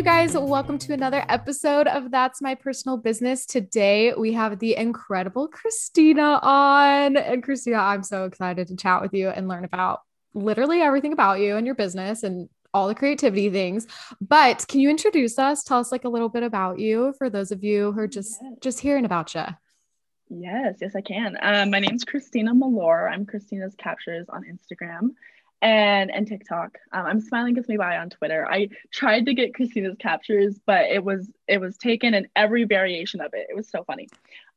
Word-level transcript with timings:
you 0.00 0.04
guys. 0.04 0.32
Welcome 0.32 0.78
to 0.78 0.94
another 0.94 1.26
episode 1.28 1.86
of 1.86 2.10
That's 2.10 2.40
My 2.40 2.54
Personal 2.54 2.96
Business. 2.96 3.44
Today 3.44 4.14
we 4.14 4.32
have 4.32 4.58
the 4.58 4.74
incredible 4.74 5.46
Christina 5.46 6.40
on. 6.40 7.18
And 7.18 7.42
Christina, 7.42 7.76
I'm 7.76 8.02
so 8.02 8.24
excited 8.24 8.68
to 8.68 8.76
chat 8.76 9.02
with 9.02 9.12
you 9.12 9.28
and 9.28 9.46
learn 9.46 9.62
about 9.62 10.00
literally 10.32 10.80
everything 10.80 11.12
about 11.12 11.40
you 11.40 11.56
and 11.56 11.66
your 11.66 11.74
business 11.74 12.22
and 12.22 12.48
all 12.72 12.88
the 12.88 12.94
creativity 12.94 13.50
things. 13.50 13.86
But 14.22 14.66
can 14.68 14.80
you 14.80 14.88
introduce 14.88 15.38
us? 15.38 15.64
Tell 15.64 15.80
us 15.80 15.92
like 15.92 16.06
a 16.06 16.08
little 16.08 16.30
bit 16.30 16.44
about 16.44 16.78
you 16.78 17.12
for 17.18 17.28
those 17.28 17.52
of 17.52 17.62
you 17.62 17.92
who 17.92 18.00
are 18.00 18.08
just 18.08 18.38
yes. 18.40 18.54
just 18.62 18.80
hearing 18.80 19.04
about 19.04 19.34
you. 19.34 19.44
Yes, 20.30 20.76
yes, 20.80 20.96
I 20.96 21.02
can. 21.02 21.36
Um, 21.42 21.70
my 21.70 21.78
name's 21.78 22.04
Christina 22.04 22.54
Malore. 22.54 23.12
I'm 23.12 23.26
Christina's 23.26 23.74
Captures 23.74 24.30
on 24.30 24.44
Instagram 24.44 25.10
and 25.62 26.10
and 26.10 26.26
TikTok. 26.26 26.78
Um, 26.92 27.06
I'm 27.06 27.20
smiling 27.20 27.54
gets 27.54 27.68
me 27.68 27.76
by 27.76 27.98
on 27.98 28.10
Twitter. 28.10 28.46
I 28.50 28.68
tried 28.92 29.26
to 29.26 29.34
get 29.34 29.54
Christina's 29.54 29.96
captures, 29.98 30.58
but 30.66 30.86
it 30.86 31.04
was 31.04 31.30
it 31.48 31.60
was 31.60 31.76
taken 31.76 32.14
in 32.14 32.28
every 32.34 32.64
variation 32.64 33.20
of 33.20 33.32
it. 33.34 33.46
It 33.50 33.56
was 33.56 33.68
so 33.68 33.84
funny. 33.84 34.08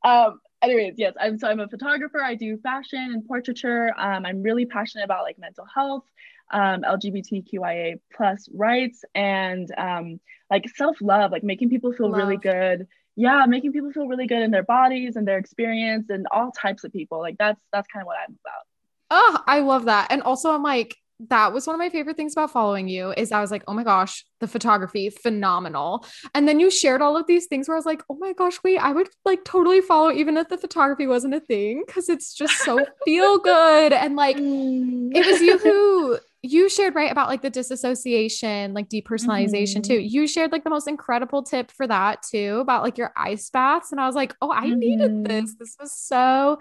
Um, 0.04 0.40
anyways, 0.62 0.96
yes, 0.98 1.14
I'm 1.20 1.38
so 1.38 1.50
I'm 1.50 1.60
a 1.60 1.68
photographer. 1.68 2.22
I 2.22 2.36
do 2.36 2.58
fashion 2.58 3.00
and 3.00 3.26
portraiture. 3.26 3.94
Um, 3.98 4.26
I'm 4.26 4.42
really 4.42 4.66
passionate 4.66 5.04
about 5.04 5.24
like 5.24 5.38
mental 5.38 5.66
health, 5.74 6.06
um, 6.52 6.82
LGBTQIA 6.82 8.00
plus 8.16 8.48
rights, 8.54 9.04
and 9.14 9.70
um, 9.78 10.20
like 10.50 10.70
self 10.70 10.98
love, 11.02 11.32
like 11.32 11.44
making 11.44 11.70
people 11.70 11.94
feel 11.94 12.10
love. 12.10 12.18
really 12.18 12.38
good. 12.38 12.88
Yeah, 13.16 13.46
making 13.46 13.74
people 13.74 13.92
feel 13.92 14.08
really 14.08 14.26
good 14.26 14.42
in 14.42 14.50
their 14.50 14.64
bodies 14.64 15.18
and 15.18 15.28
their 15.28 15.38
experience, 15.38 16.10
and 16.10 16.28
all 16.32 16.52
types 16.52 16.84
of 16.84 16.94
people. 16.94 17.20
Like 17.20 17.38
that's 17.38 17.62
that's 17.74 17.88
kind 17.88 18.02
of 18.02 18.08
what 18.08 18.18
I'm 18.18 18.38
about. 18.44 18.73
Oh, 19.16 19.44
I 19.46 19.60
love 19.60 19.86
that. 19.86 20.08
And 20.10 20.24
also, 20.24 20.52
I'm 20.52 20.64
like, 20.64 20.98
that 21.30 21.54
was 21.54 21.68
one 21.68 21.76
of 21.76 21.80
my 21.80 21.90
favorite 21.90 22.18
things 22.18 22.34
about 22.34 22.50
following 22.50 22.88
you 22.88 23.12
is 23.12 23.32
I 23.32 23.42
was 23.42 23.52
like, 23.52 23.64
oh 23.68 23.74
my 23.74 23.84
gosh, 23.84 24.26
the 24.40 24.48
photography, 24.48 25.12
phenomenal. 25.12 26.04
And 26.34 26.48
then 26.48 26.60
you 26.60 26.72
shared 26.72 27.04
all 27.04 27.16
of 27.16 27.28
these 27.28 27.46
things 27.46 27.68
where 27.68 27.76
I 27.76 27.78
was 27.78 27.86
like, 27.86 28.02
oh 28.10 28.18
my 28.20 28.34
gosh, 28.34 28.58
wait, 28.64 28.80
I 28.80 28.92
would 28.92 29.10
like 29.24 29.46
totally 29.46 29.82
follow 29.82 30.12
even 30.12 30.36
if 30.36 30.50
the 30.50 30.58
photography 30.58 31.06
wasn't 31.06 31.36
a 31.36 31.40
thing 31.40 31.84
because 31.86 32.10
it's 32.10 32.34
just 32.34 32.58
so 32.64 32.84
feel 33.06 33.38
good. 33.38 33.94
And 33.94 34.16
like, 34.16 34.38
it 34.38 35.26
was 35.28 35.42
you 35.42 35.60
who 35.60 36.18
you 36.46 36.68
shared 36.68 36.94
right 36.94 37.10
about 37.10 37.30
like 37.30 37.42
the 37.42 37.50
disassociation, 37.50 38.74
like 38.74 38.90
depersonalization 38.90 39.78
mm-hmm. 39.78 39.94
too. 39.94 40.00
You 40.00 40.28
shared 40.28 40.52
like 40.52 40.66
the 40.66 40.70
most 40.70 40.90
incredible 40.90 41.42
tip 41.42 41.72
for 41.72 41.88
that 41.88 42.22
too 42.22 42.58
about 42.60 42.84
like 42.84 42.98
your 42.98 43.14
ice 43.16 43.50
baths. 43.50 43.94
And 43.94 44.02
I 44.02 44.06
was 44.06 44.16
like, 44.16 44.36
oh, 44.42 44.52
I 44.52 44.66
mm-hmm. 44.66 44.80
needed 44.80 45.24
this. 45.24 45.56
This 45.56 45.78
was 45.80 45.94
so 45.94 46.60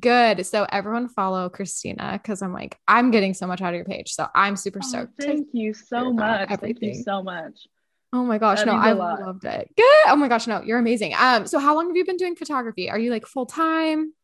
good. 0.00 0.46
So 0.46 0.66
everyone 0.72 1.08
follow 1.08 1.50
Christina 1.50 2.18
because 2.20 2.40
I'm 2.40 2.54
like, 2.54 2.78
I'm 2.88 3.10
getting 3.10 3.34
so 3.34 3.46
much 3.46 3.60
out 3.60 3.68
of 3.68 3.74
your 3.74 3.84
page. 3.84 4.14
So 4.14 4.26
I'm 4.34 4.56
super 4.56 4.80
oh, 4.82 4.88
stoked. 4.88 5.22
Thank 5.22 5.48
you 5.52 5.74
so 5.74 6.10
much. 6.10 6.50
Everything. 6.50 6.76
Thank 6.80 6.96
you 6.96 7.02
so 7.02 7.22
much. 7.22 7.68
Oh 8.14 8.24
my 8.24 8.38
gosh, 8.38 8.60
that 8.60 8.66
no, 8.66 8.72
I 8.72 8.92
loved 8.92 9.44
it. 9.44 9.70
Good. 9.76 10.06
Oh 10.06 10.16
my 10.16 10.28
gosh, 10.28 10.46
no, 10.46 10.62
you're 10.62 10.78
amazing. 10.78 11.12
Um, 11.18 11.46
so 11.46 11.58
how 11.58 11.74
long 11.74 11.88
have 11.88 11.96
you 11.96 12.06
been 12.06 12.16
doing 12.16 12.34
photography? 12.34 12.88
Are 12.88 12.98
you 12.98 13.10
like 13.10 13.26
full 13.26 13.44
time? 13.44 14.14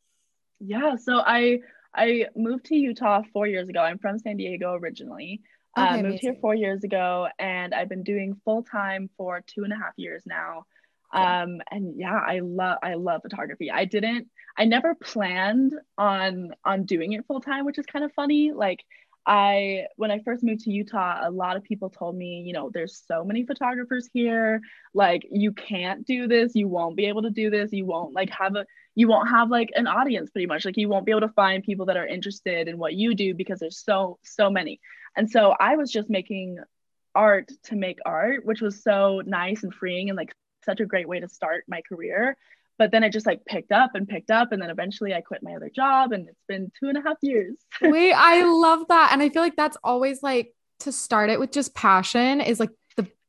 Yeah, 0.60 0.96
so 0.96 1.18
I 1.18 1.58
I 1.94 2.26
moved 2.36 2.66
to 2.66 2.76
Utah 2.76 3.22
four 3.32 3.46
years 3.46 3.68
ago. 3.68 3.80
I'm 3.80 3.98
from 3.98 4.18
San 4.18 4.36
Diego 4.36 4.74
originally. 4.74 5.40
Okay, 5.76 5.86
uh, 5.86 5.92
moved 5.96 6.06
amazing. 6.06 6.18
here 6.20 6.36
four 6.40 6.54
years 6.54 6.84
ago, 6.84 7.28
and 7.38 7.74
I've 7.74 7.88
been 7.88 8.02
doing 8.02 8.40
full 8.44 8.62
time 8.62 9.10
for 9.16 9.42
two 9.46 9.64
and 9.64 9.72
a 9.72 9.76
half 9.76 9.92
years 9.96 10.22
now. 10.26 10.64
Um, 11.12 11.60
and 11.70 11.94
yeah, 11.96 12.18
I 12.18 12.40
love 12.40 12.78
I 12.82 12.94
love 12.94 13.22
photography. 13.22 13.70
I 13.70 13.84
didn't, 13.84 14.28
I 14.58 14.64
never 14.64 14.94
planned 14.96 15.72
on 15.96 16.50
on 16.64 16.84
doing 16.84 17.12
it 17.12 17.26
full 17.26 17.40
time, 17.40 17.64
which 17.64 17.78
is 17.78 17.86
kind 17.86 18.04
of 18.04 18.12
funny. 18.12 18.52
Like 18.52 18.84
I 19.26 19.86
when 19.96 20.10
I 20.10 20.18
first 20.20 20.42
moved 20.42 20.62
to 20.62 20.70
Utah, 20.70 21.20
a 21.22 21.30
lot 21.30 21.56
of 21.56 21.62
people 21.62 21.88
told 21.88 22.16
me, 22.16 22.42
you 22.46 22.52
know, 22.52 22.70
there's 22.72 23.02
so 23.06 23.24
many 23.24 23.44
photographers 23.44 24.08
here. 24.12 24.60
Like 24.92 25.22
you 25.30 25.52
can't 25.52 26.04
do 26.06 26.26
this, 26.26 26.54
you 26.54 26.68
won't 26.68 26.96
be 26.96 27.06
able 27.06 27.22
to 27.22 27.30
do 27.30 27.48
this, 27.48 27.72
you 27.72 27.86
won't 27.86 28.12
like 28.12 28.30
have 28.30 28.56
a 28.56 28.66
you 28.94 29.08
won't 29.08 29.28
have 29.28 29.50
like 29.50 29.70
an 29.74 29.86
audience 29.86 30.30
pretty 30.30 30.46
much. 30.46 30.64
Like 30.64 30.76
you 30.76 30.88
won't 30.88 31.06
be 31.06 31.12
able 31.12 31.22
to 31.22 31.28
find 31.30 31.62
people 31.62 31.86
that 31.86 31.96
are 31.96 32.06
interested 32.06 32.68
in 32.68 32.78
what 32.78 32.94
you 32.94 33.14
do 33.14 33.34
because 33.34 33.58
there's 33.60 33.78
so 33.78 34.18
so 34.22 34.50
many. 34.50 34.80
And 35.16 35.30
so 35.30 35.54
I 35.58 35.76
was 35.76 35.90
just 35.90 36.10
making 36.10 36.58
art 37.14 37.50
to 37.64 37.76
make 37.76 37.98
art, 38.04 38.44
which 38.44 38.60
was 38.60 38.82
so 38.82 39.22
nice 39.24 39.62
and 39.62 39.74
freeing 39.74 40.10
and 40.10 40.16
like 40.16 40.34
such 40.64 40.80
a 40.80 40.86
great 40.86 41.08
way 41.08 41.20
to 41.20 41.28
start 41.28 41.64
my 41.68 41.82
career 41.82 42.36
but 42.78 42.90
then 42.90 43.04
it 43.04 43.10
just 43.10 43.26
like 43.26 43.44
picked 43.44 43.72
up 43.72 43.94
and 43.94 44.08
picked 44.08 44.30
up 44.30 44.52
and 44.52 44.60
then 44.60 44.70
eventually 44.70 45.14
i 45.14 45.20
quit 45.20 45.42
my 45.42 45.54
other 45.54 45.70
job 45.70 46.12
and 46.12 46.28
it's 46.28 46.42
been 46.48 46.70
two 46.78 46.88
and 46.88 46.98
a 46.98 47.02
half 47.02 47.16
years 47.22 47.56
wait 47.82 48.12
i 48.12 48.42
love 48.44 48.86
that 48.88 49.10
and 49.12 49.22
i 49.22 49.28
feel 49.28 49.42
like 49.42 49.56
that's 49.56 49.76
always 49.84 50.22
like 50.22 50.54
to 50.80 50.90
start 50.92 51.30
it 51.30 51.38
with 51.38 51.52
just 51.52 51.74
passion 51.74 52.40
is 52.40 52.58
like 52.58 52.70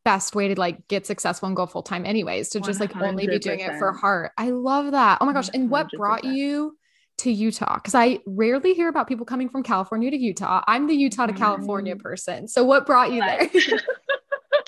best 0.05 0.35
way 0.35 0.47
to 0.47 0.57
like 0.59 0.87
get 0.87 1.05
successful 1.05 1.47
and 1.47 1.55
go 1.55 1.65
full 1.65 1.83
time 1.83 2.05
anyways 2.05 2.49
to 2.49 2.61
just 2.61 2.79
like 2.79 2.93
100%. 2.93 3.07
only 3.07 3.27
be 3.27 3.39
doing 3.39 3.59
it 3.59 3.77
for 3.77 3.91
heart 3.91 4.31
i 4.37 4.51
love 4.51 4.91
that 4.91 5.17
oh 5.19 5.25
my 5.25 5.33
gosh 5.33 5.49
and 5.53 5.69
what 5.69 5.87
100%. 5.87 5.97
brought 5.97 6.23
you 6.23 6.77
to 7.17 7.31
Utah? 7.31 7.75
Because 7.75 7.95
I 7.95 8.19
rarely 8.25 8.73
hear 8.73 8.89
about 8.89 9.07
people 9.07 9.25
coming 9.25 9.49
from 9.49 9.63
California 9.63 10.11
to 10.11 10.17
Utah. 10.17 10.63
I'm 10.67 10.87
the 10.87 10.95
Utah 10.95 11.27
to 11.27 11.33
California 11.33 11.95
person. 11.95 12.47
So 12.47 12.63
what 12.63 12.85
brought 12.85 13.11
you 13.11 13.21
there? 13.21 13.49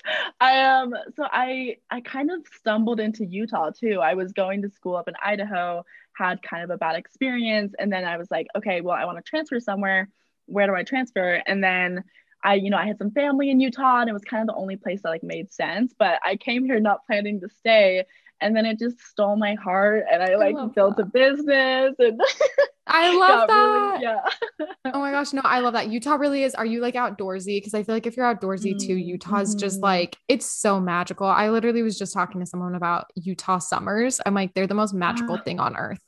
I 0.40 0.64
um 0.64 0.94
so 1.16 1.26
I 1.32 1.78
I 1.90 2.02
kind 2.02 2.32
of 2.32 2.46
stumbled 2.60 3.00
into 3.00 3.26
Utah 3.26 3.72
too. 3.72 4.00
I 4.02 4.14
was 4.14 4.32
going 4.32 4.62
to 4.62 4.70
school 4.70 4.96
up 4.96 5.08
in 5.08 5.16
Idaho, 5.24 5.84
had 6.14 6.42
kind 6.42 6.64
of 6.64 6.70
a 6.70 6.78
bad 6.78 6.96
experience, 6.96 7.74
and 7.78 7.92
then 7.92 8.06
I 8.06 8.18
was 8.18 8.30
like, 8.32 8.48
okay, 8.56 8.82
well, 8.82 8.96
I 8.96 9.06
want 9.06 9.18
to 9.18 9.24
transfer 9.24 9.60
somewhere. 9.60 10.10
Where 10.46 10.68
do 10.68 10.76
I 10.76 10.84
transfer? 10.84 11.42
And 11.46 11.64
then 11.64 12.04
I, 12.48 12.54
you 12.56 12.70
know, 12.70 12.78
I 12.78 12.86
had 12.86 12.98
some 12.98 13.12
family 13.12 13.50
in 13.50 13.60
Utah, 13.60 14.00
and 14.00 14.10
it 14.10 14.14
was 14.14 14.24
kind 14.24 14.42
of 14.42 14.48
the 14.48 14.60
only 14.60 14.78
place 14.78 15.02
that 15.02 15.10
like 15.10 15.24
made 15.24 15.52
sense. 15.52 15.94
But 15.98 16.20
I 16.24 16.38
came 16.38 16.64
here 16.64 16.80
not 16.80 17.06
planning 17.06 17.42
to 17.42 17.50
stay, 17.50 18.06
and 18.40 18.56
then 18.56 18.66
it 18.66 18.80
just 18.80 19.00
stole 19.00 19.36
my 19.36 19.56
heart 19.56 20.06
and 20.12 20.22
i 20.22 20.36
like 20.36 20.56
I 20.56 20.68
built 20.68 20.98
that. 20.98 21.04
a 21.04 21.06
business 21.06 21.96
and 22.00 22.22
i 22.88 23.18
love 23.18 23.48
that 23.48 23.92
really, 23.92 24.04
yeah 24.04 24.66
oh 24.94 25.00
my 25.00 25.12
gosh 25.12 25.34
no 25.34 25.42
i 25.44 25.60
love 25.60 25.74
that 25.74 25.90
utah 25.90 26.16
really 26.16 26.44
is 26.44 26.54
are 26.56 26.66
you 26.66 26.80
like 26.80 26.94
outdoorsy 26.94 27.58
because 27.58 27.74
i 27.74 27.84
feel 27.84 27.96
like 27.96 28.06
if 28.06 28.16
you're 28.16 28.32
outdoorsy 28.32 28.76
mm-hmm. 28.76 28.88
too 28.88 28.96
utah's 28.96 29.56
just 29.56 29.78
mm-hmm. 29.78 29.86
like 29.86 30.18
it's 30.28 30.46
so 30.46 30.80
magical 30.80 31.28
i 31.28 31.50
literally 31.50 31.82
was 31.82 31.98
just 31.98 32.14
talking 32.14 32.40
to 32.40 32.46
someone 32.46 32.76
about 32.76 33.12
utah 33.16 33.58
summers 33.58 34.22
i'm 34.26 34.34
like 34.34 34.54
they're 34.54 34.68
the 34.68 34.76
most 34.76 34.94
magical 34.94 35.38
thing 35.38 35.60
on 35.60 35.76
earth 35.76 36.00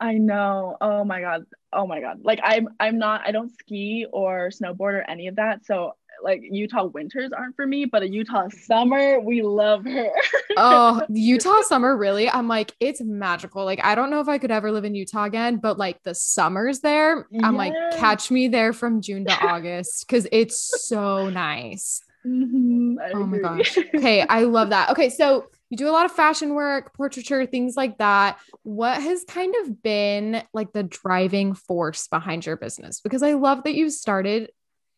I 0.00 0.14
know. 0.14 0.76
Oh 0.80 1.04
my 1.04 1.20
god. 1.20 1.46
Oh 1.72 1.86
my 1.86 2.00
god. 2.00 2.20
Like 2.22 2.40
I'm 2.42 2.68
I'm 2.80 2.98
not 2.98 3.22
I 3.26 3.32
don't 3.32 3.52
ski 3.58 4.06
or 4.12 4.50
snowboard 4.50 4.94
or 4.94 5.04
any 5.08 5.28
of 5.28 5.36
that. 5.36 5.64
So 5.64 5.94
like 6.22 6.42
Utah 6.50 6.84
winters 6.84 7.32
aren't 7.32 7.56
for 7.56 7.66
me, 7.66 7.84
but 7.84 8.02
a 8.02 8.08
Utah 8.08 8.48
summer, 8.48 9.20
we 9.20 9.42
love 9.42 9.84
her. 9.84 10.10
oh, 10.56 11.02
Utah 11.08 11.62
summer, 11.62 11.96
really? 11.96 12.30
I'm 12.30 12.48
like, 12.48 12.72
it's 12.80 13.00
magical. 13.00 13.64
Like, 13.64 13.84
I 13.84 13.94
don't 13.94 14.10
know 14.10 14.20
if 14.20 14.28
I 14.28 14.38
could 14.38 14.50
ever 14.50 14.70
live 14.70 14.84
in 14.84 14.94
Utah 14.94 15.24
again, 15.24 15.56
but 15.56 15.78
like 15.78 16.02
the 16.02 16.14
summers 16.14 16.80
there, 16.80 17.26
I'm 17.42 17.56
like, 17.56 17.74
catch 17.92 18.30
me 18.30 18.48
there 18.48 18.72
from 18.72 19.00
June 19.00 19.24
to 19.26 19.32
August 19.46 20.06
because 20.06 20.26
it's 20.30 20.86
so 20.86 21.28
nice. 21.28 22.02
Mm-hmm, 22.24 22.98
oh 23.14 23.26
my 23.26 23.38
gosh. 23.38 23.76
Okay, 23.78 24.22
I 24.22 24.44
love 24.44 24.70
that. 24.70 24.90
Okay, 24.90 25.10
so 25.10 25.46
you 25.72 25.78
do 25.78 25.88
a 25.88 25.90
lot 25.90 26.04
of 26.04 26.12
fashion 26.12 26.52
work, 26.52 26.92
portraiture, 26.94 27.46
things 27.46 27.78
like 27.78 27.96
that. 27.96 28.38
What 28.62 29.00
has 29.02 29.24
kind 29.24 29.54
of 29.62 29.82
been 29.82 30.42
like 30.52 30.70
the 30.74 30.82
driving 30.82 31.54
force 31.54 32.08
behind 32.08 32.44
your 32.44 32.58
business? 32.58 33.00
Because 33.00 33.22
I 33.22 33.32
love 33.32 33.64
that 33.64 33.74
you 33.74 33.88
started 33.88 34.50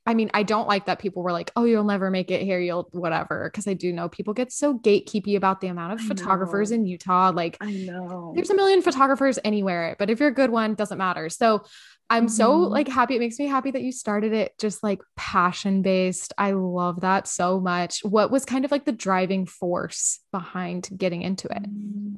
I 0.07 0.15
mean, 0.15 0.31
I 0.35 0.43
don't 0.43 0.69
like 0.69 0.87
that 0.87 0.99
people 0.99 1.23
were 1.23 1.33
like, 1.33 1.51
oh, 1.57 1.65
you'll 1.65 1.85
never 1.85 2.11
make 2.11 2.31
it 2.31 2.43
here. 2.43 2.61
You'll 2.61 2.89
whatever. 2.93 3.51
Cause 3.55 3.67
I 3.67 3.73
do 3.73 3.93
know 3.93 4.09
people 4.09 4.35
get 4.35 4.53
so 4.53 4.79
gatekeepy 4.79 5.37
about 5.37 5.61
the 5.61 5.69
amount 5.69 5.95
of 5.95 6.01
I 6.03 6.09
photographers 6.09 6.71
know. 6.71 6.77
in 6.77 6.87
Utah. 6.87 7.33
Like, 7.35 7.57
I 7.61 7.73
know 7.73 8.33
there's 8.35 8.51
a 8.51 8.55
million 8.55 8.83
photographers 8.83 9.39
anywhere, 9.45 9.97
but 9.99 10.11
if 10.11 10.21
you're 10.21 10.29
a 10.29 10.35
good 10.35 10.51
one, 10.51 10.75
doesn't 10.75 10.99
matter. 10.99 11.31
So 11.31 11.65
I'm 12.11 12.27
mm-hmm. 12.27 12.35
so 12.35 12.57
like 12.59 12.89
happy. 12.89 13.17
It 13.17 13.21
makes 13.21 13.39
me 13.39 13.47
happy 13.47 13.71
that 13.71 13.83
you 13.83 13.93
started 13.93 14.33
it 14.33 14.53
just 14.59 14.83
like 14.83 15.01
passion 15.17 15.81
based. 15.81 16.35
I 16.37 16.53
love 16.53 17.01
that 17.01 17.27
so 17.27 17.59
much. 17.59 18.05
What 18.05 18.31
was 18.31 18.45
kind 18.45 18.65
of 18.65 18.71
like 18.71 18.85
the 18.85 18.93
driving 18.93 19.47
force 19.47 20.21
behind 20.31 20.89
getting 20.97 21.23
into 21.23 21.49
it? 21.49 21.63
Mm. 21.63 22.17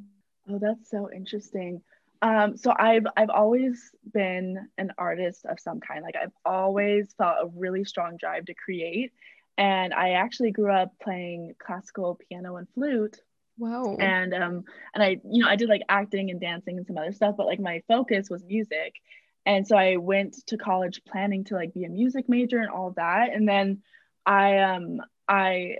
Oh, 0.49 0.59
that's 0.59 0.89
so 0.89 1.09
interesting. 1.13 1.81
Um, 2.21 2.57
so 2.57 2.73
I've 2.77 3.05
I've 3.15 3.29
always 3.29 3.91
been 4.13 4.67
an 4.77 4.91
artist 4.97 5.45
of 5.45 5.59
some 5.59 5.79
kind. 5.79 6.03
Like 6.03 6.15
I've 6.15 6.31
always 6.45 7.13
felt 7.17 7.37
a 7.41 7.47
really 7.55 7.83
strong 7.83 8.17
drive 8.17 8.45
to 8.45 8.53
create. 8.53 9.11
And 9.57 9.93
I 9.93 10.11
actually 10.11 10.51
grew 10.51 10.71
up 10.71 10.93
playing 11.01 11.55
classical 11.59 12.19
piano 12.29 12.57
and 12.57 12.67
flute. 12.73 13.19
Wow. 13.57 13.97
And 13.99 14.33
um 14.33 14.63
and 14.93 15.03
I, 15.03 15.17
you 15.29 15.43
know, 15.43 15.49
I 15.49 15.55
did 15.55 15.69
like 15.69 15.81
acting 15.89 16.29
and 16.29 16.39
dancing 16.39 16.77
and 16.77 16.85
some 16.85 16.97
other 16.97 17.13
stuff, 17.13 17.35
but 17.37 17.47
like 17.47 17.59
my 17.59 17.81
focus 17.87 18.29
was 18.29 18.43
music. 18.43 18.93
And 19.45 19.67
so 19.67 19.77
I 19.77 19.97
went 19.97 20.45
to 20.47 20.57
college 20.57 21.01
planning 21.07 21.45
to 21.45 21.55
like 21.55 21.73
be 21.73 21.85
a 21.85 21.89
music 21.89 22.27
major 22.27 22.59
and 22.59 22.69
all 22.69 22.91
that. 22.97 23.33
And 23.33 23.47
then 23.47 23.81
I 24.25 24.59
um 24.59 25.01
I 25.27 25.77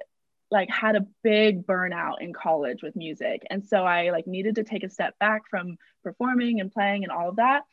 like 0.49 0.69
had 0.69 0.95
a 0.95 1.05
big 1.23 1.65
burnout 1.65 2.15
in 2.21 2.33
college 2.33 2.81
with 2.81 2.95
music 2.95 3.41
and 3.49 3.65
so 3.65 3.83
i 3.83 4.11
like 4.11 4.27
needed 4.27 4.55
to 4.55 4.63
take 4.63 4.83
a 4.83 4.89
step 4.89 5.17
back 5.19 5.43
from 5.49 5.77
performing 6.03 6.59
and 6.59 6.71
playing 6.71 7.03
and 7.03 7.11
all 7.11 7.29
of 7.29 7.35
that 7.37 7.63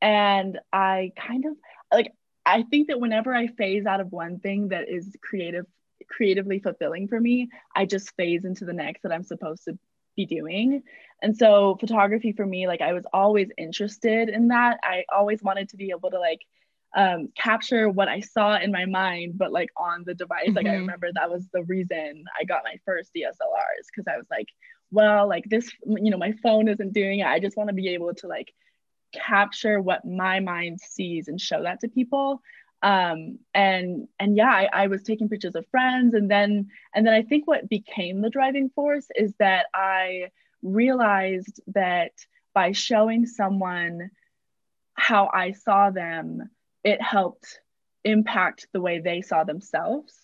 and 0.00 0.58
i 0.72 1.12
kind 1.16 1.44
of 1.44 1.52
like 1.92 2.12
i 2.46 2.62
think 2.62 2.88
that 2.88 3.00
whenever 3.00 3.34
i 3.34 3.46
phase 3.46 3.86
out 3.86 4.00
of 4.00 4.12
one 4.12 4.38
thing 4.38 4.68
that 4.68 4.88
is 4.88 5.14
creative 5.22 5.66
creatively 6.12 6.58
fulfilling 6.58 7.08
for 7.08 7.18
me, 7.18 7.48
I 7.74 7.86
just 7.86 8.14
phase 8.16 8.44
into 8.44 8.64
the 8.64 8.72
next 8.72 9.02
that 9.02 9.12
I'm 9.12 9.24
supposed 9.24 9.64
to 9.64 9.78
be 10.16 10.26
doing. 10.26 10.82
And 11.22 11.36
so 11.36 11.76
photography 11.80 12.32
for 12.32 12.44
me, 12.44 12.66
like 12.66 12.82
I 12.82 12.92
was 12.92 13.04
always 13.12 13.48
interested 13.56 14.28
in 14.28 14.48
that. 14.48 14.78
I 14.82 15.04
always 15.12 15.42
wanted 15.42 15.70
to 15.70 15.76
be 15.76 15.90
able 15.90 16.10
to 16.10 16.20
like 16.20 16.40
um, 16.94 17.28
capture 17.36 17.88
what 17.88 18.08
I 18.08 18.20
saw 18.20 18.58
in 18.58 18.70
my 18.70 18.84
mind, 18.84 19.38
but 19.38 19.52
like 19.52 19.70
on 19.76 20.04
the 20.04 20.14
device. 20.14 20.48
Mm-hmm. 20.48 20.56
Like 20.56 20.66
I 20.66 20.70
mm-hmm. 20.70 20.80
remember 20.80 21.08
that 21.14 21.30
was 21.30 21.48
the 21.52 21.62
reason 21.64 22.24
I 22.38 22.44
got 22.44 22.62
my 22.64 22.76
first 22.84 23.10
DSLRs 23.16 23.86
because 23.86 24.06
I 24.12 24.16
was 24.16 24.26
like, 24.30 24.48
well, 24.90 25.26
like 25.28 25.44
this, 25.48 25.70
you 25.86 26.10
know, 26.10 26.18
my 26.18 26.32
phone 26.42 26.68
isn't 26.68 26.92
doing 26.92 27.20
it. 27.20 27.26
I 27.26 27.40
just 27.40 27.56
want 27.56 27.68
to 27.68 27.74
be 27.74 27.88
able 27.88 28.14
to 28.14 28.26
like 28.26 28.52
capture 29.12 29.80
what 29.80 30.04
my 30.04 30.40
mind 30.40 30.80
sees 30.80 31.28
and 31.28 31.40
show 31.40 31.62
that 31.62 31.80
to 31.80 31.88
people. 31.88 32.42
Um, 32.82 33.38
and 33.54 34.08
and 34.18 34.36
yeah, 34.36 34.50
I, 34.50 34.68
I 34.72 34.86
was 34.88 35.02
taking 35.02 35.28
pictures 35.28 35.54
of 35.54 35.64
friends, 35.70 36.14
and 36.14 36.30
then 36.30 36.68
and 36.94 37.06
then 37.06 37.14
I 37.14 37.22
think 37.22 37.46
what 37.46 37.68
became 37.68 38.20
the 38.20 38.30
driving 38.30 38.70
force 38.74 39.06
is 39.14 39.32
that 39.38 39.66
I 39.72 40.30
realized 40.62 41.60
that 41.68 42.12
by 42.54 42.72
showing 42.72 43.26
someone 43.26 44.10
how 44.94 45.30
I 45.32 45.52
saw 45.52 45.90
them 45.90 46.50
it 46.84 47.00
helped 47.00 47.60
impact 48.04 48.66
the 48.72 48.80
way 48.80 49.00
they 49.00 49.22
saw 49.22 49.44
themselves. 49.44 50.14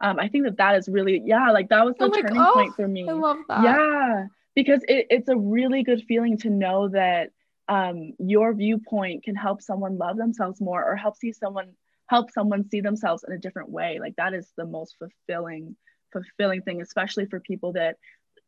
Um, 0.00 0.18
I 0.18 0.28
think 0.28 0.44
that 0.44 0.58
that 0.58 0.76
is 0.76 0.88
really, 0.88 1.22
yeah, 1.24 1.50
like 1.50 1.68
that 1.70 1.84
was 1.84 1.94
the 1.98 2.04
I'm 2.04 2.12
turning 2.12 2.36
like, 2.36 2.48
oh, 2.48 2.54
point 2.54 2.74
for 2.76 2.86
me. 2.86 3.08
I 3.08 3.12
love 3.12 3.38
that. 3.48 3.64
Yeah, 3.64 4.26
because 4.54 4.82
it, 4.88 5.06
it's 5.10 5.28
a 5.28 5.36
really 5.36 5.82
good 5.82 6.04
feeling 6.06 6.38
to 6.38 6.50
know 6.50 6.88
that 6.88 7.30
um, 7.68 8.12
your 8.18 8.54
viewpoint 8.54 9.24
can 9.24 9.34
help 9.34 9.60
someone 9.60 9.98
love 9.98 10.16
themselves 10.16 10.60
more 10.60 10.84
or 10.84 10.96
help 10.96 11.16
see 11.16 11.32
someone 11.32 11.72
help 12.06 12.30
someone 12.30 12.66
see 12.68 12.80
themselves 12.80 13.24
in 13.26 13.34
a 13.34 13.38
different 13.38 13.70
way. 13.70 13.98
Like 14.00 14.16
that 14.16 14.32
is 14.32 14.50
the 14.56 14.64
most 14.64 14.96
fulfilling, 14.98 15.76
fulfilling 16.12 16.62
thing, 16.62 16.80
especially 16.80 17.26
for 17.26 17.38
people 17.40 17.74
that 17.74 17.96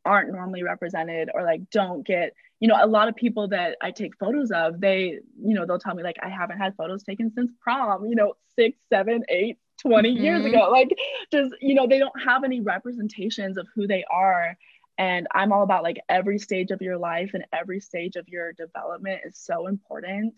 aren't 0.04 0.32
normally 0.32 0.62
represented 0.62 1.30
or 1.34 1.42
like 1.42 1.68
don't 1.70 2.06
get 2.06 2.32
you 2.58 2.68
know 2.68 2.76
a 2.80 2.86
lot 2.86 3.08
of 3.08 3.14
people 3.16 3.48
that 3.48 3.76
i 3.82 3.90
take 3.90 4.16
photos 4.18 4.50
of 4.50 4.80
they 4.80 5.18
you 5.42 5.54
know 5.54 5.66
they'll 5.66 5.78
tell 5.78 5.94
me 5.94 6.02
like 6.02 6.16
i 6.22 6.28
haven't 6.28 6.58
had 6.58 6.74
photos 6.76 7.02
taken 7.02 7.30
since 7.30 7.52
prom 7.60 8.06
you 8.06 8.14
know 8.14 8.34
six 8.56 8.78
seven 8.90 9.22
eight 9.28 9.58
20 9.80 10.14
mm-hmm. 10.14 10.22
years 10.22 10.44
ago. 10.44 10.68
Like 10.70 10.90
just 11.32 11.54
you 11.60 11.74
know 11.74 11.86
they 11.86 11.98
don't 11.98 12.20
have 12.24 12.44
any 12.44 12.60
representations 12.60 13.56
of 13.56 13.66
who 13.74 13.86
they 13.86 14.04
are. 14.10 14.56
And 14.98 15.26
i'm 15.34 15.52
all 15.52 15.62
about 15.62 15.82
like 15.82 15.98
every 16.08 16.38
stage 16.38 16.70
of 16.70 16.82
your 16.82 16.98
life 16.98 17.30
and 17.34 17.44
every 17.52 17.80
stage 17.80 18.16
of 18.16 18.28
your 18.28 18.52
development 18.52 19.20
is 19.24 19.38
so 19.38 19.66
important. 19.66 20.34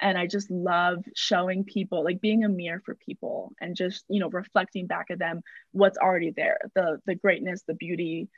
And 0.00 0.18
i 0.18 0.26
just 0.26 0.50
love 0.50 1.04
showing 1.14 1.64
people 1.64 2.04
like 2.04 2.20
being 2.20 2.44
a 2.44 2.48
mirror 2.48 2.82
for 2.84 2.94
people 2.94 3.52
and 3.60 3.76
just 3.76 4.04
you 4.08 4.20
know 4.20 4.28
reflecting 4.28 4.86
back 4.86 5.06
at 5.10 5.18
them 5.18 5.42
what's 5.70 5.98
already 5.98 6.32
there 6.36 6.58
the 6.74 6.98
the 7.06 7.14
greatness 7.14 7.62
the 7.66 7.74
beauty 7.74 8.28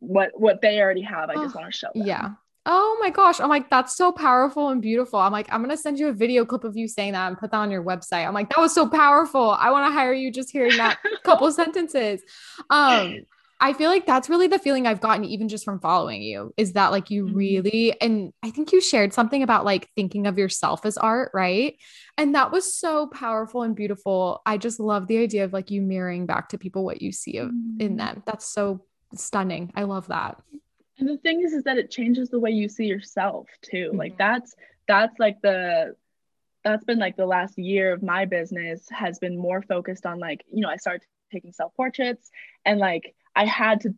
what 0.00 0.30
what 0.34 0.60
they 0.60 0.80
already 0.80 1.02
have 1.02 1.30
i 1.30 1.34
just 1.34 1.56
oh, 1.56 1.60
want 1.60 1.72
to 1.72 1.78
show 1.78 1.88
them. 1.94 2.06
yeah 2.06 2.30
Oh 2.68 2.98
my 3.00 3.10
gosh. 3.10 3.38
I'm 3.38 3.48
like, 3.48 3.70
that's 3.70 3.96
so 3.96 4.10
powerful 4.10 4.70
and 4.70 4.82
beautiful. 4.82 5.20
I'm 5.20 5.30
like, 5.30 5.46
I'm 5.52 5.62
going 5.62 5.70
to 5.70 5.80
send 5.80 6.00
you 6.00 6.08
a 6.08 6.12
video 6.12 6.44
clip 6.44 6.64
of 6.64 6.76
you 6.76 6.88
saying 6.88 7.12
that 7.12 7.28
and 7.28 7.38
put 7.38 7.52
that 7.52 7.58
on 7.58 7.70
your 7.70 7.84
website. 7.84 8.26
I'm 8.26 8.34
like, 8.34 8.48
that 8.48 8.60
was 8.60 8.74
so 8.74 8.88
powerful. 8.88 9.52
I 9.52 9.70
want 9.70 9.88
to 9.88 9.92
hire 9.92 10.12
you 10.12 10.32
just 10.32 10.50
hearing 10.50 10.76
that 10.76 10.98
couple 11.24 11.50
sentences. 11.52 12.22
Um, 12.68 13.18
I 13.60 13.72
feel 13.72 13.88
like 13.88 14.04
that's 14.04 14.28
really 14.28 14.48
the 14.48 14.58
feeling 14.58 14.86
I've 14.86 15.00
gotten 15.00 15.24
even 15.24 15.48
just 15.48 15.64
from 15.64 15.80
following 15.80 16.20
you 16.20 16.52
is 16.56 16.72
that 16.72 16.90
like 16.90 17.08
you 17.08 17.24
mm-hmm. 17.24 17.36
really, 17.36 18.00
and 18.00 18.32
I 18.42 18.50
think 18.50 18.72
you 18.72 18.80
shared 18.80 19.14
something 19.14 19.44
about 19.44 19.64
like 19.64 19.88
thinking 19.94 20.26
of 20.26 20.36
yourself 20.36 20.84
as 20.84 20.98
art, 20.98 21.30
right? 21.32 21.76
And 22.18 22.34
that 22.34 22.50
was 22.50 22.76
so 22.76 23.06
powerful 23.06 23.62
and 23.62 23.76
beautiful. 23.76 24.42
I 24.44 24.58
just 24.58 24.80
love 24.80 25.06
the 25.06 25.18
idea 25.18 25.44
of 25.44 25.52
like 25.52 25.70
you 25.70 25.80
mirroring 25.80 26.26
back 26.26 26.50
to 26.50 26.58
people 26.58 26.84
what 26.84 27.00
you 27.00 27.12
see 27.12 27.38
of, 27.38 27.48
in 27.48 27.78
mm-hmm. 27.78 27.96
them. 27.96 28.22
That's 28.26 28.52
so 28.52 28.84
stunning. 29.16 29.72
I 29.74 29.84
love 29.84 30.08
that 30.08 30.40
and 30.98 31.08
the 31.08 31.18
thing 31.18 31.42
is 31.42 31.52
is 31.52 31.64
that 31.64 31.78
it 31.78 31.90
changes 31.90 32.30
the 32.30 32.40
way 32.40 32.50
you 32.50 32.68
see 32.68 32.86
yourself 32.86 33.46
too 33.62 33.88
mm-hmm. 33.88 33.98
like 33.98 34.18
that's 34.18 34.54
that's 34.88 35.18
like 35.18 35.40
the 35.42 35.94
that's 36.64 36.84
been 36.84 36.98
like 36.98 37.16
the 37.16 37.26
last 37.26 37.58
year 37.58 37.92
of 37.92 38.02
my 38.02 38.24
business 38.24 38.88
has 38.90 39.18
been 39.18 39.36
more 39.36 39.62
focused 39.62 40.06
on 40.06 40.18
like 40.18 40.44
you 40.52 40.60
know 40.60 40.68
i 40.68 40.76
started 40.76 41.02
taking 41.32 41.52
self 41.52 41.74
portraits 41.74 42.30
and 42.64 42.78
like 42.78 43.14
i 43.34 43.44
had 43.44 43.80
to 43.80 43.94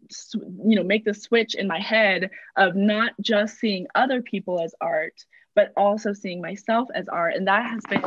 you 0.65 0.77
know 0.77 0.83
make 0.83 1.05
the 1.05 1.15
switch 1.15 1.55
in 1.55 1.67
my 1.67 1.81
head 1.81 2.31
of 2.57 2.75
not 2.75 3.13
just 3.21 3.59
seeing 3.59 3.87
other 3.95 4.23
people 4.23 4.61
as 4.61 4.75
art 4.81 5.15
but 5.55 5.73
also 5.77 6.13
seeing 6.13 6.41
myself 6.41 6.89
as 6.95 7.09
art 7.09 7.35
and 7.35 7.49
that 7.49 7.69
has 7.69 7.83
been 7.91 8.03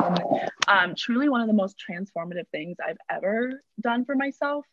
um, 0.68 0.94
truly 0.96 1.28
one 1.28 1.42
of 1.42 1.46
the 1.46 1.52
most 1.52 1.76
transformative 1.78 2.48
things 2.50 2.76
i've 2.86 2.96
ever 3.10 3.62
done 3.80 4.04
for 4.04 4.14
myself 4.14 4.64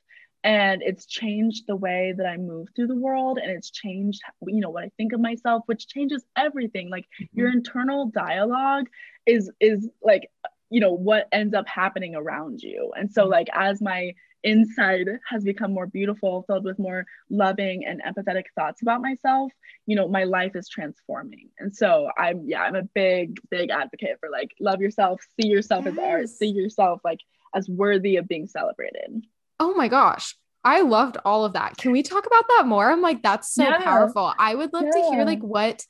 and 0.43 0.81
it's 0.81 1.05
changed 1.05 1.65
the 1.67 1.75
way 1.75 2.13
that 2.15 2.25
i 2.25 2.37
move 2.37 2.67
through 2.75 2.87
the 2.87 2.95
world 2.95 3.37
and 3.41 3.51
it's 3.51 3.69
changed 3.69 4.21
you 4.47 4.61
know 4.61 4.69
what 4.69 4.83
i 4.83 4.91
think 4.97 5.13
of 5.13 5.19
myself 5.19 5.63
which 5.65 5.87
changes 5.87 6.23
everything 6.37 6.89
like 6.89 7.05
mm-hmm. 7.21 7.39
your 7.39 7.51
internal 7.51 8.07
dialogue 8.07 8.85
is 9.25 9.51
is 9.59 9.89
like 10.01 10.29
you 10.69 10.79
know 10.79 10.93
what 10.93 11.27
ends 11.31 11.53
up 11.53 11.67
happening 11.67 12.15
around 12.15 12.61
you 12.61 12.91
and 12.95 13.11
so 13.11 13.23
mm-hmm. 13.23 13.31
like 13.31 13.47
as 13.53 13.81
my 13.81 14.13
inside 14.43 15.09
has 15.27 15.43
become 15.43 15.73
more 15.73 15.87
beautiful 15.87 16.43
filled 16.47 16.63
with 16.63 16.79
more 16.79 17.05
loving 17.29 17.83
and 17.85 18.01
empathetic 18.03 18.45
thoughts 18.55 18.81
about 18.81 19.01
myself 19.01 19.51
you 19.85 19.97
know 19.97 20.07
my 20.07 20.23
life 20.23 20.55
is 20.55 20.69
transforming 20.69 21.49
and 21.59 21.75
so 21.75 22.09
i'm 22.17 22.43
yeah 22.45 22.61
i'm 22.61 22.75
a 22.75 22.83
big 22.95 23.37
big 23.49 23.69
advocate 23.69 24.17
for 24.21 24.29
like 24.29 24.51
love 24.61 24.79
yourself 24.79 25.21
see 25.37 25.49
yourself 25.49 25.83
yes. 25.83 25.93
as 25.93 25.99
art 25.99 26.29
see 26.29 26.47
yourself 26.47 27.01
like 27.03 27.19
as 27.53 27.67
worthy 27.67 28.15
of 28.15 28.29
being 28.29 28.47
celebrated 28.47 29.25
Oh 29.59 29.73
my 29.75 29.87
gosh. 29.87 30.35
I 30.63 30.81
loved 30.81 31.17
all 31.23 31.45
of 31.45 31.53
that. 31.53 31.77
Can 31.77 31.91
we 31.91 32.03
talk 32.03 32.25
about 32.25 32.45
that 32.49 32.67
more? 32.67 32.91
I'm 32.91 33.01
like, 33.01 33.23
that's 33.23 33.53
so 33.53 33.63
yeah. 33.63 33.81
powerful. 33.81 34.33
I 34.37 34.55
would 34.55 34.73
love 34.73 34.85
yeah. 34.85 35.01
to 35.01 35.09
hear 35.11 35.25
like 35.25 35.41
what 35.41 35.83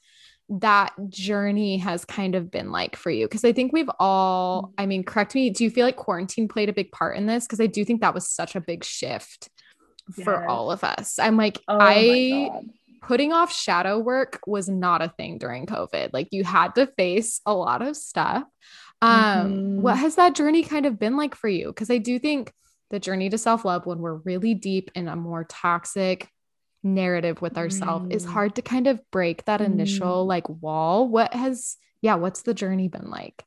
that 0.50 0.94
journey 1.10 1.77
has 1.77 2.06
kind 2.06 2.36
of 2.36 2.51
been 2.51 2.71
like 2.71 2.95
for 2.95 3.10
you. 3.10 3.27
Cause 3.27 3.44
I 3.44 3.51
think 3.51 3.71
we've 3.71 3.89
all, 4.00 4.63
mm-hmm. 4.63 4.74
I 4.77 4.86
mean, 4.86 5.04
correct 5.04 5.36
me, 5.36 5.50
do 5.50 5.63
you 5.63 5.69
feel 5.69 5.86
like 5.86 5.95
quarantine 5.95 6.48
played 6.48 6.69
a 6.69 6.74
big 6.74 6.92
part 6.92 7.18
in 7.18 7.25
this? 7.25 7.48
Cause 7.48 7.60
I 7.60 7.68
do 7.68 7.83
think 7.86 8.01
that 8.01 8.13
was 8.13 8.30
such 8.30 8.56
a 8.56 8.62
big 8.62 8.83
shift 8.83 9.50
yes. 10.15 10.24
for 10.24 10.48
all 10.48 10.72
of 10.72 10.83
us. 10.83 11.19
I'm 11.19 11.38
like, 11.38 11.60
oh 11.68 11.77
I 11.80 12.50
putting 13.01 13.31
off 13.31 13.54
shadow 13.54 13.98
work 13.98 14.39
was 14.45 14.68
not 14.68 15.01
a 15.01 15.10
thing 15.18 15.38
during 15.38 15.65
COVID. 15.65 16.10
Like 16.13 16.27
you 16.31 16.44
had 16.44 16.75
to 16.75 16.88
face 16.88 17.42
a 17.45 17.54
lot 17.54 17.81
of 17.81 17.95
stuff. 17.95 18.44
Um, 19.01 19.12
mm-hmm. 19.12 19.81
what 19.81 19.98
has 19.98 20.15
that 20.15 20.36
journey 20.36 20.63
kind 20.63 20.86
of 20.86 21.00
been 21.00 21.15
like 21.15 21.36
for 21.36 21.48
you? 21.48 21.72
Cause 21.74 21.89
I 21.89 21.98
do 21.98 22.19
think 22.19 22.51
the 22.89 23.00
journey 23.00 23.29
to 23.29 23.38
self 23.38 23.65
love 23.65 23.86
when 23.86 24.00
we're 24.00 24.15
really 24.15 24.53
deep 24.53 24.91
in 24.96 25.08
a 25.08 25.15
more 25.15 25.43
toxic 25.43 26.29
narrative 26.84 27.41
with 27.41 27.58
ourselves 27.58 28.08
mm. 28.08 28.13
is 28.13 28.25
hard 28.25 28.55
to 28.55 28.62
kind 28.62 28.88
of 28.88 29.01
break 29.12 29.46
that 29.46 29.62
initial 29.62 30.25
mm. 30.25 30.27
like 30.27 30.48
wall. 30.50 31.08
What 31.08 31.34
has, 31.34 31.77
yeah, 32.01 32.15
what's 32.15 32.43
the 32.43 32.53
journey 32.53 32.88
been 32.88 33.10
like? 33.10 33.43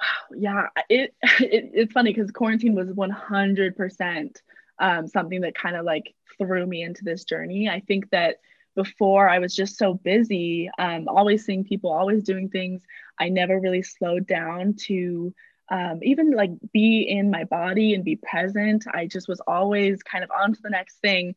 Wow. 0.00 0.06
Yeah. 0.38 0.66
It, 0.88 1.14
it 1.40 1.70
it's 1.74 1.92
funny 1.92 2.12
because 2.12 2.30
quarantine 2.30 2.74
was 2.74 2.88
100% 2.88 4.36
um, 4.78 5.08
something 5.08 5.40
that 5.40 5.54
kind 5.54 5.76
of 5.76 5.84
like 5.84 6.14
threw 6.38 6.66
me 6.66 6.82
into 6.82 7.04
this 7.04 7.24
journey. 7.24 7.68
I 7.68 7.80
think 7.80 8.10
that 8.10 8.36
before 8.76 9.28
I 9.28 9.40
was 9.40 9.56
just 9.56 9.76
so 9.76 9.94
busy, 9.94 10.70
um, 10.78 11.08
always 11.08 11.44
seeing 11.44 11.64
people, 11.64 11.90
always 11.90 12.22
doing 12.22 12.48
things. 12.48 12.82
I 13.18 13.28
never 13.28 13.58
really 13.58 13.82
slowed 13.82 14.26
down 14.26 14.74
to 14.86 15.34
um, 15.70 16.00
even 16.02 16.30
like 16.30 16.50
be 16.72 17.02
in 17.02 17.30
my 17.30 17.44
body 17.44 17.94
and 17.94 18.04
be 18.04 18.16
present. 18.16 18.84
I 18.92 19.06
just 19.06 19.28
was 19.28 19.40
always 19.46 20.02
kind 20.02 20.24
of 20.24 20.30
on 20.30 20.54
to 20.54 20.60
the 20.62 20.70
next 20.70 20.98
thing. 21.00 21.34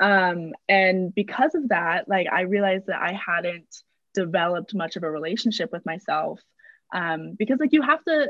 Um, 0.00 0.52
and 0.68 1.14
because 1.14 1.54
of 1.54 1.68
that, 1.68 2.08
like 2.08 2.26
I 2.32 2.42
realized 2.42 2.86
that 2.86 3.00
I 3.00 3.12
hadn't 3.12 3.74
developed 4.14 4.74
much 4.74 4.96
of 4.96 5.02
a 5.02 5.10
relationship 5.10 5.70
with 5.72 5.84
myself. 5.84 6.40
Um, 6.94 7.34
because 7.38 7.58
like 7.60 7.72
you 7.72 7.82
have 7.82 8.02
to 8.04 8.28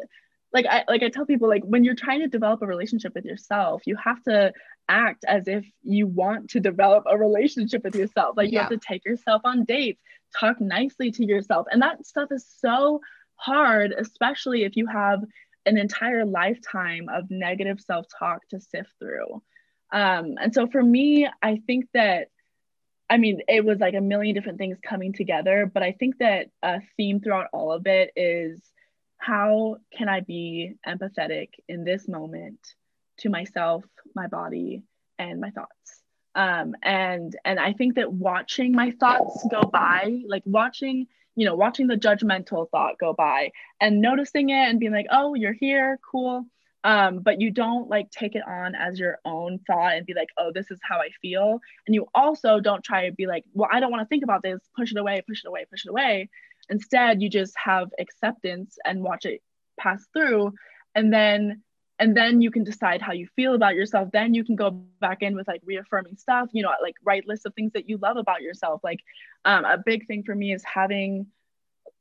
like 0.53 0.67
I 0.67 0.85
like 0.89 1.03
I 1.03 1.09
tell 1.09 1.27
people 1.27 1.49
like 1.49 1.65
when 1.65 1.85
you're 1.85 1.95
trying 1.95 2.21
to 2.21 2.29
develop 2.29 2.63
a 2.63 2.67
relationship 2.67 3.15
with 3.15 3.25
yourself, 3.25 3.83
you 3.87 3.97
have 3.97 4.23
to 4.25 4.53
act 4.89 5.25
as 5.27 5.49
if 5.49 5.67
you 5.83 6.07
want 6.07 6.51
to 6.51 6.61
develop 6.61 7.05
a 7.09 7.19
relationship 7.19 7.83
with 7.85 7.95
yourself. 7.95 8.37
Like 8.37 8.53
you 8.53 8.59
have 8.59 8.69
to 8.71 8.79
take 8.79 9.05
yourself 9.05 9.43
on 9.45 9.65
dates, 9.65 10.01
talk 10.39 10.61
nicely 10.61 11.11
to 11.13 11.25
yourself. 11.25 11.67
And 11.71 11.83
that 11.83 12.07
stuff 12.07 12.29
is 12.31 12.47
so 12.59 13.01
hard, 13.37 13.93
especially 13.93 14.65
if 14.65 14.77
you 14.77 14.87
have 14.87 15.25
an 15.67 15.79
entire 15.79 16.25
lifetime 16.25 17.09
of 17.09 17.31
negative 17.31 17.81
self 17.81 18.07
talk 18.19 18.47
to 18.49 18.61
sift 18.61 18.91
through. 18.99 19.43
Um, 19.93 20.35
and 20.41 20.53
so 20.53 20.67
for 20.67 20.83
me, 20.83 21.29
I 21.43 21.61
think 21.67 21.87
that, 21.95 22.29
I 23.09 23.17
mean, 23.17 23.41
it 23.49 23.65
was 23.65 23.79
like 23.79 23.95
a 23.95 24.01
million 24.01 24.35
different 24.35 24.59
things 24.59 24.79
coming 24.83 25.13
together, 25.13 25.71
but 25.73 25.83
I 25.83 25.93
think 25.93 26.19
that 26.19 26.49
a 26.63 26.81
theme 26.97 27.21
throughout 27.21 27.49
all 27.53 27.73
of 27.73 27.87
it 27.87 28.11
is 28.17 28.61
how 29.19 29.77
can 29.93 30.09
I 30.09 30.21
be 30.21 30.75
empathetic 30.87 31.51
in 31.69 31.85
this 31.85 32.09
moment 32.09 32.59
to 33.19 33.29
myself, 33.31 33.85
my 34.15 34.27
body, 34.27 34.83
and 35.19 35.41
my 35.41 35.51
thoughts? 35.51 36.03
Um, 36.35 36.75
and 36.83 37.37
and 37.45 37.61
I 37.61 37.73
think 37.73 37.95
that 37.95 38.13
watching 38.13 38.73
my 38.73 38.91
thoughts 38.91 39.47
go 39.51 39.63
by, 39.63 40.23
like 40.27 40.43
watching 40.45 41.07
you 41.37 41.45
know, 41.47 41.57
watching 41.57 41.87
the 41.89 41.97
judgmental 41.97 42.71
thought 42.71 42.99
go 42.99 43.13
by 43.13 43.51
and 43.81 44.01
noticing 44.01 44.51
it 44.51 44.69
and 44.69 44.81
being 44.81 44.93
like, 44.93 45.07
oh, 45.11 45.35
you're 45.35 45.53
here, 45.53 45.99
cool. 46.11 46.47
um, 46.85 47.21
but 47.21 47.41
you 47.41 47.51
don't 47.51 47.89
like 47.89 48.11
take 48.11 48.35
it 48.37 48.47
on 48.47 48.75
as 48.75 48.99
your 48.99 49.19
own 49.25 49.59
thought 49.67 49.97
and 49.97 50.07
be 50.07 50.15
like, 50.15 50.29
oh, 50.39 50.53
this 50.55 50.71
is 50.71 50.79
how 50.83 50.99
I 50.99 51.09
feel. 51.23 51.61
And 51.87 51.95
you 51.95 52.07
also 52.15 52.61
don't 52.61 52.85
try 52.85 53.09
to 53.09 53.15
be 53.15 53.27
like, 53.27 53.45
well, 53.55 53.69
I 53.73 53.81
don't 53.81 53.91
want 53.91 54.03
to 54.03 54.09
think 54.09 54.23
about 54.23 54.43
this, 54.43 54.61
push 54.77 54.93
it 54.93 54.99
away, 54.99 55.23
push 55.27 55.43
it 55.45 55.49
away, 55.49 55.65
push 55.71 55.87
it 55.87 55.91
away. 55.91 56.29
Instead, 56.69 57.23
you 57.23 57.31
just 57.31 57.55
have 57.63 57.89
acceptance 57.99 58.79
and 58.85 59.03
watch 59.03 59.25
it 59.25 59.43
pass 59.81 60.07
through. 60.13 60.53
And 60.95 61.13
then 61.13 61.64
and 61.99 62.17
then 62.17 62.43
you 62.43 62.51
can 62.51 62.65
decide 62.65 63.01
how 63.01 63.13
you 63.13 63.29
feel 63.37 63.55
about 63.55 63.75
yourself. 63.75 64.11
Then 64.13 64.35
you 64.35 64.45
can 64.45 64.57
go 64.57 64.71
back 65.01 65.23
in 65.23 65.37
with 65.37 65.47
like 65.47 65.63
reaffirming 65.65 66.17
stuff 66.17 66.49
you 66.53 66.63
know 66.63 66.71
like 66.83 66.97
write 67.05 67.27
lists 67.27 67.47
of 67.47 67.55
things 67.55 67.73
that 67.75 67.89
you 67.89 67.99
love 67.99 68.17
about 68.17 68.43
yourself. 68.43 68.81
Like 68.83 69.01
um, 69.45 69.65
a 69.65 69.79
big 69.79 70.07
thing 70.07 70.23
for 70.25 70.35
me 70.35 70.53
is 70.53 70.65
having 70.65 71.27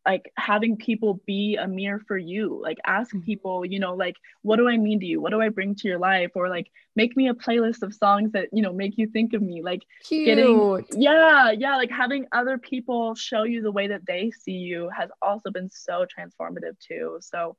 like 0.06 0.32
having 0.36 0.76
people 0.76 1.22
be 1.26 1.56
a 1.56 1.68
mirror 1.68 2.02
for 2.08 2.18
you. 2.18 2.60
Like 2.62 2.78
ask 2.86 3.10
mm-hmm. 3.10 3.22
people 3.22 3.66
you 3.66 3.80
know 3.80 3.94
like 3.94 4.16
what 4.42 4.58
do 4.58 4.68
i 4.68 4.78
mean 4.78 5.00
to 5.00 5.06
you? 5.06 5.22
What 5.22 5.32
do 5.32 5.42
i 5.42 5.50
bring 5.50 5.76
to 5.76 5.88
your 5.88 6.00
life? 6.00 6.32
Or 6.36 6.50
like 6.50 6.68
make 6.96 7.16
me 7.16 7.30
a 7.30 7.34
playlist 7.34 7.84
of 7.84 7.94
songs 7.94 8.32
that 8.34 8.50
you 8.52 8.62
know 8.62 8.74
make 8.74 8.98
you 8.98 9.08
think 9.08 9.34
of 9.34 9.42
me. 9.42 9.62
Like 9.62 9.84
Cute. 10.04 10.26
getting 10.26 10.86
yeah 10.92 11.52
yeah 11.52 11.78
like 11.78 11.92
having 11.92 12.26
other 12.32 12.58
people 12.58 13.16
show 13.16 13.44
you 13.44 13.62
the 13.62 13.72
way 13.72 13.88
that 13.88 14.06
they 14.06 14.32
see 14.32 14.54
you 14.54 14.90
has 14.96 15.10
also 15.22 15.52
been 15.52 15.70
so 15.70 16.06
transformative 16.06 16.78
too. 16.80 17.20
So 17.22 17.56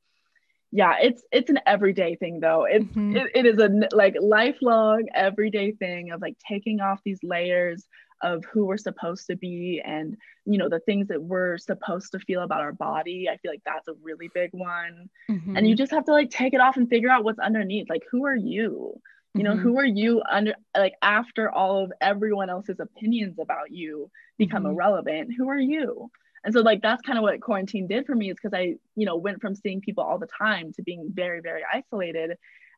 yeah 0.74 0.96
it's 1.00 1.22
it's 1.30 1.50
an 1.50 1.60
everyday 1.66 2.16
thing 2.16 2.40
though 2.40 2.66
it's 2.68 2.84
mm-hmm. 2.84 3.16
it, 3.16 3.30
it 3.34 3.46
is 3.46 3.58
a 3.58 3.96
like 3.96 4.16
lifelong 4.20 5.04
everyday 5.14 5.70
thing 5.70 6.10
of 6.10 6.20
like 6.20 6.36
taking 6.46 6.80
off 6.80 7.00
these 7.04 7.20
layers 7.22 7.86
of 8.22 8.44
who 8.52 8.66
we're 8.66 8.76
supposed 8.76 9.26
to 9.28 9.36
be 9.36 9.80
and 9.84 10.16
you 10.44 10.58
know 10.58 10.68
the 10.68 10.80
things 10.80 11.06
that 11.08 11.22
we're 11.22 11.56
supposed 11.58 12.10
to 12.10 12.18
feel 12.18 12.42
about 12.42 12.60
our 12.60 12.72
body 12.72 13.28
i 13.30 13.36
feel 13.36 13.52
like 13.52 13.62
that's 13.64 13.86
a 13.86 13.94
really 14.02 14.28
big 14.34 14.50
one 14.52 15.08
mm-hmm. 15.30 15.56
and 15.56 15.68
you 15.68 15.76
just 15.76 15.92
have 15.92 16.04
to 16.04 16.12
like 16.12 16.30
take 16.30 16.54
it 16.54 16.60
off 16.60 16.76
and 16.76 16.88
figure 16.88 17.08
out 17.10 17.22
what's 17.22 17.38
underneath 17.38 17.88
like 17.88 18.02
who 18.10 18.26
are 18.26 18.36
you 18.36 19.00
you 19.34 19.44
know 19.44 19.52
mm-hmm. 19.52 19.62
who 19.62 19.78
are 19.78 19.86
you 19.86 20.22
under 20.28 20.54
like 20.76 20.94
after 21.02 21.50
all 21.50 21.84
of 21.84 21.92
everyone 22.00 22.50
else's 22.50 22.80
opinions 22.80 23.38
about 23.38 23.70
you 23.70 24.10
become 24.38 24.64
mm-hmm. 24.64 24.72
irrelevant 24.72 25.30
who 25.36 25.48
are 25.48 25.58
you 25.58 26.10
and 26.44 26.52
so 26.52 26.60
like 26.60 26.82
that's 26.82 27.02
kind 27.02 27.18
of 27.18 27.22
what 27.22 27.40
quarantine 27.40 27.86
did 27.86 28.06
for 28.06 28.14
me 28.14 28.30
is 28.30 28.36
because 28.36 28.56
i 28.56 28.74
you 28.94 29.06
know 29.06 29.16
went 29.16 29.40
from 29.40 29.54
seeing 29.54 29.80
people 29.80 30.04
all 30.04 30.18
the 30.18 30.28
time 30.38 30.72
to 30.72 30.82
being 30.82 31.10
very 31.12 31.40
very 31.40 31.62
isolated. 31.72 32.36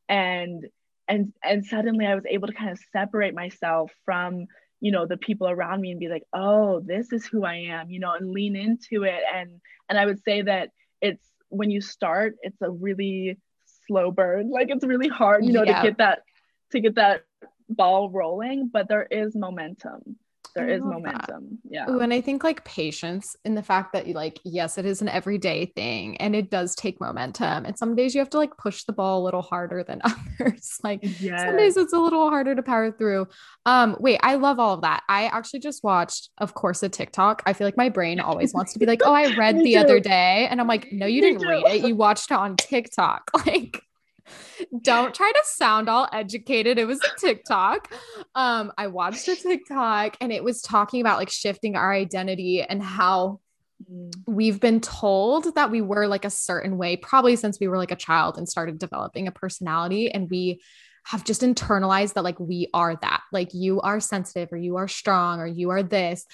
And 0.08 0.64
and 1.08 1.32
and 1.42 1.64
suddenly 1.64 2.06
i 2.06 2.14
was 2.14 2.24
able 2.28 2.46
to 2.46 2.54
kind 2.54 2.70
of 2.70 2.78
separate 2.92 3.34
myself 3.34 3.90
from 4.04 4.46
you 4.80 4.92
know 4.92 5.06
the 5.06 5.16
people 5.16 5.48
around 5.48 5.80
me 5.80 5.90
and 5.90 5.98
be 5.98 6.08
like 6.08 6.22
oh 6.32 6.80
this 6.80 7.12
is 7.12 7.26
who 7.26 7.44
i 7.44 7.56
am 7.56 7.90
you 7.90 7.98
know 7.98 8.12
and 8.12 8.30
lean 8.30 8.54
into 8.54 9.04
it. 9.04 9.20
And 9.34 9.60
and 9.88 9.98
i 9.98 10.06
would 10.06 10.22
say 10.22 10.42
that 10.42 10.70
it's 11.00 11.26
when 11.48 11.70
you 11.70 11.80
start 11.80 12.36
it's 12.42 12.60
a 12.62 12.70
really 12.70 13.38
slow 13.88 14.10
burn. 14.10 14.50
Like 14.50 14.68
it's 14.70 14.84
really 14.84 15.08
hard 15.08 15.44
you 15.44 15.52
know 15.52 15.64
yeah. 15.64 15.82
to 15.82 15.88
get 15.88 15.98
that 15.98 16.22
to 16.72 16.80
get 16.80 16.94
that 16.96 17.24
ball 17.68 18.10
rolling 18.10 18.70
but 18.72 18.88
there 18.88 19.06
is 19.10 19.34
momentum 19.34 20.16
there 20.56 20.68
is 20.68 20.80
momentum. 20.82 21.58
That. 21.64 21.70
Yeah. 21.70 21.90
Ooh, 21.90 22.00
and 22.00 22.12
I 22.12 22.20
think 22.20 22.42
like 22.42 22.64
patience 22.64 23.36
in 23.44 23.54
the 23.54 23.62
fact 23.62 23.92
that 23.92 24.06
you 24.06 24.14
like, 24.14 24.40
yes, 24.44 24.78
it 24.78 24.86
is 24.86 25.02
an 25.02 25.08
everyday 25.08 25.66
thing 25.66 26.16
and 26.16 26.34
it 26.34 26.50
does 26.50 26.74
take 26.74 27.00
momentum. 27.00 27.64
And 27.66 27.78
some 27.78 27.94
days 27.94 28.14
you 28.14 28.20
have 28.20 28.30
to 28.30 28.38
like 28.38 28.56
push 28.56 28.84
the 28.84 28.92
ball 28.92 29.22
a 29.22 29.24
little 29.24 29.42
harder 29.42 29.84
than 29.84 30.00
others. 30.40 30.78
like 30.82 31.00
yes. 31.20 31.42
some 31.42 31.56
days 31.56 31.76
it's 31.76 31.92
a 31.92 31.98
little 31.98 32.28
harder 32.30 32.54
to 32.54 32.62
power 32.62 32.90
through. 32.90 33.28
Um, 33.66 33.96
wait, 34.00 34.18
I 34.22 34.36
love 34.36 34.58
all 34.58 34.74
of 34.74 34.80
that. 34.82 35.02
I 35.08 35.26
actually 35.26 35.60
just 35.60 35.84
watched, 35.84 36.30
of 36.38 36.54
course, 36.54 36.82
a 36.82 36.88
TikTok. 36.88 37.42
I 37.46 37.52
feel 37.52 37.66
like 37.66 37.76
my 37.76 37.88
brain 37.88 38.20
always 38.20 38.54
wants 38.54 38.72
to 38.72 38.78
be 38.78 38.86
like, 38.86 39.02
oh, 39.04 39.12
I 39.12 39.34
read 39.36 39.58
the 39.58 39.74
too. 39.74 39.78
other 39.78 40.00
day. 40.00 40.46
And 40.50 40.60
I'm 40.60 40.66
like, 40.68 40.90
no, 40.92 41.06
you 41.06 41.20
Me 41.20 41.28
didn't 41.28 41.42
too. 41.42 41.48
read 41.48 41.66
it. 41.66 41.86
You 41.86 41.96
watched 41.96 42.30
it 42.30 42.34
on 42.36 42.56
TikTok. 42.56 43.30
Like 43.46 43.82
don't 44.82 45.14
try 45.14 45.30
to 45.30 45.42
sound 45.44 45.88
all 45.88 46.08
educated. 46.12 46.78
It 46.78 46.86
was 46.86 47.00
a 47.02 47.20
TikTok. 47.20 47.92
Um, 48.34 48.72
I 48.76 48.88
watched 48.88 49.28
a 49.28 49.36
TikTok 49.36 50.16
and 50.20 50.32
it 50.32 50.42
was 50.42 50.62
talking 50.62 51.00
about 51.00 51.18
like 51.18 51.30
shifting 51.30 51.76
our 51.76 51.92
identity 51.92 52.62
and 52.62 52.82
how 52.82 53.40
we've 54.26 54.60
been 54.60 54.80
told 54.80 55.54
that 55.54 55.70
we 55.70 55.82
were 55.82 56.06
like 56.06 56.24
a 56.24 56.30
certain 56.30 56.78
way, 56.78 56.96
probably 56.96 57.36
since 57.36 57.60
we 57.60 57.68
were 57.68 57.76
like 57.76 57.90
a 57.90 57.96
child 57.96 58.38
and 58.38 58.48
started 58.48 58.78
developing 58.78 59.28
a 59.28 59.32
personality. 59.32 60.10
And 60.10 60.30
we 60.30 60.62
have 61.04 61.24
just 61.24 61.42
internalized 61.42 62.14
that 62.14 62.24
like 62.24 62.40
we 62.40 62.68
are 62.74 62.96
that, 62.96 63.22
like 63.32 63.54
you 63.54 63.80
are 63.80 64.00
sensitive 64.00 64.52
or 64.52 64.56
you 64.56 64.76
are 64.76 64.88
strong 64.88 65.40
or 65.40 65.46
you 65.46 65.70
are 65.70 65.82
this. 65.82 66.24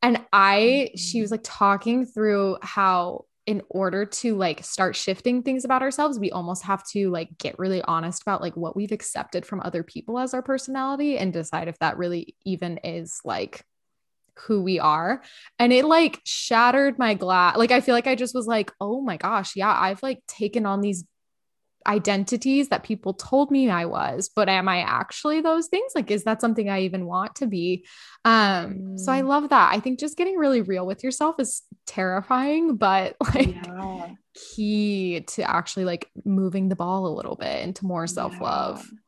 And 0.00 0.24
I, 0.32 0.90
she 0.96 1.20
was 1.20 1.30
like 1.30 1.42
talking 1.44 2.06
through 2.06 2.58
how 2.62 3.26
in 3.46 3.62
order 3.68 4.04
to 4.04 4.36
like 4.36 4.62
start 4.64 4.94
shifting 4.94 5.42
things 5.42 5.64
about 5.64 5.82
ourselves 5.82 6.18
we 6.18 6.30
almost 6.30 6.62
have 6.62 6.86
to 6.86 7.10
like 7.10 7.36
get 7.38 7.58
really 7.58 7.82
honest 7.82 8.22
about 8.22 8.40
like 8.40 8.56
what 8.56 8.76
we've 8.76 8.92
accepted 8.92 9.44
from 9.44 9.60
other 9.60 9.82
people 9.82 10.18
as 10.18 10.32
our 10.32 10.42
personality 10.42 11.18
and 11.18 11.32
decide 11.32 11.68
if 11.68 11.78
that 11.78 11.98
really 11.98 12.36
even 12.44 12.78
is 12.78 13.20
like 13.24 13.64
who 14.46 14.62
we 14.62 14.78
are. 14.78 15.22
And 15.58 15.72
it 15.72 15.84
like 15.84 16.20
shattered 16.24 16.98
my 16.98 17.14
glass 17.14 17.56
like 17.56 17.70
i 17.70 17.80
feel 17.80 17.94
like 17.94 18.06
i 18.06 18.14
just 18.14 18.34
was 18.34 18.46
like 18.46 18.72
oh 18.80 19.00
my 19.00 19.16
gosh 19.16 19.56
yeah 19.56 19.76
i've 19.78 20.02
like 20.02 20.20
taken 20.26 20.66
on 20.66 20.80
these 20.80 21.04
identities 21.86 22.68
that 22.68 22.82
people 22.82 23.14
told 23.14 23.50
me 23.50 23.70
I 23.70 23.84
was, 23.84 24.30
but 24.34 24.48
am 24.48 24.68
I 24.68 24.80
actually 24.80 25.40
those 25.40 25.68
things? 25.68 25.92
Like, 25.94 26.10
is 26.10 26.24
that 26.24 26.40
something 26.40 26.68
I 26.68 26.82
even 26.82 27.06
want 27.06 27.36
to 27.36 27.46
be? 27.46 27.86
Um, 28.24 28.74
mm. 28.74 29.00
so 29.00 29.12
I 29.12 29.22
mm. 29.22 29.28
love 29.28 29.48
that. 29.50 29.72
I 29.72 29.80
think 29.80 29.98
just 29.98 30.16
getting 30.16 30.36
really 30.36 30.62
real 30.62 30.86
with 30.86 31.02
yourself 31.04 31.36
is 31.38 31.62
terrifying, 31.86 32.76
but 32.76 33.16
like 33.34 33.54
yeah. 33.54 34.10
key 34.34 35.24
to 35.28 35.42
actually 35.48 35.84
like 35.84 36.10
moving 36.24 36.68
the 36.68 36.76
ball 36.76 37.06
a 37.06 37.16
little 37.16 37.36
bit 37.36 37.62
into 37.62 37.86
more 37.86 38.06
self-love. 38.06 38.84
Yeah. 38.84 38.98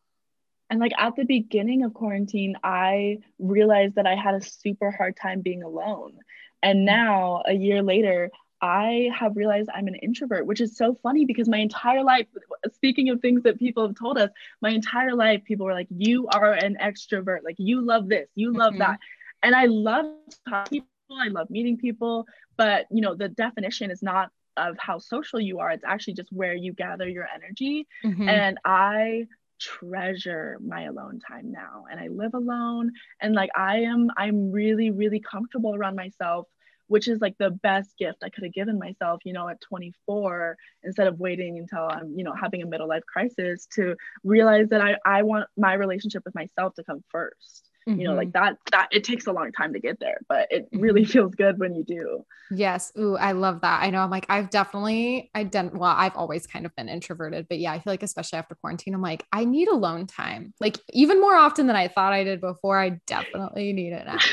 And 0.70 0.80
like 0.80 0.92
at 0.98 1.14
the 1.16 1.24
beginning 1.24 1.84
of 1.84 1.94
quarantine, 1.94 2.56
I 2.64 3.18
realized 3.38 3.96
that 3.96 4.06
I 4.06 4.16
had 4.16 4.34
a 4.34 4.40
super 4.40 4.90
hard 4.90 5.16
time 5.16 5.40
being 5.40 5.62
alone. 5.62 6.18
And 6.62 6.80
mm. 6.80 6.84
now, 6.84 7.42
a 7.46 7.52
year 7.52 7.82
later, 7.82 8.30
I 8.64 9.10
have 9.14 9.36
realized 9.36 9.68
I'm 9.74 9.88
an 9.88 9.94
introvert, 9.96 10.46
which 10.46 10.62
is 10.62 10.74
so 10.74 10.98
funny 11.02 11.26
because 11.26 11.50
my 11.50 11.58
entire 11.58 12.02
life, 12.02 12.26
speaking 12.72 13.10
of 13.10 13.20
things 13.20 13.42
that 13.42 13.58
people 13.58 13.86
have 13.86 13.94
told 13.94 14.16
us, 14.16 14.30
my 14.62 14.70
entire 14.70 15.14
life, 15.14 15.42
people 15.44 15.66
were 15.66 15.74
like, 15.74 15.88
You 15.90 16.28
are 16.28 16.54
an 16.54 16.78
extrovert. 16.80 17.40
Like, 17.44 17.56
you 17.58 17.82
love 17.82 18.08
this, 18.08 18.26
you 18.34 18.54
love 18.54 18.70
mm-hmm. 18.70 18.78
that. 18.78 19.00
And 19.42 19.54
I 19.54 19.66
love 19.66 20.06
talking 20.48 20.80
to 20.80 20.86
people, 20.86 21.22
I 21.22 21.28
love 21.28 21.50
meeting 21.50 21.76
people. 21.76 22.26
But, 22.56 22.86
you 22.90 23.02
know, 23.02 23.14
the 23.14 23.28
definition 23.28 23.90
is 23.90 24.02
not 24.02 24.30
of 24.56 24.76
how 24.78 24.98
social 24.98 25.38
you 25.38 25.58
are, 25.58 25.70
it's 25.70 25.84
actually 25.84 26.14
just 26.14 26.32
where 26.32 26.54
you 26.54 26.72
gather 26.72 27.06
your 27.06 27.28
energy. 27.34 27.86
Mm-hmm. 28.02 28.28
And 28.30 28.58
I 28.64 29.26
treasure 29.60 30.58
my 30.66 30.84
alone 30.84 31.20
time 31.20 31.52
now 31.52 31.84
and 31.90 32.00
I 32.00 32.08
live 32.08 32.34
alone 32.34 32.90
and 33.20 33.34
like 33.34 33.50
I 33.56 33.82
am 33.82 34.10
I'm 34.16 34.50
really 34.50 34.90
really 34.90 35.20
comfortable 35.20 35.74
around 35.74 35.94
myself 35.94 36.48
which 36.88 37.08
is 37.08 37.20
like 37.20 37.36
the 37.38 37.50
best 37.50 37.96
gift 37.98 38.22
I 38.22 38.28
could 38.28 38.44
have 38.44 38.52
given 38.52 38.78
myself, 38.78 39.20
you 39.24 39.32
know, 39.32 39.48
at 39.48 39.60
24, 39.60 40.56
instead 40.82 41.06
of 41.06 41.18
waiting 41.18 41.58
until 41.58 41.88
I'm, 41.88 42.14
you 42.16 42.24
know, 42.24 42.34
having 42.34 42.62
a 42.62 42.66
middle 42.66 42.88
life 42.88 43.04
crisis 43.06 43.66
to 43.74 43.96
realize 44.22 44.68
that 44.68 44.80
I, 44.80 44.96
I 45.04 45.22
want 45.22 45.46
my 45.56 45.74
relationship 45.74 46.22
with 46.24 46.34
myself 46.34 46.74
to 46.74 46.84
come 46.84 47.02
1st 47.14 47.62
mm-hmm. 47.88 48.00
You 48.00 48.08
know, 48.08 48.14
like 48.14 48.28
mm-hmm. 48.28 48.44
that, 48.44 48.58
that 48.72 48.88
it 48.92 49.04
takes 49.04 49.26
a 49.26 49.32
long 49.32 49.52
time 49.52 49.72
to 49.72 49.80
get 49.80 49.98
there, 50.00 50.18
but 50.28 50.48
it 50.50 50.68
really 50.72 51.02
mm-hmm. 51.02 51.10
feels 51.12 51.34
good 51.34 51.58
when 51.58 51.74
you 51.74 51.84
do. 51.84 52.24
Yes. 52.50 52.92
Ooh, 52.98 53.16
I 53.16 53.32
love 53.32 53.62
that. 53.62 53.82
I 53.82 53.90
know 53.90 54.00
I'm 54.00 54.10
like, 54.10 54.26
I've 54.28 54.50
definitely, 54.50 55.30
I 55.34 55.44
didn't, 55.44 55.74
well, 55.74 55.94
I've 55.96 56.16
always 56.16 56.46
kind 56.46 56.66
of 56.66 56.76
been 56.76 56.88
introverted, 56.88 57.46
but 57.48 57.58
yeah, 57.58 57.72
I 57.72 57.78
feel 57.78 57.92
like, 57.92 58.02
especially 58.02 58.38
after 58.38 58.54
quarantine, 58.54 58.94
I'm 58.94 59.02
like, 59.02 59.24
I 59.32 59.44
need 59.44 59.68
alone 59.68 60.06
time. 60.06 60.52
Like, 60.60 60.78
even 60.90 61.20
more 61.20 61.34
often 61.34 61.66
than 61.66 61.76
I 61.76 61.88
thought 61.88 62.12
I 62.12 62.24
did 62.24 62.40
before. 62.40 62.78
I 62.78 63.00
definitely 63.06 63.72
need 63.72 63.92
it 63.92 64.06
now. 64.06 64.18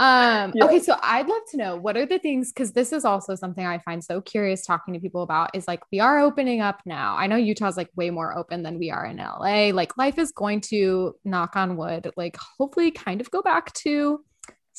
Um, 0.00 0.52
yeah. 0.54 0.64
okay, 0.64 0.80
so 0.80 0.96
I'd 1.02 1.28
love 1.28 1.42
to 1.50 1.56
know 1.56 1.76
what 1.76 1.96
are 1.96 2.06
the 2.06 2.18
things 2.18 2.52
because 2.52 2.72
this 2.72 2.92
is 2.92 3.04
also 3.04 3.34
something 3.34 3.64
I 3.64 3.78
find 3.78 4.02
so 4.02 4.20
curious 4.20 4.64
talking 4.64 4.94
to 4.94 5.00
people 5.00 5.22
about 5.22 5.54
is 5.54 5.68
like 5.68 5.82
we 5.92 6.00
are 6.00 6.18
opening 6.18 6.60
up 6.60 6.80
now. 6.86 7.16
I 7.16 7.26
know 7.26 7.36
Utah's 7.36 7.76
like 7.76 7.90
way 7.94 8.10
more 8.10 8.36
open 8.36 8.62
than 8.62 8.78
we 8.78 8.90
are 8.90 9.04
in 9.04 9.18
LA. 9.18 9.70
Like 9.72 9.96
life 9.96 10.18
is 10.18 10.32
going 10.32 10.60
to 10.62 11.14
knock 11.24 11.56
on 11.56 11.76
wood, 11.76 12.10
like 12.16 12.36
hopefully 12.58 12.90
kind 12.90 13.20
of 13.20 13.30
go 13.30 13.42
back 13.42 13.72
to 13.74 14.24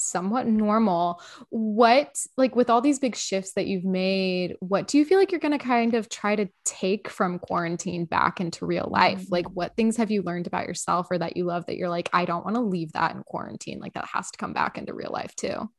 somewhat 0.03 0.47
normal. 0.47 1.21
What, 1.49 2.19
like, 2.37 2.55
with 2.55 2.69
all 2.69 2.81
these 2.81 2.99
big 2.99 3.15
shifts 3.15 3.53
that 3.53 3.67
you've 3.67 3.85
made, 3.85 4.55
what 4.59 4.87
do 4.87 4.97
you 4.97 5.05
feel 5.05 5.17
like 5.17 5.31
you're 5.31 5.39
going 5.39 5.57
to 5.57 5.57
kind 5.57 5.93
of 5.93 6.09
try 6.09 6.35
to 6.35 6.47
take 6.65 7.09
from 7.09 7.39
quarantine 7.39 8.05
back 8.05 8.39
into 8.39 8.65
real 8.65 8.87
life? 8.91 9.21
Mm-hmm. 9.21 9.33
Like, 9.33 9.49
what 9.51 9.75
things 9.75 9.97
have 9.97 10.11
you 10.11 10.21
learned 10.21 10.47
about 10.47 10.67
yourself 10.67 11.07
or 11.09 11.17
that 11.17 11.37
you 11.37 11.45
love 11.45 11.65
that 11.67 11.77
you're 11.77 11.89
like, 11.89 12.09
I 12.13 12.25
don't 12.25 12.43
want 12.43 12.55
to 12.55 12.61
leave 12.61 12.91
that 12.93 13.15
in 13.15 13.23
quarantine? 13.23 13.79
Like, 13.79 13.93
that 13.93 14.09
has 14.13 14.31
to 14.31 14.37
come 14.37 14.53
back 14.53 14.77
into 14.77 14.93
real 14.93 15.11
life 15.11 15.35
too. 15.35 15.69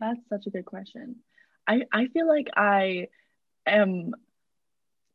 That's 0.00 0.20
such 0.28 0.46
a 0.46 0.50
good 0.50 0.64
question. 0.64 1.16
I, 1.68 1.82
I 1.92 2.06
feel 2.08 2.26
like 2.26 2.48
I 2.56 3.08
am 3.66 4.14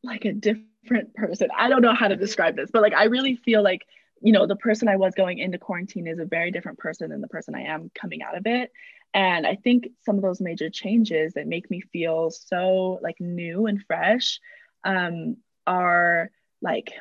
like 0.02 0.24
a 0.24 0.32
different 0.32 1.14
person. 1.14 1.48
I 1.56 1.68
don't 1.68 1.82
know 1.82 1.94
how 1.94 2.08
to 2.08 2.16
describe 2.16 2.56
this, 2.56 2.70
but 2.72 2.82
like, 2.82 2.94
I 2.94 3.04
really 3.04 3.36
feel 3.36 3.62
like 3.62 3.86
you 4.20 4.32
know, 4.32 4.46
the 4.46 4.56
person 4.56 4.88
I 4.88 4.96
was 4.96 5.14
going 5.14 5.38
into 5.38 5.58
quarantine 5.58 6.06
is 6.06 6.18
a 6.18 6.24
very 6.24 6.50
different 6.50 6.78
person 6.78 7.10
than 7.10 7.20
the 7.20 7.28
person 7.28 7.54
I 7.54 7.62
am 7.62 7.90
coming 7.94 8.22
out 8.22 8.36
of 8.36 8.46
it. 8.46 8.70
And 9.14 9.46
I 9.46 9.56
think 9.56 9.88
some 10.04 10.16
of 10.16 10.22
those 10.22 10.40
major 10.40 10.70
changes 10.70 11.34
that 11.34 11.46
make 11.46 11.70
me 11.70 11.80
feel 11.80 12.30
so 12.30 12.98
like 13.02 13.16
new 13.20 13.66
and 13.66 13.82
fresh 13.86 14.38
um, 14.84 15.36
are 15.66 16.30
like 16.62 16.92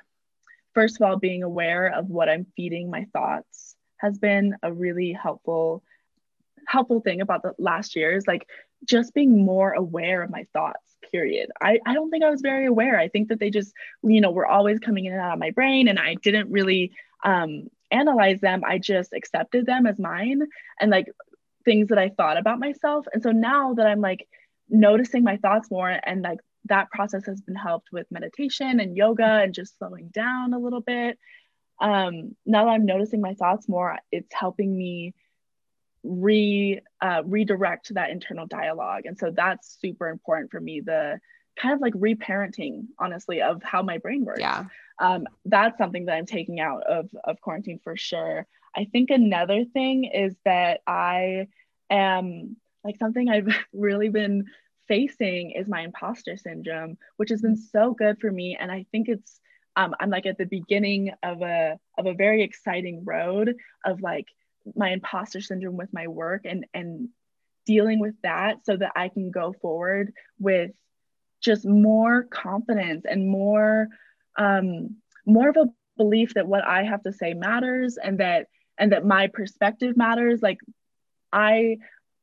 first 0.74 0.98
of 0.98 1.02
all 1.02 1.18
being 1.18 1.42
aware 1.42 1.88
of 1.88 2.08
what 2.08 2.30
i'm 2.30 2.46
feeding 2.56 2.92
my 2.92 3.08
thoughts 3.14 3.76
has 3.98 4.20
been 4.20 4.56
a 4.62 4.72
really 4.72 5.12
helpful 5.12 5.84
helpful 6.68 7.02
thing 7.02 7.22
about 7.22 7.42
the 7.42 7.54
last 7.58 7.96
year 7.96 8.16
is 8.16 8.28
like 8.28 8.48
just 8.86 9.14
being 9.14 9.44
more 9.44 9.72
aware 9.72 10.22
of 10.22 10.30
my 10.30 10.44
thoughts 10.54 10.96
period 11.12 11.50
I, 11.62 11.80
I 11.86 11.94
don't 11.94 12.12
think 12.12 12.24
i 12.24 12.30
was 12.30 12.42
very 12.42 12.68
aware 12.68 13.00
i 13.00 13.08
think 13.08 13.30
that 13.30 13.40
they 13.40 13.50
just 13.50 13.74
you 14.04 14.22
know 14.22 14.30
were 14.32 14.46
always 14.46 14.80
coming 14.80 15.06
in 15.06 15.14
and 15.14 15.22
out 15.22 15.34
of 15.34 15.40
my 15.40 15.52
brain 15.52 15.88
and 15.88 15.98
i 15.98 16.16
didn't 16.16 16.52
really 16.52 16.92
um, 17.24 17.68
analyze 17.92 18.40
them 18.42 18.64
i 18.66 18.78
just 18.78 19.14
accepted 19.14 19.66
them 19.66 19.86
as 19.86 19.98
mine 20.00 20.42
and 20.80 20.92
like 20.92 21.08
things 21.66 21.90
that 21.90 21.98
i 21.98 22.10
thought 22.10 22.38
about 22.38 22.60
myself. 22.60 23.06
And 23.12 23.24
so 23.24 23.32
now 23.32 23.74
that 23.76 23.88
i'm 23.88 24.02
like 24.02 24.28
noticing 24.70 25.24
my 25.24 25.38
thoughts 25.38 25.72
more 25.72 25.90
and 25.90 26.22
like 26.22 26.40
that 26.66 26.92
process 26.92 27.26
has 27.26 27.40
been 27.42 27.56
helped 27.56 27.90
with 27.94 28.12
meditation 28.12 28.82
and 28.82 28.98
yoga 28.98 29.24
and 29.24 29.54
just 29.54 29.78
slowing 29.78 30.10
down 30.10 30.54
a 30.54 30.60
little 30.60 30.82
bit 30.82 31.18
um, 31.80 32.36
now 32.46 32.66
that 32.66 32.72
i'm 32.72 32.86
noticing 32.86 33.22
my 33.22 33.34
thoughts 33.34 33.70
more 33.70 33.98
it's 34.12 34.34
helping 34.34 34.76
me 34.78 35.14
re 36.08 36.80
uh, 37.02 37.22
redirect 37.26 37.94
that 37.94 38.10
internal 38.10 38.48
dialogue. 38.48 39.06
And 39.06 39.18
so 39.18 39.32
that's 39.32 39.78
super 39.80 40.08
important 40.10 40.52
for 40.52 40.60
me 40.60 40.82
the 40.82 41.20
kind 41.60 41.74
of 41.74 41.82
like 41.82 41.94
reparenting 41.94 42.88
honestly 43.00 43.42
of 43.42 43.62
how 43.64 43.82
my 43.82 43.98
brain 43.98 44.26
works. 44.26 44.40
Yeah. 44.40 44.66
Um, 45.00 45.28
that's 45.46 45.78
something 45.78 46.06
that 46.06 46.16
i'm 46.16 46.26
taking 46.26 46.60
out 46.60 46.84
of 46.84 47.10
of 47.24 47.42
quarantine 47.42 47.80
for 47.84 47.96
sure. 47.98 48.46
I 48.76 48.86
think 48.86 49.10
another 49.10 49.66
thing 49.66 50.06
is 50.06 50.36
that 50.46 50.82
i 50.88 51.48
am 51.90 52.58
like 52.84 52.98
something 52.98 53.30
i've 53.30 53.48
really 53.74 54.10
been 54.10 54.46
facing 54.88 55.52
is 55.52 55.68
my 55.68 55.82
imposter 55.82 56.38
syndrome 56.38 56.98
which 57.18 57.30
has 57.30 57.42
been 57.42 57.58
so 57.58 57.94
good 57.94 58.20
for 58.20 58.32
me. 58.32 58.58
And 58.60 58.72
i 58.72 58.86
think 58.92 59.10
it's 59.10 59.40
um, 59.76 59.94
i'm 60.00 60.10
like 60.10 60.26
at 60.26 60.38
the 60.38 60.46
beginning 60.46 61.12
of 61.24 61.42
a 61.42 61.80
of 61.98 62.06
a 62.06 62.14
very 62.14 62.44
exciting 62.44 63.04
road 63.06 63.56
of 63.86 64.02
like 64.02 64.28
my 64.76 64.90
imposter 64.90 65.40
syndrome 65.42 65.78
with 65.78 65.94
my 65.94 66.08
work 66.08 66.42
and 66.46 66.66
and 66.74 67.10
dealing 67.68 68.00
with 68.00 68.16
that 68.24 68.66
so 68.66 68.78
that 68.78 68.94
I 68.96 69.10
can 69.10 69.30
go 69.30 69.54
forward 69.62 70.14
with 70.40 70.72
just 71.48 71.66
more 71.66 72.24
confidence 72.24 73.06
and 73.10 73.27
more 73.27 73.88
um, 74.38 74.98
more 75.25 75.50
of 75.50 75.58
a 75.58 75.66
belief 75.98 76.36
that 76.36 76.48
what 76.48 76.63
I 76.63 76.84
have 76.84 77.01
to 77.04 77.12
say 77.12 77.34
matters 77.34 77.98
and 77.98 78.20
that 78.20 78.48
and 78.77 78.92
that 78.92 79.06
my 79.06 79.27
perspective 79.27 79.98
matters. 79.98 80.42
Like 80.42 80.60
I 81.34 81.77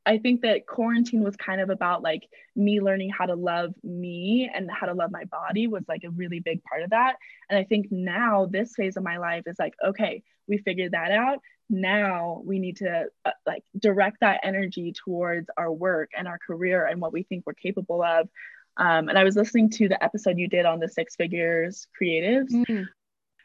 I 0.07 0.19
think 0.19 0.43
that 0.43 0.67
quarantine 0.67 1.25
was 1.25 1.35
kind 1.37 1.61
of 1.61 1.71
about 1.71 2.03
like 2.03 2.29
me 2.55 2.81
learning 2.81 3.11
how 3.11 3.25
to 3.27 3.35
love 3.35 3.75
me 3.83 4.51
and 4.55 4.71
how 4.71 4.87
to 4.87 4.95
love 4.95 5.11
my 5.11 5.25
body 5.25 5.67
was 5.67 5.85
like 5.89 6.05
a 6.05 6.11
really 6.11 6.41
big 6.41 6.63
part 6.63 6.83
of 6.83 6.91
that. 6.91 7.17
And 7.49 7.59
I 7.59 7.65
think 7.65 7.87
now 7.91 8.47
this 8.47 8.75
phase 8.77 8.99
of 8.99 9.03
my 9.03 9.17
life 9.17 9.45
is 9.47 9.57
like, 9.59 9.75
okay, 9.85 10.23
we 10.47 10.59
figured 10.59 10.93
that 10.93 11.11
out. 11.11 11.39
Now 11.71 12.43
we 12.45 12.59
need 12.59 12.77
to 12.79 13.07
uh, 13.25 13.31
like 13.47 13.65
direct 13.79 14.21
that 14.21 14.41
energy 14.43 14.93
towards 14.93 15.49
our 15.57 15.73
work 15.73 16.11
and 16.17 16.29
our 16.29 16.39
career 16.39 16.85
and 16.85 17.01
what 17.01 17.15
we 17.15 17.23
think 17.23 17.45
we're 17.47 17.55
capable 17.55 18.03
of 18.03 18.29
um, 18.77 19.09
and 19.09 19.19
i 19.19 19.25
was 19.25 19.37
listening 19.37 19.71
to 19.71 19.89
the 19.89 20.03
episode 20.03 20.39
you 20.39 20.49
did 20.49 20.67
on 20.67 20.81
the 20.81 20.89
six 20.89 21.17
figures 21.17 21.87
creatives 22.01 22.51
mm-hmm. 22.51 22.83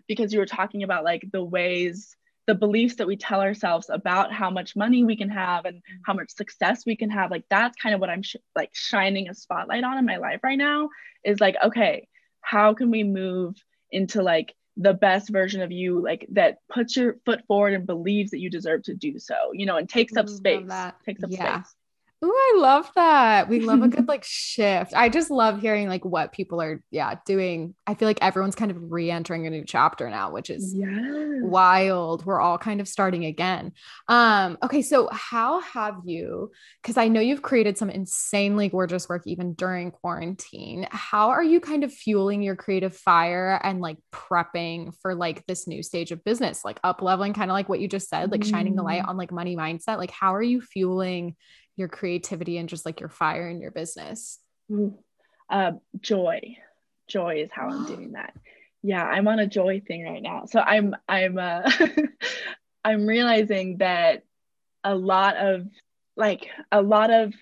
because 0.08 0.34
you 0.34 0.40
were 0.40 0.46
talking 0.46 0.84
about 0.84 1.04
like 1.04 1.24
the 1.32 1.44
ways 1.44 2.16
the 2.48 2.56
beliefs 2.56 2.96
that 2.96 3.06
we 3.06 3.16
tell 3.16 3.42
ourselves 3.42 3.92
about 3.92 4.34
how 4.34 4.50
much 4.50 4.76
money 4.76 5.04
we 5.04 5.16
can 5.16 5.30
have 5.30 5.66
and 5.66 5.84
how 6.04 6.14
much 6.16 6.32
success 6.32 6.84
we 6.84 6.96
can 6.96 7.10
have 7.10 7.30
like 7.30 7.44
that's 7.50 7.76
kind 7.80 7.94
of 7.94 8.02
what 8.02 8.10
i'm 8.10 8.24
sh- 8.24 8.38
like 8.56 8.72
shining 8.74 9.30
a 9.30 9.34
spotlight 9.34 9.84
on 9.84 9.98
in 9.98 10.06
my 10.06 10.18
life 10.18 10.40
right 10.44 10.58
now 10.58 10.90
is 11.24 11.40
like 11.40 11.56
okay 11.64 12.08
how 12.42 12.74
can 12.74 12.90
we 12.90 13.04
move 13.04 13.56
into 13.92 14.24
like 14.24 14.56
the 14.78 14.94
best 14.94 15.30
version 15.30 15.62
of 15.62 15.72
you 15.72 16.02
like 16.02 16.26
that 16.32 16.58
puts 16.74 16.96
your 16.96 17.18
foot 17.26 17.42
forward 17.48 17.74
and 17.74 17.86
believes 17.86 18.32
that 18.32 18.40
you 18.40 18.50
deserve 18.50 18.82
to 18.82 18.96
do 18.96 19.20
so 19.20 19.36
you 19.54 19.66
know 19.66 19.78
and 19.78 19.90
takes 19.90 20.16
up 20.16 20.30
space 20.30 20.72
takes 21.06 21.22
up 21.24 21.30
yeah. 21.32 21.62
space 21.62 21.76
Oh, 22.22 22.54
I 22.56 22.60
love 22.60 22.92
that. 22.96 23.48
We 23.48 23.62
love 23.62 23.82
a 23.82 23.88
good 23.88 24.08
like 24.10 24.26
shift. 24.26 24.94
I 24.94 25.08
just 25.08 25.32
love 25.32 25.62
hearing 25.62 25.88
like 25.88 26.04
what 26.04 26.34
people 26.34 26.62
are 26.62 26.84
yeah, 26.92 27.16
doing. 27.26 27.76
I 27.88 27.94
feel 27.94 28.10
like 28.10 28.22
everyone's 28.22 28.56
kind 28.56 28.72
of 28.72 28.92
re-entering 28.92 29.48
a 29.48 29.50
new 29.50 29.64
chapter 29.66 30.10
now, 30.10 30.32
which 30.32 30.50
is 30.50 30.74
yes. 30.76 30.92
wild. 31.42 32.26
We're 32.26 32.42
all 32.42 32.58
kind 32.58 32.82
of 32.82 32.90
starting 32.90 33.24
again. 33.24 33.72
Um 34.10 34.58
okay, 34.62 34.82
so 34.82 35.08
how 35.14 35.62
have 35.62 36.02
you 36.04 36.52
cuz 36.84 36.98
I 36.98 37.08
know 37.08 37.22
you've 37.22 37.42
created 37.42 37.78
some 37.78 37.90
insanely 37.90 38.68
gorgeous 38.68 39.08
work 39.08 39.24
even 39.26 39.54
during 39.54 39.92
quarantine. 39.92 40.90
How 40.92 41.30
are 41.30 41.44
you 41.44 41.62
kind 41.62 41.86
of 41.86 41.94
fueling 41.94 42.42
your 42.42 42.58
creative 42.58 42.98
fire 42.98 43.62
and 43.64 43.80
like 43.80 43.98
prepping 44.12 44.94
for 45.02 45.16
like 45.16 45.46
this 45.48 45.68
new 45.68 45.82
stage 45.82 46.12
of 46.12 46.26
business, 46.26 46.66
like 46.66 46.82
up 46.84 47.02
leveling 47.02 47.32
kind 47.32 47.50
of 47.50 47.54
like 47.54 47.70
what 47.70 47.80
you 47.80 47.88
just 47.88 48.10
said, 48.10 48.30
like 48.30 48.44
shining 48.44 48.76
the 48.76 48.84
light 48.84 49.04
mm. 49.04 49.08
on 49.08 49.16
like 49.16 49.32
money 49.32 49.56
mindset? 49.56 49.98
Like 49.98 50.12
how 50.12 50.36
are 50.36 50.44
you 50.44 50.60
fueling 50.60 51.38
your 51.80 51.88
creativity 51.88 52.58
and 52.58 52.70
just 52.70 52.86
like 52.86 53.00
your 53.00 53.10
fire 53.10 53.50
in 53.50 53.62
your 53.62 53.72
business? 53.72 54.40
Uh, 55.50 55.72
joy. 56.00 56.58
Joy 57.08 57.42
is 57.42 57.50
how 57.52 57.70
I'm 57.70 57.86
doing 57.88 58.12
that. 58.12 58.34
Yeah, 58.84 59.04
I'm 59.04 59.28
on 59.28 59.40
a 59.40 59.48
joy 59.48 59.82
thing 59.86 60.04
right 60.04 60.22
now. 60.22 60.46
So 60.46 60.60
I'm 60.60 60.96
I'm 61.08 61.38
uh 61.38 61.70
I'm 62.86 63.06
realizing 63.06 63.78
that 63.80 64.24
a 64.84 64.96
lot 64.96 65.36
of 65.36 65.68
like 66.16 66.48
a 66.72 66.82
lot 66.82 67.12
of 67.12 67.34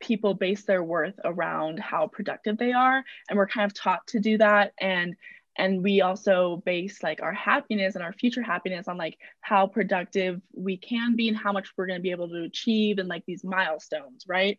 people 0.00 0.34
base 0.34 0.62
their 0.64 0.82
worth 0.82 1.18
around 1.24 1.80
how 1.80 2.06
productive 2.06 2.56
they 2.56 2.72
are 2.72 3.04
and 3.28 3.36
we're 3.36 3.48
kind 3.48 3.68
of 3.70 3.74
taught 3.74 4.06
to 4.06 4.20
do 4.20 4.38
that 4.38 4.72
and 4.80 5.16
and 5.58 5.82
we 5.82 6.00
also 6.00 6.62
base 6.64 7.02
like 7.02 7.20
our 7.20 7.32
happiness 7.32 7.96
and 7.96 8.04
our 8.04 8.12
future 8.12 8.42
happiness 8.42 8.86
on 8.86 8.96
like 8.96 9.18
how 9.40 9.66
productive 9.66 10.40
we 10.54 10.76
can 10.76 11.16
be 11.16 11.28
and 11.28 11.36
how 11.36 11.52
much 11.52 11.68
we're 11.76 11.86
going 11.86 11.98
to 11.98 12.02
be 12.02 12.12
able 12.12 12.28
to 12.28 12.44
achieve 12.44 12.98
and 12.98 13.08
like 13.08 13.24
these 13.26 13.44
milestones 13.44 14.24
right? 14.26 14.58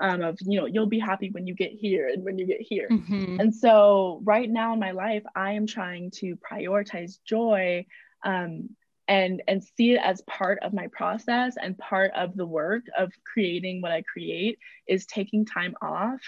Um, 0.00 0.22
of 0.22 0.38
you 0.40 0.58
know 0.58 0.66
you'll 0.66 0.86
be 0.86 0.98
happy 0.98 1.30
when 1.30 1.46
you 1.46 1.54
get 1.54 1.70
here 1.70 2.08
and 2.08 2.24
when 2.24 2.36
you 2.36 2.46
get 2.46 2.60
here. 2.60 2.88
Mm-hmm. 2.90 3.38
and 3.38 3.54
so 3.54 4.20
right 4.24 4.50
now 4.50 4.72
in 4.72 4.80
my 4.80 4.90
life 4.90 5.22
i 5.36 5.52
am 5.52 5.66
trying 5.66 6.10
to 6.16 6.36
prioritize 6.36 7.18
joy 7.24 7.86
um, 8.24 8.70
and 9.06 9.42
and 9.46 9.62
see 9.62 9.92
it 9.92 10.00
as 10.02 10.22
part 10.22 10.58
of 10.62 10.72
my 10.72 10.88
process 10.88 11.54
and 11.62 11.78
part 11.78 12.10
of 12.16 12.34
the 12.36 12.46
work 12.46 12.84
of 12.98 13.12
creating 13.30 13.80
what 13.80 13.92
i 13.92 14.02
create 14.02 14.58
is 14.88 15.06
taking 15.06 15.44
time 15.44 15.74
off. 15.80 16.20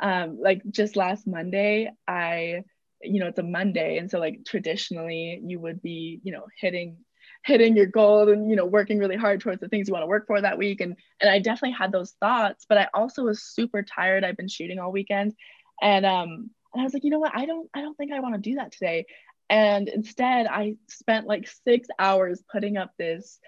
Um, 0.00 0.38
like 0.40 0.62
just 0.70 0.96
last 0.96 1.26
monday 1.26 1.90
i 2.08 2.64
you 3.02 3.20
know 3.20 3.26
it's 3.26 3.38
a 3.38 3.42
monday 3.42 3.98
and 3.98 4.10
so 4.10 4.18
like 4.18 4.40
traditionally 4.46 5.40
you 5.44 5.58
would 5.58 5.82
be 5.82 6.20
you 6.22 6.32
know 6.32 6.46
hitting 6.60 6.96
hitting 7.44 7.76
your 7.76 7.86
goal 7.86 8.28
and 8.28 8.48
you 8.50 8.56
know 8.56 8.64
working 8.66 8.98
really 8.98 9.16
hard 9.16 9.40
towards 9.40 9.60
the 9.60 9.68
things 9.68 9.88
you 9.88 9.92
want 9.92 10.02
to 10.02 10.08
work 10.08 10.26
for 10.26 10.40
that 10.40 10.58
week 10.58 10.80
and 10.80 10.96
and 11.20 11.30
i 11.30 11.38
definitely 11.38 11.76
had 11.76 11.90
those 11.92 12.12
thoughts 12.20 12.66
but 12.68 12.78
i 12.78 12.88
also 12.94 13.24
was 13.24 13.42
super 13.42 13.82
tired. 13.82 14.24
I've 14.24 14.36
been 14.36 14.48
shooting 14.48 14.78
all 14.78 14.92
weekend 14.92 15.34
and 15.80 16.06
um 16.06 16.50
and 16.72 16.80
i 16.80 16.84
was 16.84 16.94
like 16.94 17.04
you 17.04 17.10
know 17.10 17.18
what? 17.18 17.32
I 17.34 17.46
don't 17.46 17.68
i 17.74 17.80
don't 17.80 17.96
think 17.96 18.12
i 18.12 18.20
want 18.20 18.34
to 18.34 18.40
do 18.40 18.56
that 18.56 18.72
today. 18.72 19.06
And 19.50 19.88
instead 19.88 20.46
i 20.46 20.76
spent 20.88 21.26
like 21.26 21.48
six 21.64 21.88
hours 21.98 22.42
putting 22.50 22.76
up 22.76 22.92
this 22.98 23.38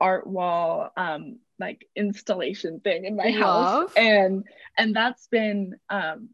art 0.00 0.26
wall 0.26 0.90
um 0.96 1.38
like 1.60 1.86
installation 1.94 2.80
thing 2.80 3.04
in 3.04 3.14
my 3.16 3.28
Love. 3.28 3.36
house 3.36 3.92
and 3.96 4.44
and 4.76 4.94
that's 4.94 5.28
been 5.28 5.76
um 5.88 6.28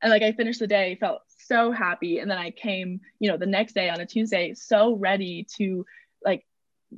and 0.00 0.10
like 0.10 0.22
i 0.22 0.32
finished 0.32 0.60
the 0.60 0.66
day 0.66 0.96
felt 0.98 1.20
so 1.46 1.70
happy. 1.70 2.18
And 2.18 2.30
then 2.30 2.38
i 2.38 2.50
came 2.50 3.00
you 3.18 3.30
know 3.30 3.36
the 3.36 3.46
next 3.46 3.74
day 3.74 3.88
on 3.88 4.00
a 4.00 4.06
tuesday 4.06 4.54
so 4.54 4.94
ready 4.94 5.46
to 5.56 5.84
like 6.24 6.44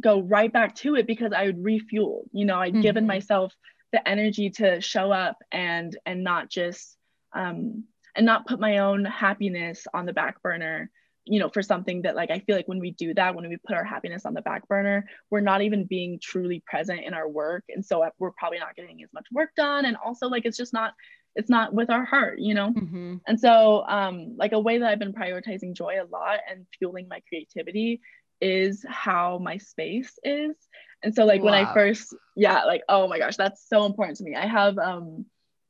go 0.00 0.20
right 0.20 0.52
back 0.52 0.74
to 0.76 0.94
it 0.96 1.06
because 1.06 1.32
i 1.32 1.46
would 1.46 1.62
refuel 1.62 2.24
you 2.32 2.44
know 2.44 2.58
i'd 2.58 2.72
mm-hmm. 2.72 2.82
given 2.82 3.06
myself 3.06 3.54
the 3.92 4.06
energy 4.08 4.50
to 4.50 4.80
show 4.80 5.10
up 5.10 5.38
and 5.52 5.96
and 6.04 6.22
not 6.22 6.50
just 6.50 6.96
um 7.34 7.84
and 8.14 8.26
not 8.26 8.46
put 8.46 8.60
my 8.60 8.78
own 8.78 9.04
happiness 9.04 9.86
on 9.94 10.06
the 10.06 10.12
back 10.12 10.42
burner 10.42 10.90
you 11.24 11.38
know 11.40 11.48
for 11.48 11.62
something 11.62 12.02
that 12.02 12.14
like 12.14 12.30
i 12.30 12.38
feel 12.40 12.56
like 12.56 12.68
when 12.68 12.80
we 12.80 12.90
do 12.92 13.14
that 13.14 13.34
when 13.34 13.48
we 13.48 13.56
put 13.66 13.76
our 13.76 13.84
happiness 13.84 14.26
on 14.26 14.34
the 14.34 14.42
back 14.42 14.66
burner 14.68 15.06
we're 15.30 15.40
not 15.40 15.62
even 15.62 15.84
being 15.84 16.18
truly 16.22 16.62
present 16.66 17.00
in 17.00 17.14
our 17.14 17.28
work. 17.28 17.64
And 17.68 17.84
so 17.84 18.08
we're 18.18 18.30
probably 18.32 18.58
not 18.58 18.76
getting 18.76 19.02
as 19.02 19.12
much 19.12 19.26
work 19.32 19.50
done. 19.56 19.84
And 19.84 19.96
also 19.96 20.28
like 20.28 20.44
it's 20.44 20.56
just 20.56 20.72
not 20.72 20.92
it's 21.36 21.50
not 21.50 21.72
with 21.72 21.90
our 21.90 22.04
heart 22.04 22.38
you 22.38 22.54
know 22.54 22.72
mm-hmm. 22.72 23.16
and 23.26 23.38
so 23.38 23.84
um 23.86 24.34
like 24.36 24.52
a 24.52 24.58
way 24.58 24.78
that 24.78 24.88
i've 24.88 24.98
been 24.98 25.12
prioritizing 25.12 25.74
joy 25.74 25.96
a 26.00 26.06
lot 26.10 26.40
and 26.50 26.66
fueling 26.78 27.06
my 27.08 27.20
creativity 27.28 28.00
is 28.40 28.84
how 28.88 29.38
my 29.38 29.56
space 29.58 30.18
is 30.24 30.56
and 31.02 31.14
so 31.14 31.24
like 31.24 31.40
wow. 31.40 31.52
when 31.52 31.54
i 31.54 31.72
first 31.72 32.14
yeah 32.34 32.64
like 32.64 32.82
oh 32.88 33.06
my 33.06 33.18
gosh 33.18 33.36
that's 33.36 33.68
so 33.68 33.84
important 33.86 34.16
to 34.16 34.24
me 34.24 34.34
i 34.34 34.46
have 34.46 34.76
um 34.78 35.24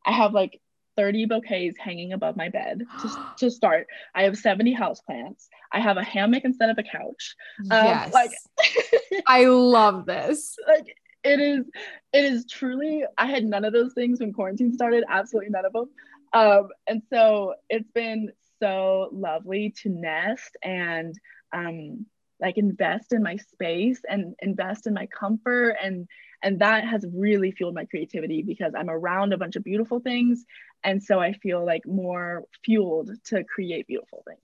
i 0.05 0.13
have 0.13 0.33
like 0.33 0.61
30 0.97 1.27
bouquets 1.27 1.79
hanging 1.79 2.13
above 2.13 2.37
my 2.37 2.49
bed 2.49 2.83
to, 3.03 3.27
to 3.39 3.51
start. 3.51 3.87
I 4.15 4.25
have 4.25 4.37
70 4.37 4.75
houseplants. 4.75 5.49
I 5.73 5.81
have 5.81 5.97
a 5.97 6.03
hammock 6.03 6.45
instead 6.45 6.71
of 6.71 6.79
a 6.79 6.83
couch. 6.83 7.37
Um, 7.71 7.85
yes. 7.85 8.15
Like 8.15 8.31
I 9.27 9.45
love 9.45 10.07
this. 10.07 10.57
Like 10.67 10.97
it 11.27 11.41
is 11.41 11.65
it 12.13 12.25
is 12.25 12.47
truly 12.47 13.05
I 13.19 13.27
had 13.27 13.45
none 13.45 13.65
of 13.65 13.73
those 13.73 13.93
things 13.93 14.21
when 14.21 14.33
quarantine 14.33 14.73
started, 14.73 15.05
absolutely 15.09 15.51
none 15.51 15.65
of 15.65 15.73
them. 15.73 15.91
Um, 16.33 16.69
and 16.87 17.03
so 17.11 17.55
it's 17.69 17.91
been 17.93 18.33
so 18.61 19.09
lovely 19.13 19.75
to 19.83 19.89
nest 19.89 20.57
and 20.63 21.15
um, 21.53 22.07
like 22.41 22.59
invest 22.59 23.13
in 23.13 23.23
my 23.23 23.37
space 23.37 24.01
and 24.09 24.35
invest 24.41 24.87
in 24.87 24.95
my 24.95 25.07
comfort 25.07 25.77
and 25.83 26.07
and 26.43 26.59
that 26.61 26.85
has 26.85 27.05
really 27.15 27.51
fueled 27.51 27.75
my 27.75 27.87
creativity 27.87 28.43
because 28.43 28.75
i'm 28.77 28.91
around 28.91 29.33
a 29.33 29.39
bunch 29.39 29.57
of 29.57 29.65
beautiful 29.65 30.01
things 30.01 30.45
and 30.85 31.03
so 31.03 31.19
i 31.19 31.33
feel 31.33 31.65
like 31.65 31.87
more 31.87 32.45
fueled 32.63 33.11
to 33.25 33.43
create 33.45 33.87
beautiful 33.87 34.23
things 34.27 34.41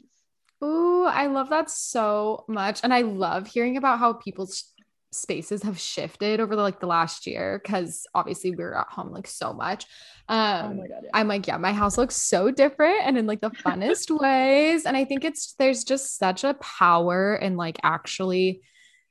Ooh, 0.62 1.06
I 1.06 1.26
love 1.26 1.50
that 1.50 1.70
so 1.70 2.44
much. 2.46 2.80
And 2.84 2.94
I 2.94 3.00
love 3.00 3.48
hearing 3.48 3.76
about 3.76 3.98
how 3.98 4.12
people's 4.12 4.71
spaces 5.12 5.62
have 5.62 5.78
shifted 5.78 6.40
over 6.40 6.56
the, 6.56 6.62
like 6.62 6.80
the 6.80 6.86
last 6.86 7.26
year 7.26 7.60
because 7.62 8.06
obviously 8.14 8.50
we 8.50 8.56
were 8.56 8.78
at 8.78 8.88
home 8.88 9.12
like 9.12 9.26
so 9.26 9.52
much. 9.52 9.86
Oh 10.28 10.36
um, 10.36 10.80
oh 10.80 10.82
God, 10.88 11.00
yeah. 11.04 11.10
I'm 11.14 11.28
like, 11.28 11.46
yeah, 11.46 11.58
my 11.58 11.72
house 11.72 11.98
looks 11.98 12.16
so 12.16 12.50
different 12.50 12.98
and 13.04 13.18
in 13.18 13.26
like 13.26 13.40
the 13.40 13.50
funnest 13.64 14.10
ways. 14.18 14.86
And 14.86 14.96
I 14.96 15.04
think 15.04 15.24
it's 15.24 15.54
there's 15.54 15.84
just 15.84 16.18
such 16.18 16.44
a 16.44 16.54
power 16.54 17.36
in 17.36 17.56
like 17.56 17.78
actually. 17.82 18.62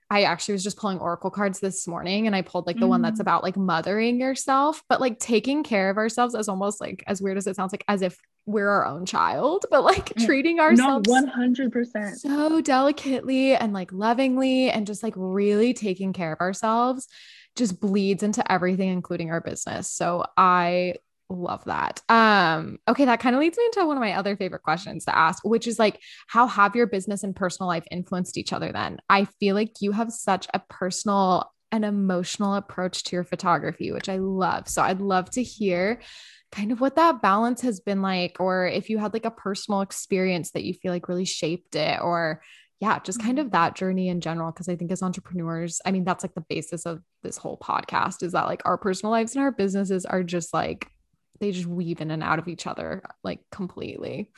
I 0.10 0.24
actually 0.24 0.56
was 0.56 0.64
just 0.66 0.76
pulling 0.76 1.00
oracle 1.00 1.32
cards 1.32 1.62
this 1.62 1.88
morning 1.88 2.28
and 2.28 2.36
I 2.36 2.42
pulled 2.42 2.68
like 2.68 2.78
the 2.78 2.86
mm. 2.86 2.90
one 2.90 3.02
that's 3.02 3.20
mm. 3.20 3.22
about 3.22 3.44
like 3.44 3.56
mothering 3.56 4.20
yourself, 4.20 4.84
but 4.90 5.00
like 5.00 5.20
taking 5.20 5.64
care 5.64 5.90
of 5.90 5.96
ourselves 5.96 6.36
as 6.36 6.50
almost 6.50 6.82
like 6.82 7.02
as 7.08 7.22
weird 7.22 7.38
as 7.38 7.48
it 7.48 7.56
sounds 7.56 7.72
like 7.72 7.86
as 7.88 8.02
if 8.02 8.18
we're 8.46 8.70
our 8.70 8.86
own 8.86 9.06
child, 9.06 9.66
but 9.70 9.84
like 9.84 10.10
mm, 10.10 10.26
treating 10.26 10.60
ourselves 10.60 11.08
no, 11.08 11.22
100% 11.24 12.16
so 12.18 12.62
delicately 12.62 13.56
and 13.56 13.74
like 13.74 13.92
lovingly 13.92 14.70
and 14.70 14.88
just 14.88 15.04
like 15.04 15.14
really 15.16 15.74
taking 15.74 16.14
care 16.14 16.34
of 16.34 16.40
ourselves 16.40 17.08
just 17.56 17.80
bleeds 17.80 18.24
into 18.24 18.50
everything 18.52 18.90
including 18.90 19.30
our 19.30 19.42
business. 19.42 19.92
So 19.92 20.26
I 20.38 20.96
love 21.30 21.64
that. 21.66 22.02
Um 22.10 22.80
okay, 22.88 23.06
that 23.06 23.20
kind 23.20 23.36
of 23.36 23.40
leads 23.40 23.58
me 23.58 23.66
into 23.66 23.86
one 23.86 23.98
of 23.98 24.02
my 24.02 24.14
other 24.14 24.36
favorite 24.36 24.64
questions 24.64 25.06
to 25.06 25.18
ask, 25.18 25.44
which 25.46 25.68
is 25.68 25.80
like 25.80 26.00
how 26.28 26.48
have 26.48 26.76
your 26.76 26.88
business 26.88 27.24
and 27.24 27.36
personal 27.36 27.68
life 27.68 27.86
influenced 27.92 28.38
each 28.38 28.54
other 28.54 28.72
then? 28.72 29.00
I 29.10 29.26
feel 29.26 29.56
like 29.56 29.82
you 29.82 29.92
have 29.92 30.12
such 30.12 30.48
a 30.54 30.60
personal 30.70 31.52
and 31.72 31.86
emotional 31.86 32.56
approach 32.56 33.04
to 33.04 33.16
your 33.16 33.24
photography, 33.24 33.92
which 33.92 34.10
I 34.10 34.18
love. 34.18 34.68
So 34.68 34.82
I'd 34.82 35.02
love 35.02 35.30
to 35.32 35.44
hear 35.44 36.02
kind 36.52 36.72
of 36.72 36.82
what 36.82 36.96
that 36.96 37.22
balance 37.22 37.62
has 37.62 37.80
been 37.80 38.02
like, 38.02 38.38
or 38.40 38.68
if 38.68 38.90
you 38.90 38.98
had 38.98 39.14
like 39.14 39.26
a 39.26 39.32
personal 39.32 39.82
experience 39.82 40.52
that 40.52 40.64
you 40.64 40.74
feel 40.74 40.92
like 40.92 41.08
really 41.08 41.26
shaped 41.26 41.76
it, 41.76 42.02
or 42.02 42.42
yeah, 42.80 43.00
just 43.00 43.22
kind 43.22 43.40
of 43.40 43.46
mm-hmm. 43.46 43.54
that 43.54 43.76
journey 43.76 44.10
in 44.10 44.22
general. 44.22 44.52
Cause 44.52 44.68
I 44.68 44.76
think 44.76 44.92
as 44.92 45.04
entrepreneurs, 45.04 45.80
I 45.86 45.92
mean, 45.92 46.04
that's 46.04 46.24
like 46.24 46.34
the 46.34 46.46
basis 46.50 46.86
of 46.86 47.02
this 47.24 47.38
whole 47.38 47.58
podcast 47.58 48.24
is 48.24 48.34
that 48.34 48.48
like 48.48 48.64
our 48.66 48.78
personal 48.78 49.12
lives 49.12 49.36
and 49.36 49.44
our 49.44 49.52
businesses 49.52 50.06
are 50.06 50.24
just 50.24 50.54
like, 50.54 50.88
they 51.40 51.52
just 51.52 51.68
weave 51.68 52.02
in 52.02 52.12
and 52.12 52.24
out 52.24 52.40
of 52.40 52.48
each 52.48 52.68
other 52.68 53.04
like 53.24 53.40
completely. 53.52 54.30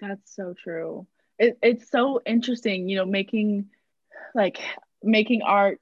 That's 0.00 0.34
so 0.34 0.54
true. 0.62 1.06
It, 1.38 1.58
it's 1.62 1.90
so 1.90 2.20
interesting, 2.26 2.88
you 2.88 2.96
know, 2.96 3.06
making 3.06 3.66
like 4.34 4.60
making 5.02 5.42
art 5.42 5.80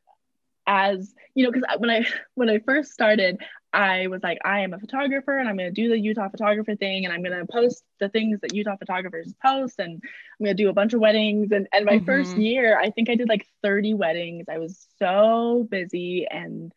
as 0.66 1.14
you 1.34 1.44
know 1.44 1.50
because 1.50 1.66
when 1.78 1.90
i 1.90 2.04
when 2.34 2.50
i 2.50 2.58
first 2.60 2.92
started 2.92 3.38
i 3.72 4.06
was 4.08 4.22
like 4.22 4.38
i 4.44 4.60
am 4.60 4.72
a 4.72 4.78
photographer 4.78 5.38
and 5.38 5.48
i'm 5.48 5.56
going 5.56 5.72
to 5.72 5.82
do 5.82 5.88
the 5.88 5.98
utah 5.98 6.28
photographer 6.28 6.74
thing 6.76 7.04
and 7.04 7.14
i'm 7.14 7.22
going 7.22 7.36
to 7.36 7.46
post 7.50 7.82
the 7.98 8.08
things 8.08 8.38
that 8.40 8.54
utah 8.54 8.76
photographers 8.76 9.32
post 9.44 9.78
and 9.78 10.02
i'm 10.02 10.44
going 10.44 10.56
to 10.56 10.62
do 10.62 10.68
a 10.68 10.72
bunch 10.74 10.92
of 10.92 11.00
weddings. 11.00 11.52
And, 11.52 11.68
and 11.72 11.84
my 11.84 11.96
mm-hmm. 11.96 12.04
first 12.04 12.36
year 12.36 12.78
i 12.78 12.90
think 12.90 13.08
i 13.08 13.14
did 13.14 13.28
like 13.28 13.46
30 13.62 13.94
weddings. 13.94 14.46
I 14.48 14.58
was 14.58 14.86
so 14.98 15.66
busy 15.70 16.26
and 16.30 16.72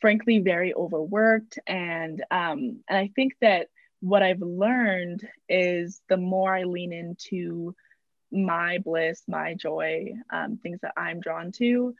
frankly 0.00 0.38
very 0.38 0.74
overworked. 0.74 1.58
And 1.66 2.24
um 2.30 2.82
and 2.88 2.98
i 2.98 3.10
think 3.14 3.34
that 3.40 3.68
what 4.00 4.22
i've 4.22 4.40
learned 4.40 5.26
is 5.48 6.00
the 6.08 6.16
more 6.16 6.54
i 6.54 6.64
lean 6.64 6.92
into 6.92 7.74
my 8.32 8.78
bliss 8.78 9.22
my 9.28 9.54
joy 9.54 10.12
um, 10.32 10.58
things 10.62 10.78
that 10.82 10.92
i'm 10.96 11.20
drawn 11.20 11.52
to 11.52 11.94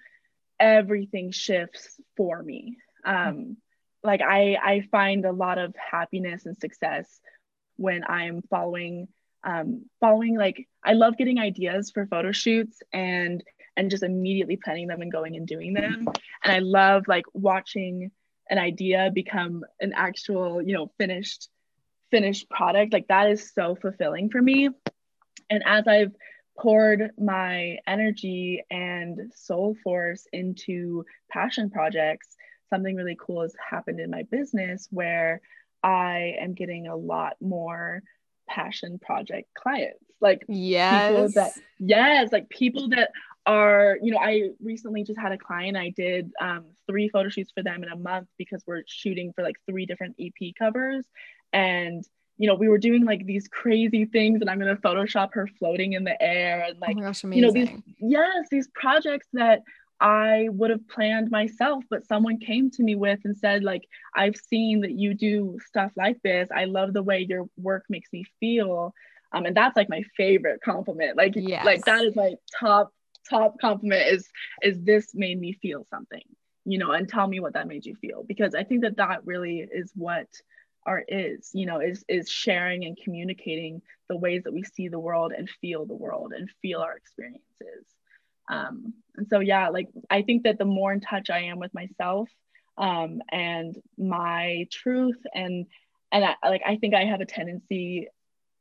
everything 0.60 1.32
shifts 1.32 1.98
for 2.16 2.42
me. 2.42 2.76
Um, 3.04 3.56
like 4.04 4.20
I, 4.20 4.56
I 4.62 4.88
find 4.92 5.24
a 5.24 5.32
lot 5.32 5.58
of 5.58 5.74
happiness 5.74 6.46
and 6.46 6.56
success 6.56 7.20
when 7.76 8.04
I'm 8.06 8.42
following, 8.50 9.08
um, 9.42 9.86
following 10.00 10.36
like 10.36 10.68
I 10.84 10.92
love 10.92 11.16
getting 11.16 11.38
ideas 11.38 11.90
for 11.90 12.06
photo 12.06 12.30
shoots 12.30 12.82
and 12.92 13.42
and 13.76 13.90
just 13.90 14.02
immediately 14.02 14.58
planning 14.62 14.88
them 14.88 15.00
and 15.00 15.10
going 15.10 15.36
and 15.36 15.46
doing 15.46 15.72
them. 15.72 16.06
And 16.44 16.52
I 16.52 16.58
love 16.58 17.04
like 17.08 17.24
watching 17.32 18.10
an 18.50 18.58
idea 18.58 19.10
become 19.14 19.64
an 19.80 19.92
actual, 19.94 20.60
you 20.60 20.74
know, 20.74 20.90
finished 20.98 21.48
finished 22.10 22.50
product. 22.50 22.92
Like 22.92 23.08
that 23.08 23.30
is 23.30 23.52
so 23.54 23.76
fulfilling 23.80 24.28
for 24.28 24.42
me. 24.42 24.68
And 25.48 25.62
as 25.64 25.86
I've 25.86 26.12
poured 26.58 27.10
my 27.18 27.78
energy 27.86 28.62
and 28.70 29.32
soul 29.34 29.76
force 29.82 30.26
into 30.32 31.04
passion 31.30 31.70
projects, 31.70 32.36
something 32.68 32.96
really 32.96 33.16
cool 33.18 33.42
has 33.42 33.54
happened 33.70 34.00
in 34.00 34.10
my 34.10 34.22
business 34.30 34.88
where 34.90 35.40
I 35.82 36.36
am 36.40 36.54
getting 36.54 36.86
a 36.86 36.96
lot 36.96 37.36
more 37.40 38.02
passion 38.48 38.98
project 38.98 39.48
clients. 39.54 40.04
Like 40.20 40.44
yes. 40.48 41.08
people 41.08 41.28
that 41.34 41.52
yes, 41.78 42.32
like 42.32 42.48
people 42.50 42.88
that 42.90 43.10
are, 43.46 43.96
you 44.02 44.12
know, 44.12 44.18
I 44.18 44.50
recently 44.62 45.02
just 45.02 45.18
had 45.18 45.32
a 45.32 45.38
client. 45.38 45.76
I 45.76 45.90
did 45.96 46.30
um, 46.40 46.66
three 46.86 47.08
photo 47.08 47.30
shoots 47.30 47.52
for 47.52 47.62
them 47.62 47.82
in 47.82 47.88
a 47.88 47.96
month 47.96 48.28
because 48.36 48.62
we're 48.66 48.82
shooting 48.86 49.32
for 49.32 49.42
like 49.42 49.56
three 49.66 49.86
different 49.86 50.16
EP 50.20 50.54
covers. 50.58 51.06
And 51.52 52.04
you 52.40 52.46
know, 52.46 52.55
we 52.55 52.68
were 52.68 52.79
doing 52.79 53.05
like 53.05 53.26
these 53.26 53.46
crazy 53.48 54.07
things 54.07 54.40
and 54.40 54.48
I'm 54.48 54.59
going 54.59 54.74
to 54.74 54.81
Photoshop 54.81 55.35
her 55.35 55.46
floating 55.59 55.92
in 55.92 56.05
the 56.05 56.20
air 56.22 56.64
and 56.66 56.81
like, 56.81 56.96
oh 56.96 57.03
gosh, 57.03 57.22
you 57.22 57.42
know, 57.42 57.53
these, 57.53 57.68
yes, 57.98 58.46
these 58.50 58.66
projects 58.68 59.26
that 59.35 59.61
I 60.00 60.48
would 60.50 60.70
have 60.70 60.88
planned 60.88 61.31
myself, 61.31 61.85
but 61.90 62.07
someone 62.07 62.38
came 62.38 62.70
to 62.70 62.83
me 62.83 62.94
with 62.94 63.18
and 63.24 63.37
said, 63.37 63.62
like, 63.62 63.83
I've 64.16 64.37
seen 64.37 64.81
that 64.81 64.92
you 64.92 65.12
do 65.12 65.59
stuff 65.66 65.92
like 65.96 66.16
this. 66.22 66.48
I 66.50 66.64
love 66.64 66.94
the 66.94 67.03
way 67.03 67.26
your 67.29 67.44
work 67.59 67.85
makes 67.90 68.11
me 68.11 68.24
feel. 68.40 68.94
Um, 69.35 69.44
and 69.44 69.55
that's 69.55 69.76
like 69.76 69.90
my 69.90 70.03
favorite 70.16 70.62
compliment. 70.64 71.18
Like, 71.18 71.35
yes. 71.37 71.66
like 71.66 71.85
that 71.85 72.07
is 72.07 72.16
my 72.16 72.37
top, 72.59 72.90
top 73.29 73.61
compliment 73.61 74.09
is, 74.09 74.26
is 74.62 74.81
this 74.81 75.14
made 75.14 75.38
me 75.38 75.59
feel 75.61 75.85
something, 75.90 76.22
you 76.64 76.79
know, 76.79 76.92
and 76.92 77.07
tell 77.07 77.29
me 77.29 77.38
what 77.38 77.53
that 77.53 77.68
made 77.68 77.85
you 77.85 77.96
feel. 77.96 78.24
Because 78.26 78.55
I 78.55 78.64
think 78.64 78.81
that 78.81 78.96
that 78.96 79.26
really 79.26 79.59
is 79.70 79.92
what 79.94 80.26
art 80.90 81.07
is 81.09 81.50
you 81.53 81.66
know 81.66 81.81
is 81.81 82.05
is 82.09 82.29
sharing 82.29 82.85
and 82.85 82.98
communicating 83.03 83.83
the 84.09 84.16
ways 84.16 84.42
that 84.44 84.53
we 84.53 84.64
see 84.64 84.88
the 84.88 84.98
world 84.98 85.33
and 85.37 85.48
feel 85.61 85.87
the 85.87 85.94
world 85.94 86.33
and 86.37 86.50
feel 86.62 86.81
our 86.81 86.96
experiences. 86.96 87.87
Um, 88.50 88.94
and 89.16 89.29
so 89.29 89.38
yeah 89.38 89.68
like 89.68 89.88
i 90.09 90.22
think 90.22 90.42
that 90.44 90.59
the 90.59 90.64
more 90.64 90.92
in 90.92 91.00
touch 91.00 91.31
i 91.31 91.40
am 91.50 91.59
with 91.59 91.72
myself 91.72 92.29
um, 92.79 93.20
and 93.31 93.76
my 93.96 94.66
truth 94.72 95.20
and 95.35 95.66
and 96.11 96.24
I, 96.24 96.35
like 96.42 96.62
i 96.66 96.76
think 96.76 96.94
i 96.94 97.05
have 97.05 97.20
a 97.20 97.26
tendency 97.26 98.09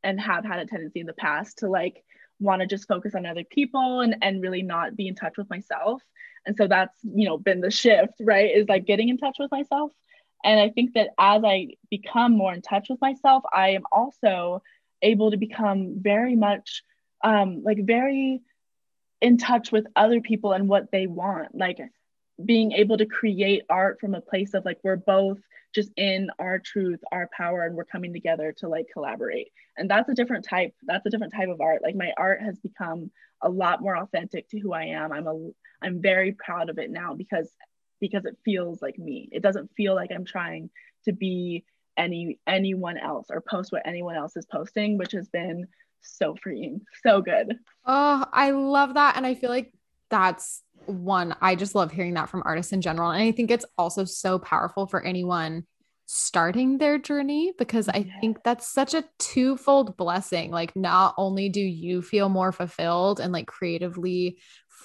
and 0.03 0.19
have 0.19 0.45
had 0.45 0.59
a 0.59 0.65
tendency 0.65 0.99
in 0.99 1.07
the 1.07 1.13
past 1.13 1.59
to 1.59 1.69
like 1.69 2.03
want 2.39 2.61
to 2.61 2.67
just 2.67 2.87
focus 2.87 3.15
on 3.15 3.25
other 3.25 3.43
people 3.43 4.01
and 4.01 4.15
and 4.21 4.41
really 4.41 4.61
not 4.61 4.95
be 4.95 5.07
in 5.07 5.15
touch 5.15 5.37
with 5.37 5.49
myself. 5.49 6.01
And 6.45 6.55
so 6.55 6.67
that's 6.67 6.97
you 7.03 7.27
know 7.27 7.37
been 7.37 7.61
the 7.61 7.71
shift 7.71 8.13
right 8.21 8.51
is 8.55 8.67
like 8.69 8.85
getting 8.85 9.09
in 9.09 9.17
touch 9.17 9.37
with 9.39 9.51
myself 9.51 9.91
and 10.43 10.59
I 10.59 10.69
think 10.69 10.93
that 10.93 11.09
as 11.19 11.43
I 11.43 11.69
become 11.89 12.37
more 12.37 12.53
in 12.53 12.61
touch 12.61 12.87
with 12.89 13.01
myself, 13.01 13.43
I 13.53 13.69
am 13.69 13.83
also 13.91 14.61
able 15.01 15.31
to 15.31 15.37
become 15.37 15.95
very 15.99 16.35
much 16.35 16.83
um, 17.23 17.63
like 17.63 17.85
very 17.85 18.41
in 19.21 19.37
touch 19.37 19.71
with 19.71 19.85
other 19.95 20.21
people 20.21 20.53
and 20.53 20.69
what 20.69 20.91
they 20.91 21.07
want. 21.07 21.55
Like 21.55 21.79
being 22.43 22.71
able 22.71 22.97
to 22.97 23.05
create 23.05 23.63
art 23.69 23.99
from 23.99 24.15
a 24.15 24.21
place 24.21 24.53
of 24.53 24.63
like 24.63 24.79
we're 24.83 24.95
both 24.95 25.39
just 25.75 25.91
in 25.97 26.29
our 26.39 26.57
truth, 26.57 26.99
our 27.11 27.29
power, 27.35 27.63
and 27.63 27.75
we're 27.75 27.83
coming 27.85 28.13
together 28.13 28.53
to 28.57 28.67
like 28.67 28.87
collaborate. 28.91 29.49
And 29.77 29.89
that's 29.89 30.09
a 30.09 30.15
different 30.15 30.45
type. 30.45 30.73
That's 30.83 31.05
a 31.05 31.09
different 31.09 31.33
type 31.33 31.49
of 31.49 31.61
art. 31.61 31.83
Like 31.83 31.95
my 31.95 32.13
art 32.17 32.41
has 32.41 32.57
become 32.59 33.11
a 33.41 33.49
lot 33.49 33.81
more 33.81 33.97
authentic 33.97 34.49
to 34.49 34.59
who 34.59 34.73
I 34.73 34.85
am. 34.85 35.11
I'm 35.11 35.27
a 35.27 35.49
I'm 35.81 36.01
very 36.01 36.33
proud 36.33 36.69
of 36.69 36.77
it 36.77 36.89
now 36.89 37.13
because 37.13 37.51
because 37.99 38.25
it 38.25 38.37
feels 38.45 38.81
like 38.81 38.97
me. 38.97 39.29
It 39.31 39.41
doesn't 39.43 39.71
feel 39.75 39.95
like 39.95 40.11
I'm 40.13 40.25
trying 40.25 40.69
to 41.05 41.13
be 41.13 41.65
any 41.97 42.39
anyone 42.47 42.97
else 42.97 43.27
or 43.29 43.41
post 43.41 43.71
what 43.71 43.85
anyone 43.85 44.15
else 44.15 44.35
is 44.37 44.45
posting, 44.45 44.97
which 44.97 45.11
has 45.11 45.27
been 45.29 45.67
so 46.01 46.35
freeing, 46.41 46.81
so 47.03 47.21
good. 47.21 47.57
Oh, 47.85 48.25
I 48.31 48.51
love 48.51 48.93
that. 48.93 49.17
And 49.17 49.25
I 49.25 49.35
feel 49.35 49.49
like 49.49 49.73
that's 50.09 50.63
one, 50.85 51.35
I 51.41 51.55
just 51.55 51.75
love 51.75 51.91
hearing 51.91 52.15
that 52.15 52.29
from 52.29 52.43
artists 52.45 52.71
in 52.71 52.81
general. 52.81 53.11
And 53.11 53.21
I 53.21 53.31
think 53.31 53.51
it's 53.51 53.65
also 53.77 54.05
so 54.05 54.39
powerful 54.39 54.87
for 54.87 55.01
anyone 55.03 55.65
starting 56.05 56.79
their 56.79 56.97
journey 56.97 57.53
because 57.59 57.87
I 57.87 57.97
yeah. 57.97 58.19
think 58.19 58.43
that's 58.43 58.67
such 58.67 58.95
a 58.95 59.03
twofold 59.19 59.95
blessing. 59.95 60.49
Like, 60.49 60.75
not 60.75 61.13
only 61.17 61.49
do 61.49 61.61
you 61.61 62.01
feel 62.01 62.29
more 62.29 62.51
fulfilled 62.51 63.19
and 63.19 63.31
like 63.31 63.45
creatively 63.45 64.39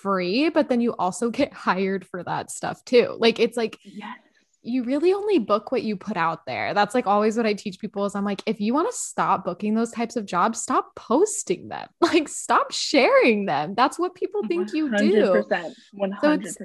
free, 0.05 0.51
but 0.51 0.69
then 0.69 0.83
you 0.83 0.95
also 0.99 1.31
get 1.31 1.53
hired 1.53 2.07
for 2.07 2.23
that 2.23 2.51
stuff 2.51 2.85
too. 2.85 3.17
Like 3.19 3.41
it's 3.41 3.57
like 3.57 3.79
yes. 3.83 4.19
You 4.65 4.83
really 4.83 5.13
only 5.13 5.39
book 5.39 5.71
what 5.71 5.83
you 5.83 5.97
put 5.97 6.17
out 6.17 6.47
there. 6.47 6.73
That's 6.73 6.95
like 6.95 7.07
always 7.07 7.37
what 7.37 7.47
I 7.47 7.53
teach 7.53 7.79
people 7.79 8.07
is 8.07 8.15
I'm 8.15 8.25
like, 8.25 8.43
if 8.47 8.61
you 8.61 8.73
want 8.73 8.91
to 8.91 8.97
stop 8.97 9.45
booking 9.45 9.75
those 9.75 9.91
types 9.91 10.17
of 10.17 10.25
jobs, 10.25 10.61
stop 10.61 10.95
posting 10.97 11.69
them. 11.69 11.89
Like 12.15 12.29
stop 12.29 12.71
sharing 12.71 13.47
them. 13.47 13.75
That's 13.75 13.99
what 13.99 14.15
people 14.15 14.43
think 14.47 14.73
you 14.73 14.95
do. 14.97 15.45
100%. 15.51 15.75
100%. 15.99 16.21
So 16.21 16.33
it's, 16.33 16.57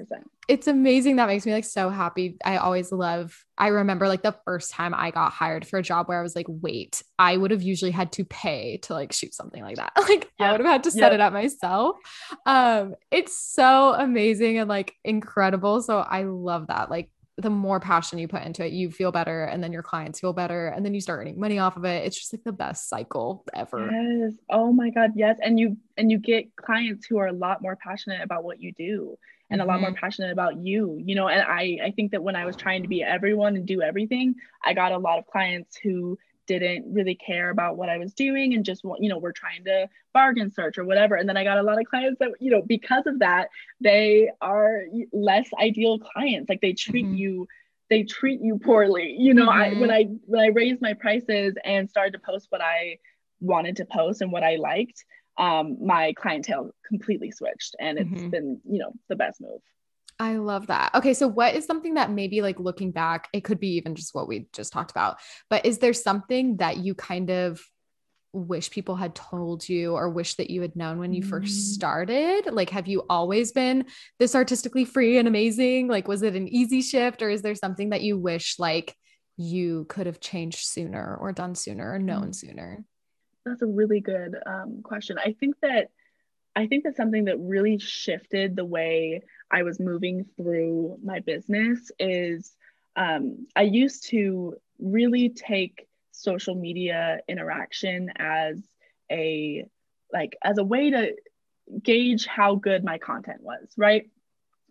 it's 0.46 0.66
amazing. 0.68 1.16
That 1.16 1.26
makes 1.26 1.44
me 1.44 1.52
like 1.52 1.64
so 1.64 1.90
happy. 1.90 2.36
I 2.44 2.58
always 2.58 2.92
love, 2.92 3.36
I 3.58 3.68
remember 3.68 4.06
like 4.06 4.22
the 4.22 4.36
first 4.44 4.70
time 4.70 4.94
I 4.94 5.10
got 5.10 5.32
hired 5.32 5.66
for 5.66 5.78
a 5.78 5.82
job 5.82 6.08
where 6.08 6.20
I 6.20 6.22
was 6.22 6.36
like, 6.36 6.46
wait, 6.48 7.02
I 7.18 7.36
would 7.36 7.50
have 7.50 7.62
usually 7.62 7.90
had 7.90 8.12
to 8.12 8.24
pay 8.24 8.76
to 8.82 8.92
like 8.92 9.12
shoot 9.12 9.34
something 9.34 9.62
like 9.62 9.76
that. 9.76 9.92
Like 10.08 10.30
I 10.38 10.52
would 10.52 10.60
have 10.60 10.70
had 10.70 10.84
to 10.84 10.90
set 10.90 11.12
it 11.12 11.20
up 11.20 11.32
myself. 11.32 11.96
Um, 12.46 12.94
it's 13.10 13.36
so 13.36 13.94
amazing 13.94 14.58
and 14.58 14.68
like 14.68 14.94
incredible. 15.04 15.82
So 15.82 15.98
I 15.98 16.24
love 16.24 16.68
that. 16.68 16.90
Like 16.90 17.10
the 17.40 17.50
more 17.50 17.80
passion 17.80 18.18
you 18.18 18.28
put 18.28 18.42
into 18.42 18.64
it, 18.64 18.72
you 18.72 18.90
feel 18.90 19.12
better, 19.12 19.44
and 19.44 19.62
then 19.62 19.72
your 19.72 19.82
clients 19.82 20.20
feel 20.20 20.32
better, 20.32 20.68
and 20.68 20.84
then 20.84 20.94
you 20.94 21.00
start 21.00 21.20
earning 21.20 21.38
money 21.38 21.58
off 21.58 21.76
of 21.76 21.84
it. 21.84 22.04
It's 22.04 22.16
just 22.16 22.32
like 22.32 22.44
the 22.44 22.52
best 22.52 22.88
cycle 22.88 23.44
ever. 23.54 23.90
Yes. 23.90 24.34
Oh 24.48 24.72
my 24.72 24.90
God. 24.90 25.12
Yes. 25.14 25.38
And 25.42 25.58
you 25.58 25.76
and 25.96 26.10
you 26.10 26.18
get 26.18 26.54
clients 26.56 27.06
who 27.06 27.18
are 27.18 27.26
a 27.26 27.32
lot 27.32 27.62
more 27.62 27.76
passionate 27.76 28.22
about 28.22 28.44
what 28.44 28.60
you 28.60 28.72
do 28.72 29.16
and 29.50 29.60
a 29.60 29.64
lot 29.64 29.80
more 29.80 29.90
mm-hmm. 29.90 29.98
passionate 29.98 30.32
about 30.32 30.58
you. 30.58 31.00
You 31.04 31.14
know, 31.14 31.28
and 31.28 31.42
I 31.42 31.78
I 31.84 31.90
think 31.90 32.12
that 32.12 32.22
when 32.22 32.36
I 32.36 32.44
was 32.44 32.56
trying 32.56 32.82
to 32.82 32.88
be 32.88 33.02
everyone 33.02 33.56
and 33.56 33.66
do 33.66 33.82
everything, 33.82 34.36
I 34.64 34.74
got 34.74 34.92
a 34.92 34.98
lot 34.98 35.18
of 35.18 35.26
clients 35.26 35.76
who 35.76 36.18
didn't 36.58 36.92
really 36.92 37.14
care 37.14 37.50
about 37.50 37.76
what 37.76 37.88
I 37.88 37.98
was 37.98 38.12
doing 38.12 38.54
and 38.54 38.64
just 38.64 38.82
you 38.98 39.08
know 39.08 39.18
were 39.18 39.32
trying 39.32 39.64
to 39.64 39.88
bargain 40.12 40.50
search 40.50 40.78
or 40.78 40.84
whatever 40.84 41.14
and 41.14 41.28
then 41.28 41.36
I 41.36 41.44
got 41.44 41.58
a 41.58 41.62
lot 41.62 41.78
of 41.80 41.86
clients 41.86 42.18
that 42.18 42.32
you 42.40 42.50
know 42.50 42.62
because 42.62 43.06
of 43.06 43.20
that 43.20 43.48
they 43.80 44.30
are 44.40 44.82
less 45.12 45.48
ideal 45.60 45.98
clients 45.98 46.48
like 46.48 46.60
they 46.60 46.72
treat 46.72 47.06
mm-hmm. 47.06 47.14
you 47.14 47.48
they 47.88 48.02
treat 48.02 48.40
you 48.40 48.58
poorly 48.58 49.14
you 49.16 49.32
know 49.32 49.48
mm-hmm. 49.48 49.76
I 49.76 49.80
when 49.80 49.90
I 49.90 50.04
when 50.26 50.40
I 50.40 50.48
raised 50.48 50.82
my 50.82 50.94
prices 50.94 51.54
and 51.64 51.88
started 51.88 52.12
to 52.14 52.18
post 52.18 52.46
what 52.50 52.60
I 52.60 52.98
wanted 53.40 53.76
to 53.76 53.84
post 53.84 54.20
and 54.20 54.32
what 54.32 54.42
I 54.42 54.56
liked 54.56 55.04
um, 55.38 55.78
my 55.80 56.12
clientele 56.14 56.72
completely 56.86 57.30
switched 57.30 57.76
and 57.78 57.98
it's 57.98 58.10
mm-hmm. 58.10 58.30
been 58.30 58.60
you 58.68 58.80
know 58.80 58.92
the 59.08 59.16
best 59.16 59.40
move 59.40 59.60
I 60.20 60.36
love 60.36 60.66
that. 60.66 60.94
Okay, 60.94 61.14
so 61.14 61.26
what 61.26 61.54
is 61.54 61.64
something 61.64 61.94
that 61.94 62.10
maybe 62.10 62.42
like 62.42 62.60
looking 62.60 62.90
back, 62.90 63.28
it 63.32 63.42
could 63.42 63.58
be 63.58 63.76
even 63.76 63.94
just 63.94 64.14
what 64.14 64.28
we 64.28 64.46
just 64.52 64.70
talked 64.70 64.90
about, 64.90 65.16
but 65.48 65.64
is 65.64 65.78
there 65.78 65.94
something 65.94 66.58
that 66.58 66.76
you 66.76 66.94
kind 66.94 67.30
of 67.30 67.58
wish 68.34 68.70
people 68.70 68.96
had 68.96 69.14
told 69.14 69.66
you 69.66 69.94
or 69.94 70.10
wish 70.10 70.34
that 70.34 70.50
you 70.50 70.60
had 70.60 70.76
known 70.76 70.98
when 70.98 71.14
you 71.14 71.22
first 71.22 71.56
mm. 71.56 71.72
started? 71.72 72.52
Like, 72.52 72.68
have 72.68 72.86
you 72.86 73.04
always 73.08 73.52
been 73.52 73.86
this 74.18 74.34
artistically 74.34 74.84
free 74.84 75.16
and 75.16 75.26
amazing? 75.26 75.88
Like, 75.88 76.06
was 76.06 76.22
it 76.22 76.36
an 76.36 76.48
easy 76.48 76.82
shift 76.82 77.22
or 77.22 77.30
is 77.30 77.40
there 77.40 77.54
something 77.54 77.88
that 77.88 78.02
you 78.02 78.18
wish 78.18 78.58
like 78.58 78.94
you 79.38 79.86
could 79.88 80.04
have 80.04 80.20
changed 80.20 80.66
sooner 80.66 81.16
or 81.18 81.32
done 81.32 81.54
sooner 81.54 81.94
or 81.94 81.98
known 81.98 82.28
mm. 82.28 82.34
sooner? 82.34 82.84
That's 83.46 83.62
a 83.62 83.66
really 83.66 84.00
good 84.00 84.36
um, 84.44 84.82
question. 84.82 85.16
I 85.18 85.34
think 85.40 85.56
that 85.62 85.88
I 86.54 86.66
think 86.66 86.84
that 86.84 86.96
something 86.96 87.24
that 87.24 87.38
really 87.38 87.78
shifted 87.78 88.56
the 88.56 88.64
way 88.64 89.22
I 89.50 89.62
was 89.62 89.80
moving 89.80 90.26
through 90.36 90.98
my 91.02 91.20
business 91.20 91.90
is 91.98 92.54
um, 92.96 93.46
I 93.56 93.62
used 93.62 94.08
to 94.08 94.56
really 94.78 95.30
take 95.30 95.86
social 96.12 96.54
media 96.54 97.20
interaction 97.28 98.12
as 98.16 98.60
a 99.10 99.64
like 100.12 100.36
as 100.42 100.58
a 100.58 100.64
way 100.64 100.90
to 100.90 101.14
gauge 101.82 102.26
how 102.26 102.56
good 102.56 102.84
my 102.84 102.98
content 102.98 103.42
was, 103.42 103.68
right? 103.76 104.10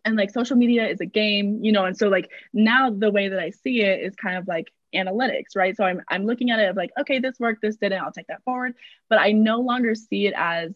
And 0.06 0.16
like 0.16 0.32
social 0.32 0.56
media 0.56 0.88
is 0.88 1.02
a 1.02 1.06
game, 1.06 1.64
you 1.64 1.72
know, 1.72 1.86
and 1.86 1.98
so 1.98 2.08
like 2.10 2.30
now 2.54 2.90
the 2.90 3.12
way 3.12 3.30
that 3.30 3.40
I 3.40 3.50
see 3.50 3.82
it 3.82 4.02
is 4.02 4.16
kind 4.16 4.38
of 4.38 4.48
like 4.48 4.72
analytics, 4.94 5.56
right? 5.56 5.76
So 5.76 5.84
I'm 5.84 6.02
I'm 6.10 6.26
looking 6.26 6.52
at 6.52 6.60
it 6.60 6.70
of 6.70 6.76
like, 6.76 6.92
okay, 7.00 7.20
this 7.20 7.40
worked, 7.40 7.62
this 7.62 7.78
didn't, 7.78 8.02
I'll 8.02 8.12
take 8.12 8.28
that 8.28 8.44
forward. 8.44 8.76
But 9.10 9.20
I 9.20 9.32
no 9.32 9.60
longer 9.60 9.96
see 9.96 10.28
it 10.28 10.34
as 10.36 10.74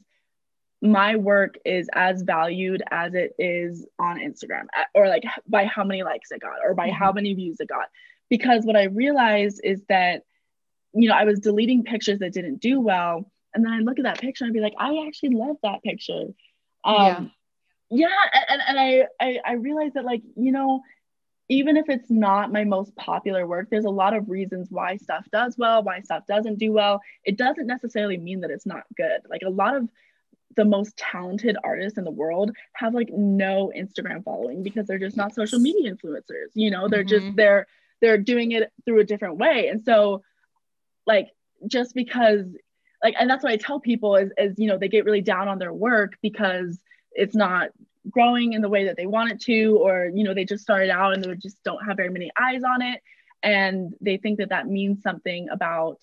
my 0.84 1.16
work 1.16 1.56
is 1.64 1.90
as 1.94 2.24
valued 2.24 2.84
as 2.92 3.14
it 3.14 3.34
is 3.40 3.88
on 3.98 4.20
Instagram 4.20 4.66
or 4.94 5.08
like 5.08 5.24
by 5.48 5.64
how 5.64 5.86
many 5.86 6.04
likes 6.04 6.30
it 6.30 6.42
got 6.42 6.58
or 6.62 6.74
by 6.74 6.90
mm-hmm. 6.90 6.98
how 6.98 7.14
many 7.14 7.34
views 7.34 7.58
it 7.62 7.70
got. 7.70 7.88
Because 8.30 8.66
what 8.66 8.76
I 8.76 8.84
realized 8.86 9.62
is 9.64 9.82
that, 9.88 10.24
you 10.94 11.08
know, 11.08 11.16
I 11.16 11.24
was 11.24 11.40
deleting 11.40 11.84
pictures 11.84 12.20
that 12.20 12.34
didn't 12.34 12.60
do 12.60 12.82
well. 12.82 13.32
And 13.54 13.64
then 13.64 13.72
I 13.72 13.80
look 13.80 13.98
at 13.98 14.04
that 14.04 14.20
picture 14.20 14.44
and 14.44 14.52
I'd 14.52 14.54
be 14.54 14.60
like, 14.60 14.74
I 14.78 15.06
actually 15.08 15.36
love 15.36 15.56
that 15.64 15.82
picture. 15.84 16.26
Um, 16.84 17.32
yeah. 17.90 18.08
Yeah. 18.08 18.42
And, 18.50 18.62
and 18.68 18.80
I, 18.80 19.08
I, 19.22 19.40
I 19.46 19.54
realized 19.54 19.94
that, 19.94 20.04
like, 20.04 20.24
you 20.36 20.52
know, 20.52 20.82
even 21.48 21.78
if 21.78 21.88
it's 21.88 22.10
not 22.10 22.52
my 22.52 22.66
most 22.66 22.94
popular 22.98 23.48
work, 23.48 23.70
there's 23.70 23.86
a 23.86 23.90
lot 23.90 24.14
of 24.14 24.30
reasons 24.30 24.68
why 24.70 24.98
stuff 24.98 25.26
does 25.32 25.56
well, 25.58 25.82
why 25.84 26.02
stuff 26.02 26.26
doesn't 26.28 26.60
do 26.60 26.74
well. 26.74 27.00
It 27.24 27.38
doesn't 27.38 27.68
necessarily 27.68 28.18
mean 28.18 28.42
that 28.42 28.52
it's 28.52 28.66
not 28.66 28.84
good. 28.98 29.22
Like 29.30 29.44
a 29.46 29.50
lot 29.50 29.76
of 29.76 29.88
the 30.56 30.66
most 30.66 30.96
talented 30.98 31.58
artists 31.64 31.98
in 31.98 32.04
the 32.04 32.12
world 32.12 32.56
have 32.74 32.94
like 32.94 33.10
no 33.12 33.72
Instagram 33.76 34.24
following 34.24 34.64
because 34.64 34.88
they're 34.88 35.00
just 35.00 35.18
not 35.18 35.34
social 35.34 35.60
media 35.60 35.94
influencers. 35.94 36.50
You 36.54 36.72
know, 36.72 36.88
they're 36.88 37.04
mm-hmm. 37.04 37.26
just 37.26 37.36
they're 37.36 37.68
they're 38.02 38.18
doing 38.18 38.52
it 38.52 38.72
through 38.86 39.00
a 39.00 39.06
different 39.06 39.38
way. 39.38 39.68
And 39.68 39.82
so 39.82 40.24
like 41.06 41.30
just 41.68 41.94
because 41.94 42.46
like 43.02 43.16
and 43.20 43.30
that's 43.30 43.44
what 43.44 43.54
I 43.54 43.58
tell 43.58 43.80
people 43.80 44.16
is 44.16 44.32
is 44.38 44.58
you 44.58 44.68
know 44.68 44.78
they 44.78 44.90
get 44.90 45.06
really 45.06 45.22
down 45.22 45.48
on 45.48 45.60
their 45.60 45.74
work 45.74 46.14
because 46.22 46.80
it's 47.12 47.36
not 47.36 47.70
growing 48.10 48.54
in 48.54 48.62
the 48.62 48.70
way 48.70 48.86
that 48.86 48.98
they 48.98 49.06
want 49.06 49.32
it 49.32 49.42
to 49.42 49.78
or 49.78 50.12
you 50.14 50.24
know 50.24 50.34
they 50.34 50.46
just 50.46 50.64
started 50.64 50.90
out 50.90 51.14
and 51.14 51.24
they 51.24 51.36
just 51.36 51.64
don't 51.64 51.86
have 51.86 51.98
very 51.98 52.10
many 52.10 52.32
eyes 52.40 52.64
on 52.64 52.82
it 52.82 53.02
and 53.42 53.94
they 54.02 54.18
think 54.18 54.40
that 54.40 54.50
that 54.50 54.68
means 54.68 55.02
something 55.02 55.48
about 55.50 56.00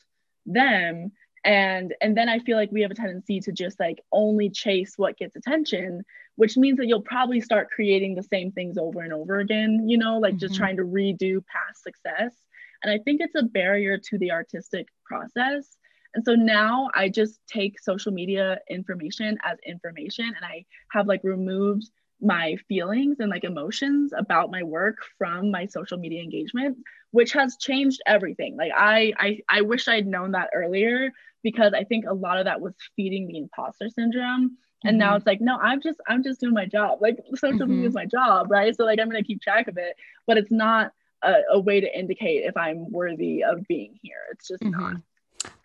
them 0.47 1.13
and 1.45 1.95
and 2.01 2.17
then 2.17 2.29
i 2.29 2.39
feel 2.39 2.57
like 2.57 2.71
we 2.71 2.83
have 2.83 2.91
a 2.91 2.95
tendency 2.95 3.41
to 3.41 3.53
just 3.53 3.81
like 3.81 3.99
only 4.13 4.51
chase 4.51 4.95
what 4.97 5.17
gets 5.17 5.37
attention 5.37 6.03
which 6.37 6.57
means 6.57 6.79
that 6.79 6.87
you'll 6.87 7.03
probably 7.03 7.41
start 7.41 7.69
creating 7.71 8.15
the 8.15 8.23
same 8.23 8.51
things 8.53 8.79
over 8.79 9.01
and 9.01 9.13
over 9.13 9.41
again 9.41 9.85
you 9.89 9.99
know 9.99 10.19
like 10.19 10.33
mm-hmm. 10.35 10.39
just 10.39 10.55
trying 10.55 10.77
to 10.77 10.85
redo 10.85 11.43
past 11.47 11.83
success. 11.83 12.35
And 12.83 12.93
i 12.93 12.99
think 13.05 13.21
it's 13.21 13.35
a 13.35 13.43
barrier 13.43 13.99
to 13.99 14.19
the 14.19 14.33
artistic 14.33 14.87
process. 15.05 15.77
And 16.15 16.25
so 16.25 16.35
now 16.35 16.89
i 16.95 17.09
just 17.09 17.41
take 17.47 17.81
social 17.81 18.13
media 18.13 18.59
information 18.69 19.39
as 19.45 19.59
information 19.67 20.27
and 20.27 20.45
i 20.45 20.65
have 20.93 21.07
like 21.07 21.21
removed 21.23 21.89
my 22.23 22.57
feelings 22.69 23.17
and 23.21 23.31
like 23.31 23.45
emotions 23.45 24.13
about 24.15 24.51
my 24.51 24.63
work 24.63 24.97
from 25.17 25.51
my 25.51 25.67
social 25.67 25.99
media 25.99 26.23
engagement 26.23 26.77
which 27.13 27.33
has 27.33 27.57
changed 27.57 28.01
everything. 28.07 28.57
Like 28.57 28.73
i 28.75 29.13
i, 29.19 29.39
I 29.49 29.61
wish 29.63 29.89
i'd 29.89 30.07
known 30.07 30.33
that 30.33 30.51
earlier 30.55 31.11
because 31.43 31.73
I 31.75 31.85
think 31.85 32.05
a 32.09 32.15
lot 32.15 32.39
of 32.39 32.45
that 32.45 32.61
was 32.61 32.75
feeding 32.97 33.27
the 33.27 33.39
imposter 33.39 33.89
syndrome. 33.89 34.57
And 34.83 34.95
mm-hmm. 34.95 34.99
now 34.99 35.17
it's 35.17 35.27
like, 35.27 35.41
no, 35.41 35.59
I'm 35.59 35.81
just 35.81 36.01
I'm 36.09 36.23
just 36.23 36.41
doing 36.41 36.55
my 36.55 36.67
job. 36.67 36.99
Like 37.01 37.19
social 37.35 37.61
mm-hmm. 37.61 37.71
media 37.71 37.89
is 37.89 37.95
my 37.95 38.07
job, 38.07 38.51
right? 38.51 38.75
So 38.75 38.85
like 38.85 38.99
I'm 38.99 39.09
gonna 39.09 39.23
keep 39.23 39.43
track 39.43 39.69
of 39.69 39.77
it, 39.77 39.95
but 40.27 40.39
it's 40.39 40.51
not 40.51 40.93
a, 41.23 41.35
a 41.53 41.61
way 41.61 41.81
to 41.81 41.99
indicate 41.99 42.45
if 42.45 42.57
I'm 42.57 42.91
worthy 42.91 43.45
of 43.45 43.67
being 43.69 43.99
here. 44.01 44.23
It's 44.33 44.49
just 44.49 44.63
mm-hmm. 44.63 44.81
not. 44.81 44.97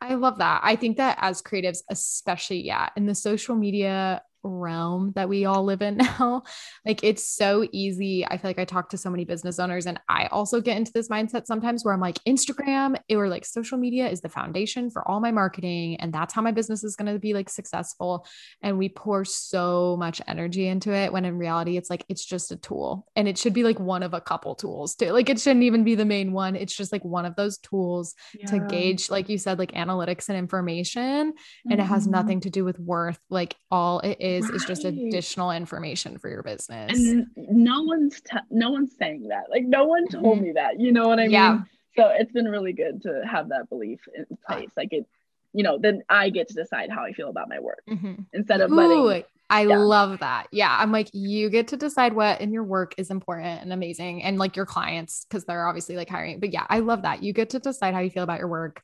I 0.01 0.15
love 0.15 0.37
that. 0.37 0.61
I 0.63 0.75
think 0.75 0.97
that 0.97 1.17
as 1.21 1.41
creatives, 1.41 1.79
especially, 1.89 2.61
yeah, 2.61 2.89
in 2.95 3.05
the 3.05 3.15
social 3.15 3.55
media 3.55 4.21
realm 4.45 5.11
that 5.15 5.29
we 5.29 5.45
all 5.45 5.63
live 5.63 5.81
in 5.81 5.97
now. 6.19 6.43
like 6.85 7.03
it's 7.03 7.27
so 7.27 7.67
easy. 7.71 8.25
I 8.25 8.37
feel 8.37 8.49
like 8.49 8.59
I 8.59 8.65
talk 8.65 8.89
to 8.89 8.97
so 8.97 9.09
many 9.09 9.25
business 9.25 9.59
owners 9.59 9.85
and 9.85 9.99
I 10.07 10.27
also 10.27 10.61
get 10.61 10.77
into 10.77 10.91
this 10.93 11.09
mindset 11.09 11.45
sometimes 11.45 11.83
where 11.83 11.93
I'm 11.93 11.99
like 11.99 12.19
Instagram 12.25 12.97
or 13.11 13.29
like 13.29 13.45
social 13.45 13.77
media 13.77 14.07
is 14.09 14.21
the 14.21 14.29
foundation 14.29 14.89
for 14.89 15.07
all 15.07 15.19
my 15.19 15.31
marketing 15.31 15.97
and 15.97 16.13
that's 16.13 16.33
how 16.33 16.41
my 16.41 16.51
business 16.51 16.83
is 16.83 16.95
going 16.95 17.11
to 17.11 17.19
be 17.19 17.33
like 17.33 17.49
successful 17.49 18.25
and 18.61 18.77
we 18.77 18.89
pour 18.89 19.25
so 19.25 19.95
much 19.97 20.21
energy 20.27 20.67
into 20.67 20.91
it 20.93 21.11
when 21.11 21.25
in 21.25 21.37
reality 21.37 21.77
it's 21.77 21.89
like 21.89 22.05
it's 22.09 22.25
just 22.25 22.51
a 22.51 22.57
tool 22.57 23.07
and 23.15 23.27
it 23.27 23.37
should 23.37 23.53
be 23.53 23.63
like 23.63 23.79
one 23.79 24.03
of 24.03 24.13
a 24.13 24.21
couple 24.21 24.55
tools 24.55 24.95
too. 24.95 25.11
Like 25.11 25.29
it 25.29 25.39
shouldn't 25.39 25.63
even 25.63 25.83
be 25.83 25.95
the 25.95 26.05
main 26.05 26.31
one. 26.31 26.55
It's 26.55 26.75
just 26.75 26.91
like 26.91 27.03
one 27.03 27.25
of 27.25 27.35
those 27.35 27.57
tools 27.57 28.15
yeah. 28.33 28.47
to 28.47 28.59
gauge 28.59 29.09
like 29.09 29.29
you 29.29 29.37
said 29.37 29.59
like 29.59 29.71
analytics 29.71 30.29
and 30.29 30.37
information 30.37 31.31
mm-hmm. 31.31 31.71
and 31.71 31.79
it 31.79 31.83
has 31.83 32.03
mm-hmm. 32.03 32.11
nothing 32.11 32.39
to 32.41 32.49
do 32.49 32.63
with 32.63 32.79
worth. 32.79 33.19
Like 33.29 33.55
all 33.71 33.99
it 33.99 34.17
is 34.19 34.34
is 34.35 34.45
right. 34.45 34.55
is 34.55 34.65
just 34.65 34.85
additional 34.85 35.51
information 35.51 36.17
for 36.17 36.29
your 36.29 36.43
business. 36.43 36.97
And 36.97 37.27
no 37.35 37.83
one's 37.83 38.21
t- 38.21 38.37
no 38.49 38.71
one's 38.71 38.95
saying 38.97 39.27
that. 39.29 39.45
Like 39.49 39.63
no 39.63 39.85
one 39.85 40.07
told 40.07 40.37
mm-hmm. 40.37 40.43
me 40.43 40.51
that. 40.53 40.79
You 40.79 40.91
know 40.91 41.07
what 41.07 41.19
I 41.19 41.25
yeah. 41.25 41.53
mean? 41.53 41.65
So 41.97 42.09
it's 42.09 42.31
been 42.31 42.45
really 42.45 42.73
good 42.73 43.01
to 43.03 43.21
have 43.29 43.49
that 43.49 43.69
belief 43.69 44.01
in 44.13 44.25
place. 44.45 44.69
Like 44.75 44.89
it, 44.91 45.05
you 45.53 45.63
know, 45.63 45.77
then 45.79 46.03
I 46.09 46.29
get 46.29 46.49
to 46.49 46.53
decide 46.53 46.89
how 46.89 47.03
I 47.03 47.13
feel 47.13 47.29
about 47.29 47.47
my 47.47 47.59
work 47.59 47.81
mm-hmm. 47.89 48.15
instead 48.33 48.61
of 48.61 48.71
Ooh, 48.71 48.75
letting 48.75 49.23
I 49.49 49.61
yeah. 49.61 49.77
love 49.77 50.19
that. 50.19 50.47
Yeah. 50.51 50.75
I'm 50.77 50.91
like, 50.91 51.09
you 51.13 51.49
get 51.49 51.67
to 51.69 51.77
decide 51.77 52.13
what 52.13 52.41
in 52.41 52.51
your 52.51 52.63
work 52.63 52.95
is 52.97 53.11
important 53.11 53.61
and 53.61 53.71
amazing. 53.71 54.23
And 54.23 54.39
like 54.39 54.55
your 54.55 54.65
clients, 54.65 55.25
because 55.25 55.45
they're 55.45 55.67
obviously 55.67 55.95
like 55.95 56.09
hiring. 56.09 56.39
But 56.39 56.51
yeah, 56.51 56.65
I 56.67 56.79
love 56.79 57.03
that. 57.03 57.21
You 57.21 57.31
get 57.31 57.51
to 57.51 57.59
decide 57.59 57.93
how 57.93 57.99
you 57.99 58.09
feel 58.09 58.23
about 58.23 58.39
your 58.39 58.47
work. 58.47 58.81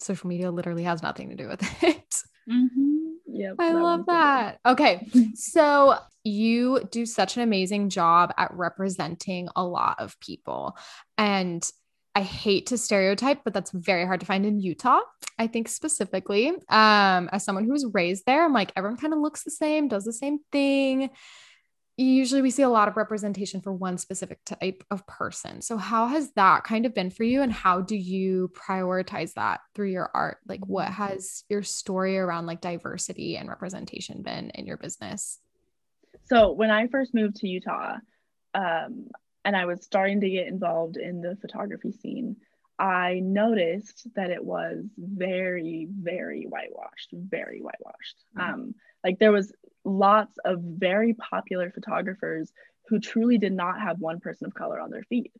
Social 0.00 0.28
media 0.28 0.50
literally 0.50 0.82
has 0.82 1.02
nothing 1.02 1.30
to 1.30 1.36
do 1.36 1.46
with 1.46 1.62
it. 1.82 2.22
Mm-hmm. 2.50 2.96
Yep. 3.26 3.56
I 3.58 3.72
love 3.72 4.06
that. 4.06 4.58
Okay. 4.66 5.08
So 5.34 5.96
you 6.24 6.86
do 6.90 7.06
such 7.06 7.36
an 7.36 7.42
amazing 7.42 7.88
job 7.88 8.32
at 8.36 8.52
representing 8.52 9.48
a 9.56 9.64
lot 9.64 10.00
of 10.00 10.18
people. 10.20 10.76
And 11.16 11.68
I 12.14 12.22
hate 12.22 12.66
to 12.66 12.78
stereotype, 12.78 13.44
but 13.44 13.54
that's 13.54 13.70
very 13.70 14.04
hard 14.04 14.20
to 14.20 14.26
find 14.26 14.44
in 14.44 14.58
Utah. 14.58 15.00
I 15.38 15.46
think 15.46 15.68
specifically, 15.68 16.48
um, 16.68 17.30
as 17.32 17.44
someone 17.44 17.64
who 17.64 17.72
was 17.72 17.86
raised 17.92 18.26
there, 18.26 18.44
I'm 18.44 18.52
like, 18.52 18.72
everyone 18.76 18.98
kind 18.98 19.14
of 19.14 19.20
looks 19.20 19.44
the 19.44 19.50
same, 19.52 19.86
does 19.86 20.04
the 20.04 20.12
same 20.12 20.40
thing. 20.50 21.10
Usually 21.96 22.40
we 22.40 22.50
see 22.50 22.62
a 22.62 22.68
lot 22.68 22.88
of 22.88 22.96
representation 22.96 23.60
for 23.60 23.72
one 23.72 23.98
specific 23.98 24.40
type 24.46 24.82
of 24.90 25.06
person. 25.06 25.60
So, 25.60 25.76
how 25.76 26.06
has 26.06 26.32
that 26.32 26.64
kind 26.64 26.86
of 26.86 26.94
been 26.94 27.10
for 27.10 27.24
you? 27.24 27.42
And 27.42 27.52
how 27.52 27.82
do 27.82 27.96
you 27.96 28.50
prioritize 28.54 29.34
that 29.34 29.60
through 29.74 29.90
your 29.90 30.10
art? 30.14 30.38
Like, 30.46 30.64
what 30.66 30.88
has 30.88 31.44
your 31.50 31.62
story 31.62 32.18
around 32.18 32.46
like 32.46 32.60
diversity 32.60 33.36
and 33.36 33.48
representation 33.48 34.22
been 34.22 34.50
in 34.50 34.66
your 34.66 34.78
business? 34.78 35.40
So, 36.24 36.52
when 36.52 36.70
I 36.70 36.86
first 36.86 37.12
moved 37.12 37.36
to 37.36 37.48
Utah, 37.48 37.96
um, 38.54 39.08
and 39.44 39.56
I 39.56 39.66
was 39.66 39.84
starting 39.84 40.20
to 40.20 40.30
get 40.30 40.46
involved 40.46 40.96
in 40.96 41.20
the 41.20 41.36
photography 41.40 41.92
scene, 41.92 42.36
I 42.78 43.20
noticed 43.22 44.06
that 44.16 44.30
it 44.30 44.42
was 44.42 44.84
very, 44.96 45.86
very 45.90 46.44
whitewashed, 46.44 47.10
very 47.12 47.60
whitewashed. 47.60 48.24
Mm-hmm. 48.36 48.54
Um, 48.54 48.74
like 49.04 49.18
there 49.18 49.32
was 49.32 49.52
lots 49.84 50.36
of 50.44 50.60
very 50.60 51.14
popular 51.14 51.70
photographers 51.70 52.52
who 52.88 53.00
truly 53.00 53.38
did 53.38 53.52
not 53.52 53.80
have 53.80 54.00
one 54.00 54.20
person 54.20 54.46
of 54.46 54.54
color 54.54 54.80
on 54.80 54.90
their 54.90 55.04
feed, 55.04 55.32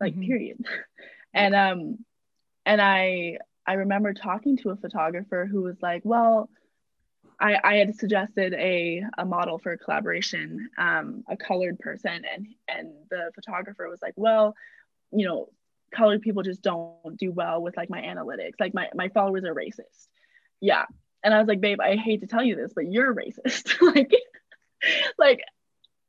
like 0.00 0.12
mm-hmm. 0.12 0.26
period. 0.26 0.66
and 1.34 1.54
um, 1.54 1.98
and 2.66 2.80
I 2.80 3.38
I 3.66 3.74
remember 3.74 4.12
talking 4.12 4.56
to 4.58 4.70
a 4.70 4.76
photographer 4.76 5.48
who 5.50 5.62
was 5.62 5.76
like, 5.80 6.02
well, 6.04 6.50
I, 7.38 7.58
I 7.62 7.74
had 7.76 7.94
suggested 7.96 8.52
a, 8.52 9.02
a 9.16 9.24
model 9.24 9.58
for 9.58 9.72
a 9.72 9.78
collaboration, 9.78 10.68
um, 10.76 11.24
a 11.28 11.36
colored 11.36 11.78
person, 11.78 12.22
and 12.32 12.46
and 12.68 12.92
the 13.10 13.30
photographer 13.34 13.88
was 13.88 14.02
like, 14.02 14.14
well, 14.16 14.54
you 15.10 15.26
know, 15.26 15.48
colored 15.94 16.20
people 16.20 16.42
just 16.42 16.62
don't 16.62 17.16
do 17.16 17.32
well 17.32 17.62
with 17.62 17.76
like 17.76 17.88
my 17.88 18.02
analytics. 18.02 18.60
Like 18.60 18.74
my 18.74 18.88
my 18.94 19.08
followers 19.08 19.44
are 19.44 19.54
racist. 19.54 20.08
Yeah, 20.60 20.84
and 21.22 21.34
I 21.34 21.38
was 21.38 21.48
like, 21.48 21.60
babe, 21.60 21.80
I 21.80 21.96
hate 21.96 22.20
to 22.20 22.26
tell 22.26 22.42
you 22.42 22.56
this, 22.56 22.72
but 22.74 22.90
you're 22.90 23.14
racist. 23.14 23.80
like, 23.94 24.12
like 25.18 25.40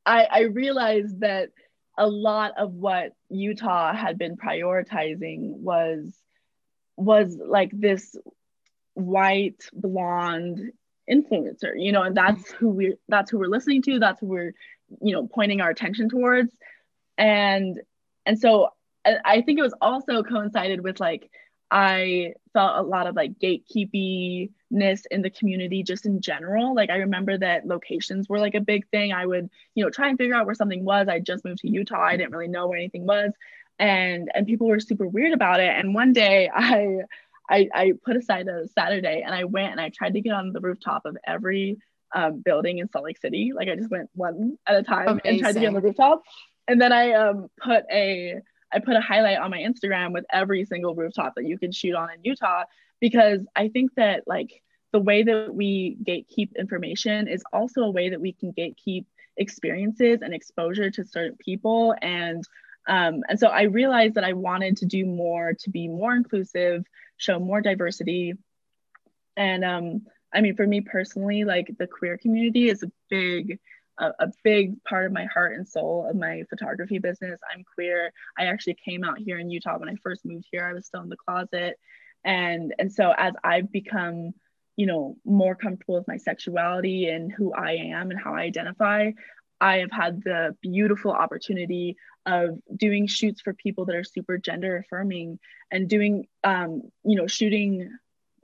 I 0.06 0.24
I 0.24 0.40
realized 0.42 1.20
that 1.20 1.50
a 1.98 2.06
lot 2.06 2.52
of 2.56 2.72
what 2.72 3.12
Utah 3.28 3.94
had 3.94 4.18
been 4.18 4.36
prioritizing 4.36 5.56
was 5.58 6.12
was 6.96 7.36
like 7.36 7.70
this 7.72 8.16
white 8.94 9.68
blonde 9.72 10.72
influencer 11.10 11.72
you 11.76 11.90
know 11.90 12.02
and 12.02 12.16
that's 12.16 12.42
mm-hmm. 12.42 12.56
who 12.58 12.68
we 12.68 12.94
that's 13.08 13.30
who 13.30 13.38
we're 13.38 13.46
listening 13.46 13.82
to 13.82 13.98
that's 13.98 14.20
who 14.20 14.26
we're 14.26 14.54
you 15.00 15.12
know 15.12 15.26
pointing 15.26 15.60
our 15.60 15.70
attention 15.70 16.08
towards 16.08 16.54
and 17.18 17.80
and 18.24 18.38
so 18.38 18.68
i 19.24 19.40
think 19.40 19.58
it 19.58 19.62
was 19.62 19.74
also 19.80 20.22
coincided 20.22 20.82
with 20.82 21.00
like 21.00 21.28
i 21.70 22.32
felt 22.52 22.76
a 22.76 22.82
lot 22.82 23.06
of 23.06 23.16
like 23.16 23.36
gatekeepiness 24.72 25.02
in 25.10 25.22
the 25.22 25.30
community 25.30 25.82
just 25.82 26.06
in 26.06 26.20
general. 26.20 26.74
Like 26.74 26.90
i 26.90 26.96
remember 26.96 27.38
that 27.38 27.66
locations 27.66 28.28
were 28.28 28.38
like 28.38 28.54
a 28.54 28.60
big 28.60 28.88
thing. 28.88 29.12
I 29.12 29.26
would 29.26 29.50
you 29.74 29.84
know 29.84 29.90
try 29.90 30.08
and 30.08 30.18
figure 30.18 30.34
out 30.34 30.46
where 30.46 30.54
something 30.54 30.84
was. 30.84 31.08
I 31.08 31.20
just 31.20 31.44
moved 31.44 31.60
to 31.60 31.70
utah. 31.70 32.02
I 32.02 32.16
didn't 32.16 32.32
really 32.32 32.48
know 32.48 32.66
where 32.66 32.78
anything 32.78 33.06
was. 33.06 33.32
And 33.78 34.30
and 34.34 34.46
people 34.46 34.66
were 34.66 34.80
super 34.80 35.06
weird 35.06 35.32
about 35.32 35.60
it. 35.60 35.70
And 35.70 35.94
one 35.94 36.12
day 36.12 36.50
i 36.54 36.98
I, 37.50 37.68
I 37.74 37.92
put 38.04 38.16
aside 38.16 38.46
a 38.48 38.68
Saturday 38.68 39.22
and 39.26 39.34
I 39.34 39.44
went 39.44 39.72
and 39.72 39.80
I 39.80 39.90
tried 39.90 40.14
to 40.14 40.20
get 40.20 40.32
on 40.32 40.52
the 40.52 40.60
rooftop 40.60 41.04
of 41.04 41.18
every 41.26 41.76
um, 42.14 42.40
building 42.40 42.78
in 42.78 42.88
Salt 42.88 43.04
Lake 43.04 43.18
City. 43.18 43.52
Like 43.54 43.68
I 43.68 43.74
just 43.74 43.90
went 43.90 44.08
one 44.14 44.56
at 44.66 44.76
a 44.76 44.82
time 44.82 45.08
Amazing. 45.08 45.28
and 45.28 45.38
tried 45.40 45.52
to 45.52 45.60
get 45.60 45.66
on 45.66 45.74
the 45.74 45.80
rooftop. 45.80 46.22
And 46.68 46.80
then 46.80 46.92
I 46.92 47.12
um, 47.12 47.48
put 47.60 47.84
a 47.92 48.40
I 48.72 48.78
put 48.78 48.96
a 48.96 49.00
highlight 49.00 49.38
on 49.38 49.50
my 49.50 49.58
Instagram 49.58 50.12
with 50.12 50.24
every 50.32 50.64
single 50.64 50.94
rooftop 50.94 51.34
that 51.34 51.44
you 51.44 51.58
can 51.58 51.72
shoot 51.72 51.94
on 51.94 52.10
in 52.10 52.20
Utah 52.22 52.62
because 53.02 53.44
I 53.56 53.68
think 53.68 53.90
that 53.96 54.22
like 54.28 54.62
the 54.92 55.00
way 55.00 55.24
that 55.24 55.52
we 55.52 55.98
gatekeep 56.06 56.56
information 56.56 57.26
is 57.26 57.42
also 57.52 57.82
a 57.82 57.90
way 57.90 58.10
that 58.10 58.20
we 58.20 58.32
can 58.32 58.52
gatekeep 58.52 59.04
experiences 59.36 60.20
and 60.22 60.32
exposure 60.32 60.88
to 60.88 61.04
certain 61.04 61.36
people 61.44 61.94
and 62.00 62.44
um, 62.86 63.22
and 63.28 63.38
so 63.38 63.46
I 63.46 63.62
realized 63.62 64.14
that 64.14 64.24
I 64.24 64.32
wanted 64.32 64.76
to 64.78 64.86
do 64.86 65.06
more 65.06 65.54
to 65.54 65.70
be 65.70 65.86
more 65.86 66.16
inclusive, 66.16 66.84
show 67.16 67.38
more 67.38 67.60
diversity. 67.60 68.34
And 69.36 69.64
um, 69.64 70.06
I 70.34 70.40
mean, 70.40 70.56
for 70.56 70.66
me 70.66 70.80
personally, 70.80 71.44
like 71.44 71.72
the 71.78 71.86
queer 71.86 72.18
community 72.18 72.68
is 72.68 72.82
a 72.82 72.90
big, 73.08 73.60
a, 74.00 74.06
a 74.18 74.32
big 74.42 74.82
part 74.82 75.06
of 75.06 75.12
my 75.12 75.26
heart 75.26 75.54
and 75.54 75.68
soul 75.68 76.08
of 76.10 76.16
my 76.16 76.42
photography 76.50 76.98
business. 76.98 77.38
I'm 77.54 77.62
queer. 77.74 78.12
I 78.36 78.46
actually 78.46 78.76
came 78.84 79.04
out 79.04 79.20
here 79.20 79.38
in 79.38 79.48
Utah 79.48 79.78
when 79.78 79.88
I 79.88 79.94
first 80.02 80.24
moved 80.24 80.46
here. 80.50 80.64
I 80.64 80.72
was 80.72 80.86
still 80.86 81.02
in 81.02 81.08
the 81.08 81.16
closet. 81.16 81.78
And, 82.24 82.74
and 82.78 82.92
so 82.92 83.12
as 83.16 83.34
I've 83.42 83.70
become, 83.72 84.32
you 84.76 84.86
know, 84.86 85.16
more 85.24 85.54
comfortable 85.54 85.96
with 85.96 86.08
my 86.08 86.16
sexuality 86.16 87.08
and 87.08 87.32
who 87.32 87.52
I 87.52 87.72
am 87.72 88.10
and 88.10 88.20
how 88.20 88.34
I 88.34 88.42
identify, 88.42 89.10
I 89.60 89.78
have 89.78 89.92
had 89.92 90.22
the 90.22 90.56
beautiful 90.60 91.12
opportunity 91.12 91.96
of 92.26 92.58
doing 92.74 93.06
shoots 93.06 93.40
for 93.40 93.54
people 93.54 93.84
that 93.86 93.96
are 93.96 94.04
super 94.04 94.38
gender 94.38 94.76
affirming 94.78 95.38
and 95.70 95.88
doing, 95.88 96.26
um, 96.44 96.82
you 97.04 97.16
know, 97.16 97.26
shooting 97.26 97.90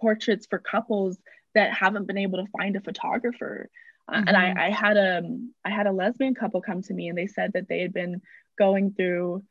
portraits 0.00 0.46
for 0.48 0.58
couples 0.58 1.18
that 1.54 1.72
haven't 1.72 2.06
been 2.06 2.18
able 2.18 2.44
to 2.44 2.50
find 2.56 2.76
a 2.76 2.80
photographer. 2.80 3.68
Mm-hmm. 4.10 4.28
and 4.28 4.36
I, 4.36 4.44
mm-hmm. 4.44 4.58
I 4.58 4.70
had 4.70 4.96
a 4.96 5.22
I 5.64 5.70
had 5.70 5.86
a 5.86 5.92
lesbian 5.92 6.34
couple 6.34 6.62
come 6.62 6.82
to 6.82 6.94
me 6.94 7.08
and 7.08 7.18
they 7.18 7.26
said 7.26 7.52
that 7.52 7.68
they 7.68 7.80
had 7.80 7.92
been 7.92 8.22
going 8.58 8.92
through 8.92 9.42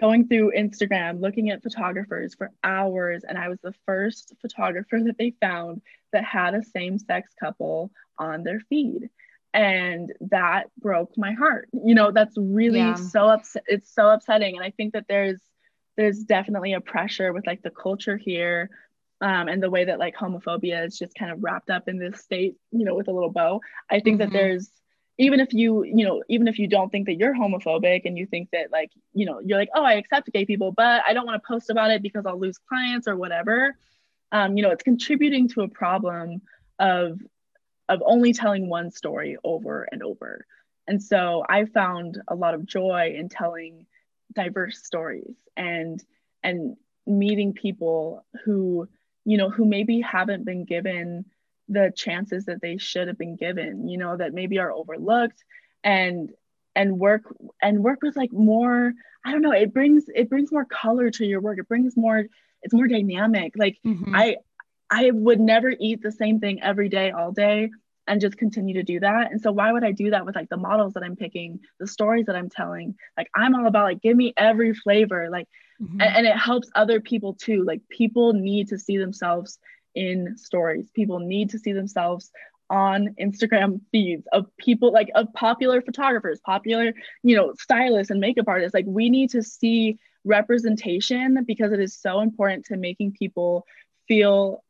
going 0.00 0.28
through 0.28 0.52
Instagram 0.56 1.20
looking 1.20 1.50
at 1.50 1.62
photographers 1.62 2.34
for 2.34 2.50
hours 2.62 3.24
and 3.26 3.38
I 3.38 3.48
was 3.48 3.58
the 3.62 3.74
first 3.86 4.34
photographer 4.40 5.00
that 5.02 5.18
they 5.18 5.34
found 5.40 5.82
that 6.12 6.24
had 6.24 6.54
a 6.54 6.62
same-sex 6.62 7.32
couple 7.40 7.90
on 8.18 8.42
their 8.42 8.60
feed 8.68 9.10
and 9.56 10.12
that 10.20 10.64
broke 10.78 11.16
my 11.16 11.32
heart 11.32 11.68
you 11.72 11.94
know 11.94 12.10
that's 12.10 12.36
really 12.36 12.78
yeah. 12.78 12.94
so 12.94 13.26
upset 13.26 13.62
it's 13.66 13.92
so 13.92 14.10
upsetting 14.10 14.54
and 14.54 14.64
i 14.64 14.70
think 14.70 14.92
that 14.92 15.06
there's 15.08 15.40
there's 15.96 16.18
definitely 16.24 16.74
a 16.74 16.80
pressure 16.80 17.32
with 17.32 17.46
like 17.46 17.62
the 17.62 17.70
culture 17.70 18.18
here 18.18 18.68
um, 19.22 19.48
and 19.48 19.62
the 19.62 19.70
way 19.70 19.86
that 19.86 19.98
like 19.98 20.14
homophobia 20.14 20.84
is 20.84 20.98
just 20.98 21.14
kind 21.14 21.32
of 21.32 21.42
wrapped 21.42 21.70
up 21.70 21.88
in 21.88 21.98
this 21.98 22.20
state 22.20 22.56
you 22.70 22.84
know 22.84 22.94
with 22.94 23.08
a 23.08 23.12
little 23.12 23.32
bow 23.32 23.60
i 23.90 23.98
think 23.98 24.20
mm-hmm. 24.20 24.30
that 24.30 24.32
there's 24.32 24.70
even 25.18 25.40
if 25.40 25.52
you 25.52 25.84
you 25.84 26.04
know 26.04 26.22
even 26.28 26.48
if 26.48 26.58
you 26.58 26.68
don't 26.68 26.90
think 26.90 27.06
that 27.06 27.14
you're 27.14 27.34
homophobic 27.34 28.02
and 28.04 28.18
you 28.18 28.26
think 28.26 28.50
that 28.52 28.70
like 28.70 28.90
you 29.12 29.24
know 29.26 29.40
you're 29.40 29.58
like 29.58 29.70
oh 29.74 29.82
i 29.82 29.94
accept 29.94 30.30
gay 30.32 30.44
people 30.44 30.72
but 30.72 31.02
i 31.06 31.12
don't 31.12 31.26
want 31.26 31.40
to 31.40 31.46
post 31.46 31.70
about 31.70 31.90
it 31.90 32.02
because 32.02 32.26
i'll 32.26 32.38
lose 32.38 32.58
clients 32.68 33.08
or 33.08 33.16
whatever 33.16 33.74
um, 34.32 34.56
you 34.56 34.62
know 34.62 34.70
it's 34.70 34.82
contributing 34.82 35.48
to 35.48 35.62
a 35.62 35.68
problem 35.68 36.42
of 36.78 37.20
of 37.88 38.02
only 38.04 38.32
telling 38.32 38.68
one 38.68 38.90
story 38.90 39.36
over 39.44 39.88
and 39.90 40.02
over. 40.02 40.44
And 40.88 41.02
so 41.02 41.44
I 41.48 41.64
found 41.66 42.20
a 42.28 42.34
lot 42.34 42.54
of 42.54 42.66
joy 42.66 43.14
in 43.16 43.28
telling 43.28 43.86
diverse 44.34 44.84
stories 44.84 45.36
and 45.56 46.02
and 46.42 46.76
meeting 47.06 47.52
people 47.52 48.24
who 48.44 48.88
you 49.24 49.36
know 49.36 49.50
who 49.50 49.64
maybe 49.64 50.00
haven't 50.00 50.44
been 50.44 50.64
given 50.64 51.24
the 51.68 51.92
chances 51.96 52.44
that 52.44 52.60
they 52.60 52.78
should 52.78 53.08
have 53.08 53.18
been 53.18 53.36
given 53.36 53.88
you 53.88 53.98
know 53.98 54.16
that 54.16 54.32
maybe 54.32 54.58
are 54.58 54.72
overlooked 54.72 55.42
and 55.82 56.30
and 56.74 56.98
work 56.98 57.22
and 57.60 57.82
work 57.82 57.98
with 58.02 58.16
like 58.16 58.32
more 58.32 58.92
i 59.24 59.32
don't 59.32 59.42
know 59.42 59.52
it 59.52 59.74
brings 59.74 60.04
it 60.14 60.28
brings 60.28 60.52
more 60.52 60.64
color 60.64 61.10
to 61.10 61.24
your 61.24 61.40
work 61.40 61.58
it 61.58 61.68
brings 61.68 61.96
more 61.96 62.24
it's 62.62 62.74
more 62.74 62.86
dynamic 62.86 63.52
like 63.56 63.78
mm-hmm. 63.84 64.14
i 64.14 64.36
I 64.90 65.10
would 65.12 65.40
never 65.40 65.74
eat 65.78 66.02
the 66.02 66.12
same 66.12 66.40
thing 66.40 66.62
every 66.62 66.88
day, 66.88 67.10
all 67.10 67.32
day, 67.32 67.70
and 68.06 68.20
just 68.20 68.36
continue 68.36 68.74
to 68.74 68.82
do 68.82 69.00
that. 69.00 69.32
And 69.32 69.40
so, 69.40 69.50
why 69.50 69.72
would 69.72 69.84
I 69.84 69.92
do 69.92 70.10
that 70.10 70.24
with 70.24 70.36
like 70.36 70.48
the 70.48 70.56
models 70.56 70.94
that 70.94 71.02
I'm 71.02 71.16
picking, 71.16 71.60
the 71.80 71.86
stories 71.86 72.26
that 72.26 72.36
I'm 72.36 72.48
telling? 72.48 72.94
Like, 73.16 73.28
I'm 73.34 73.54
all 73.54 73.66
about 73.66 73.84
like, 73.84 74.02
give 74.02 74.16
me 74.16 74.32
every 74.36 74.74
flavor, 74.74 75.28
like, 75.30 75.48
mm-hmm. 75.80 76.00
and, 76.00 76.16
and 76.18 76.26
it 76.26 76.36
helps 76.36 76.70
other 76.74 77.00
people 77.00 77.34
too. 77.34 77.64
Like, 77.64 77.80
people 77.88 78.32
need 78.32 78.68
to 78.68 78.78
see 78.78 78.96
themselves 78.96 79.58
in 79.96 80.36
stories, 80.36 80.88
people 80.94 81.18
need 81.18 81.50
to 81.50 81.58
see 81.58 81.72
themselves 81.72 82.30
on 82.68 83.14
Instagram 83.20 83.80
feeds 83.92 84.26
of 84.32 84.46
people 84.56 84.92
like 84.92 85.10
of 85.14 85.32
popular 85.32 85.80
photographers, 85.80 86.40
popular, 86.44 86.92
you 87.22 87.36
know, 87.36 87.52
stylists 87.58 88.10
and 88.10 88.20
makeup 88.20 88.48
artists. 88.48 88.74
Like 88.74 88.86
we 88.86 89.08
need 89.08 89.30
to 89.30 89.42
see 89.42 89.98
representation 90.24 91.44
because 91.46 91.72
it 91.72 91.80
is 91.80 91.96
so 91.96 92.20
important 92.20 92.66
to 92.66 92.76
making 92.76 93.12
people 93.12 93.64
feel 94.08 94.62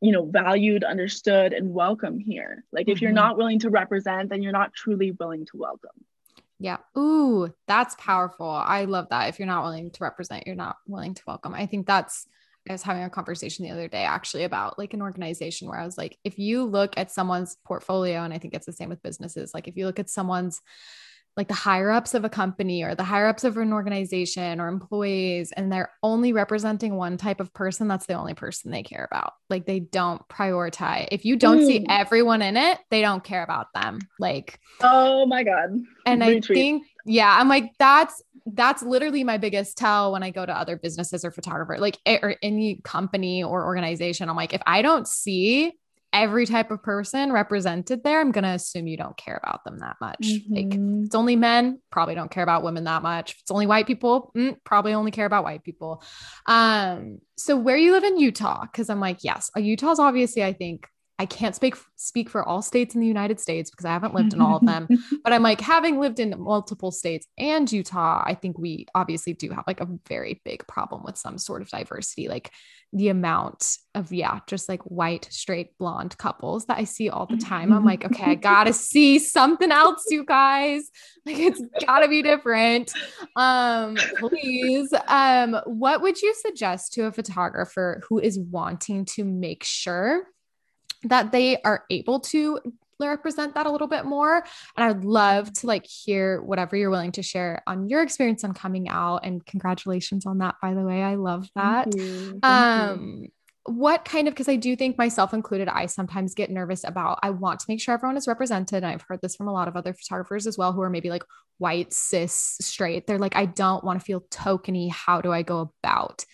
you 0.00 0.12
know 0.12 0.24
valued 0.24 0.84
understood 0.84 1.52
and 1.52 1.74
welcome 1.74 2.18
here 2.18 2.64
like 2.72 2.86
mm-hmm. 2.86 2.92
if 2.92 3.02
you're 3.02 3.10
mm-hmm. 3.10 3.16
not 3.16 3.36
willing 3.36 3.58
to 3.58 3.68
represent 3.68 4.30
then 4.30 4.42
you're 4.42 4.52
not 4.52 4.72
truly 4.72 5.10
willing 5.10 5.44
to 5.44 5.56
welcome 5.56 5.90
yeah 6.58 6.78
ooh 6.96 7.52
that's 7.66 7.96
powerful 7.98 8.48
i 8.48 8.84
love 8.84 9.08
that 9.10 9.28
if 9.28 9.38
you're 9.38 9.46
not 9.46 9.64
willing 9.64 9.90
to 9.90 10.02
represent 10.02 10.46
you're 10.46 10.56
not 10.56 10.76
willing 10.86 11.14
to 11.14 11.22
welcome 11.26 11.52
i 11.52 11.66
think 11.66 11.86
that's 11.86 12.26
I 12.70 12.74
was 12.74 12.82
having 12.82 13.04
a 13.04 13.10
conversation 13.10 13.64
the 13.64 13.72
other 13.72 13.88
day 13.88 14.04
actually 14.04 14.44
about 14.44 14.78
like 14.78 14.94
an 14.94 15.02
organization 15.02 15.68
where 15.68 15.78
I 15.78 15.84
was 15.84 15.98
like, 15.98 16.18
if 16.24 16.38
you 16.38 16.64
look 16.64 16.94
at 16.96 17.10
someone's 17.10 17.56
portfolio, 17.64 18.22
and 18.22 18.32
I 18.32 18.38
think 18.38 18.54
it's 18.54 18.66
the 18.66 18.72
same 18.72 18.88
with 18.88 19.02
businesses, 19.02 19.52
like 19.54 19.68
if 19.68 19.76
you 19.76 19.86
look 19.86 19.98
at 19.98 20.10
someone's 20.10 20.60
like 21.38 21.46
the 21.46 21.54
higher 21.54 21.90
ups 21.90 22.14
of 22.14 22.24
a 22.24 22.28
company 22.28 22.82
or 22.82 22.96
the 22.96 23.04
higher 23.04 23.28
ups 23.28 23.44
of 23.44 23.56
an 23.56 23.72
organization 23.72 24.60
or 24.60 24.66
employees 24.66 25.52
and 25.52 25.72
they're 25.72 25.92
only 26.02 26.32
representing 26.32 26.96
one 26.96 27.16
type 27.16 27.38
of 27.38 27.54
person 27.54 27.86
that's 27.86 28.06
the 28.06 28.14
only 28.14 28.34
person 28.34 28.72
they 28.72 28.82
care 28.82 29.08
about. 29.10 29.34
Like 29.48 29.64
they 29.64 29.78
don't 29.78 30.20
prioritize. 30.28 31.06
If 31.12 31.24
you 31.24 31.36
don't 31.36 31.60
mm. 31.60 31.66
see 31.66 31.86
everyone 31.88 32.42
in 32.42 32.56
it 32.56 32.78
they 32.90 33.00
don't 33.00 33.22
care 33.22 33.44
about 33.44 33.68
them. 33.72 34.00
Like 34.18 34.58
oh 34.82 35.26
my 35.26 35.44
god. 35.44 35.78
and 36.04 36.22
Retweet. 36.22 36.50
i 36.50 36.54
think 36.54 36.86
yeah 37.06 37.36
i'm 37.38 37.48
like 37.48 37.70
that's 37.78 38.20
that's 38.46 38.82
literally 38.82 39.22
my 39.22 39.38
biggest 39.38 39.78
tell 39.78 40.10
when 40.10 40.24
i 40.24 40.30
go 40.30 40.44
to 40.44 40.52
other 40.52 40.76
businesses 40.76 41.24
or 41.24 41.30
photographer 41.30 41.78
like 41.78 41.98
or 42.04 42.34
any 42.42 42.80
company 42.82 43.44
or 43.44 43.64
organization. 43.64 44.28
I'm 44.28 44.36
like 44.36 44.54
if 44.54 44.62
i 44.66 44.82
don't 44.82 45.06
see 45.06 45.72
every 46.12 46.46
type 46.46 46.70
of 46.70 46.82
person 46.82 47.32
represented 47.32 48.02
there, 48.02 48.20
I'm 48.20 48.32
going 48.32 48.44
to 48.44 48.50
assume 48.50 48.86
you 48.86 48.96
don't 48.96 49.16
care 49.16 49.38
about 49.42 49.64
them 49.64 49.78
that 49.78 49.96
much. 50.00 50.20
Mm-hmm. 50.22 50.54
Like 50.54 51.04
it's 51.06 51.14
only 51.14 51.36
men, 51.36 51.80
probably 51.90 52.14
don't 52.14 52.30
care 52.30 52.42
about 52.42 52.62
women 52.62 52.84
that 52.84 53.02
much. 53.02 53.32
If 53.32 53.40
it's 53.40 53.50
only 53.50 53.66
white 53.66 53.86
people, 53.86 54.32
mm, 54.36 54.56
probably 54.64 54.94
only 54.94 55.10
care 55.10 55.26
about 55.26 55.44
white 55.44 55.62
people. 55.62 56.02
Um, 56.46 57.18
so 57.36 57.56
where 57.56 57.76
you 57.76 57.92
live 57.92 58.04
in 58.04 58.18
Utah, 58.18 58.62
because 58.62 58.88
I'm 58.90 59.00
like, 59.00 59.22
yes, 59.22 59.50
Utah's 59.56 59.98
obviously, 59.98 60.42
I 60.42 60.52
think 60.52 60.88
I 61.20 61.26
can't 61.26 61.54
speak 61.54 61.74
speak 61.96 62.30
for 62.30 62.44
all 62.44 62.62
states 62.62 62.94
in 62.94 63.00
the 63.00 63.06
United 63.06 63.40
States 63.40 63.70
because 63.70 63.84
I 63.84 63.92
haven't 63.92 64.14
lived 64.14 64.34
in 64.34 64.40
all 64.40 64.58
of 64.58 64.64
them. 64.64 64.86
but 65.24 65.32
I'm 65.32 65.42
like 65.42 65.60
having 65.60 65.98
lived 65.98 66.20
in 66.20 66.32
multiple 66.38 66.92
states 66.92 67.26
and 67.36 67.70
Utah, 67.70 68.22
I 68.24 68.34
think 68.34 68.56
we 68.56 68.86
obviously 68.94 69.32
do 69.32 69.50
have 69.50 69.64
like 69.66 69.80
a 69.80 69.88
very 70.08 70.40
big 70.44 70.64
problem 70.68 71.02
with 71.04 71.16
some 71.18 71.36
sort 71.36 71.60
of 71.60 71.70
diversity. 71.70 72.28
Like 72.28 72.52
the 72.92 73.08
amount 73.08 73.78
of 73.96 74.12
yeah, 74.12 74.38
just 74.46 74.68
like 74.68 74.82
white 74.84 75.26
straight 75.30 75.76
blonde 75.76 76.16
couples 76.18 76.66
that 76.66 76.78
I 76.78 76.84
see 76.84 77.08
all 77.10 77.26
the 77.26 77.36
time. 77.36 77.72
I'm 77.72 77.84
like, 77.84 78.04
okay, 78.04 78.30
I 78.30 78.34
got 78.36 78.64
to 78.64 78.72
see 78.72 79.18
something 79.18 79.72
else 79.72 80.04
you 80.10 80.24
guys. 80.24 80.88
Like 81.26 81.38
it's 81.38 81.60
got 81.84 82.00
to 82.00 82.08
be 82.08 82.22
different. 82.22 82.92
Um 83.34 83.96
please. 84.20 84.94
Um 85.08 85.60
what 85.66 86.00
would 86.00 86.22
you 86.22 86.32
suggest 86.34 86.92
to 86.92 87.06
a 87.06 87.12
photographer 87.12 88.02
who 88.08 88.20
is 88.20 88.38
wanting 88.38 89.04
to 89.16 89.24
make 89.24 89.64
sure 89.64 90.24
that 91.04 91.32
they 91.32 91.60
are 91.62 91.84
able 91.90 92.20
to 92.20 92.60
represent 93.00 93.54
that 93.54 93.66
a 93.66 93.70
little 93.70 93.86
bit 93.86 94.04
more. 94.04 94.44
And 94.76 94.90
i'd 94.90 95.04
love 95.04 95.52
to 95.52 95.66
like 95.66 95.86
hear 95.86 96.42
whatever 96.42 96.76
you're 96.76 96.90
willing 96.90 97.12
to 97.12 97.22
share 97.22 97.62
on 97.66 97.88
your 97.88 98.02
experience 98.02 98.44
on 98.44 98.54
coming 98.54 98.88
out 98.88 99.18
and 99.24 99.44
congratulations 99.44 100.26
on 100.26 100.38
that 100.38 100.56
by 100.60 100.74
the 100.74 100.82
way. 100.82 101.02
I 101.02 101.14
love 101.14 101.48
that. 101.54 101.84
Thank 101.92 102.42
Thank 102.42 102.42
um 102.42 103.20
you. 103.22 103.28
what 103.74 104.04
kind 104.04 104.26
of 104.26 104.34
because 104.34 104.48
i 104.48 104.56
do 104.56 104.74
think 104.74 104.98
myself 104.98 105.32
included 105.34 105.68
i 105.68 105.86
sometimes 105.86 106.34
get 106.34 106.50
nervous 106.50 106.84
about 106.84 107.18
i 107.22 107.30
want 107.30 107.60
to 107.60 107.66
make 107.68 107.80
sure 107.80 107.94
everyone 107.94 108.16
is 108.16 108.26
represented. 108.26 108.78
And 108.78 108.86
i've 108.86 109.04
heard 109.06 109.20
this 109.22 109.36
from 109.36 109.48
a 109.48 109.52
lot 109.52 109.68
of 109.68 109.76
other 109.76 109.92
photographers 109.92 110.46
as 110.46 110.58
well 110.58 110.72
who 110.72 110.82
are 110.82 110.90
maybe 110.90 111.10
like 111.10 111.24
white 111.58 111.92
cis 111.92 112.56
straight. 112.60 113.06
They're 113.06 113.18
like 113.18 113.36
i 113.36 113.46
don't 113.46 113.84
want 113.84 114.00
to 114.00 114.04
feel 114.04 114.22
tokeny. 114.22 114.90
How 114.90 115.20
do 115.20 115.32
i 115.32 115.42
go 115.42 115.72
about 115.82 116.24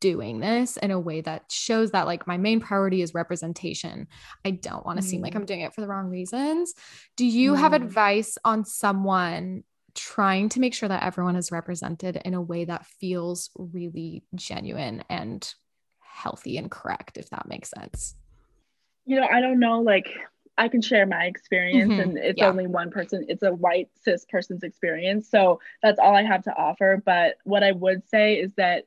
doing 0.00 0.40
this 0.40 0.76
in 0.76 0.90
a 0.90 1.00
way 1.00 1.20
that 1.20 1.44
shows 1.50 1.90
that 1.92 2.06
like 2.06 2.26
my 2.26 2.36
main 2.36 2.60
priority 2.60 3.02
is 3.02 3.14
representation. 3.14 4.06
I 4.44 4.52
don't 4.52 4.84
want 4.84 4.98
to 5.00 5.04
mm. 5.04 5.08
seem 5.08 5.22
like 5.22 5.34
I'm 5.34 5.42
mm. 5.42 5.46
doing 5.46 5.60
it 5.60 5.74
for 5.74 5.80
the 5.80 5.88
wrong 5.88 6.08
reasons. 6.08 6.74
Do 7.16 7.26
you 7.26 7.52
mm. 7.52 7.58
have 7.58 7.72
advice 7.72 8.38
on 8.44 8.64
someone 8.64 9.64
trying 9.94 10.48
to 10.50 10.60
make 10.60 10.74
sure 10.74 10.88
that 10.88 11.04
everyone 11.04 11.36
is 11.36 11.52
represented 11.52 12.20
in 12.24 12.34
a 12.34 12.42
way 12.42 12.64
that 12.64 12.86
feels 12.86 13.50
really 13.56 14.24
genuine 14.34 15.04
and 15.08 15.54
healthy 16.00 16.56
and 16.58 16.70
correct 16.70 17.16
if 17.16 17.30
that 17.30 17.48
makes 17.48 17.70
sense? 17.70 18.14
You 19.04 19.20
know, 19.20 19.28
I 19.30 19.40
don't 19.40 19.60
know 19.60 19.80
like 19.80 20.08
I 20.56 20.68
can 20.68 20.80
share 20.80 21.06
my 21.06 21.24
experience 21.24 21.90
mm-hmm. 21.92 22.00
and 22.00 22.18
it's 22.18 22.38
yeah. 22.38 22.48
only 22.48 22.66
one 22.66 22.90
person, 22.90 23.24
it's 23.28 23.42
a 23.42 23.52
white 23.52 23.88
cis 24.02 24.24
person's 24.28 24.62
experience. 24.62 25.28
So 25.28 25.60
that's 25.82 25.98
all 25.98 26.14
I 26.14 26.22
have 26.22 26.44
to 26.44 26.54
offer. 26.54 27.02
But 27.04 27.36
what 27.44 27.64
I 27.64 27.72
would 27.72 28.08
say 28.08 28.36
is 28.36 28.52
that 28.56 28.84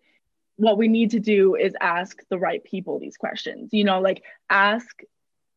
what 0.58 0.78
we 0.78 0.88
need 0.88 1.12
to 1.12 1.20
do 1.20 1.56
is 1.56 1.74
ask 1.80 2.20
the 2.30 2.38
right 2.38 2.64
people 2.64 3.00
these 3.00 3.18
questions 3.18 3.70
you 3.72 3.84
know 3.84 4.02
like 4.02 4.24
ask 4.50 5.02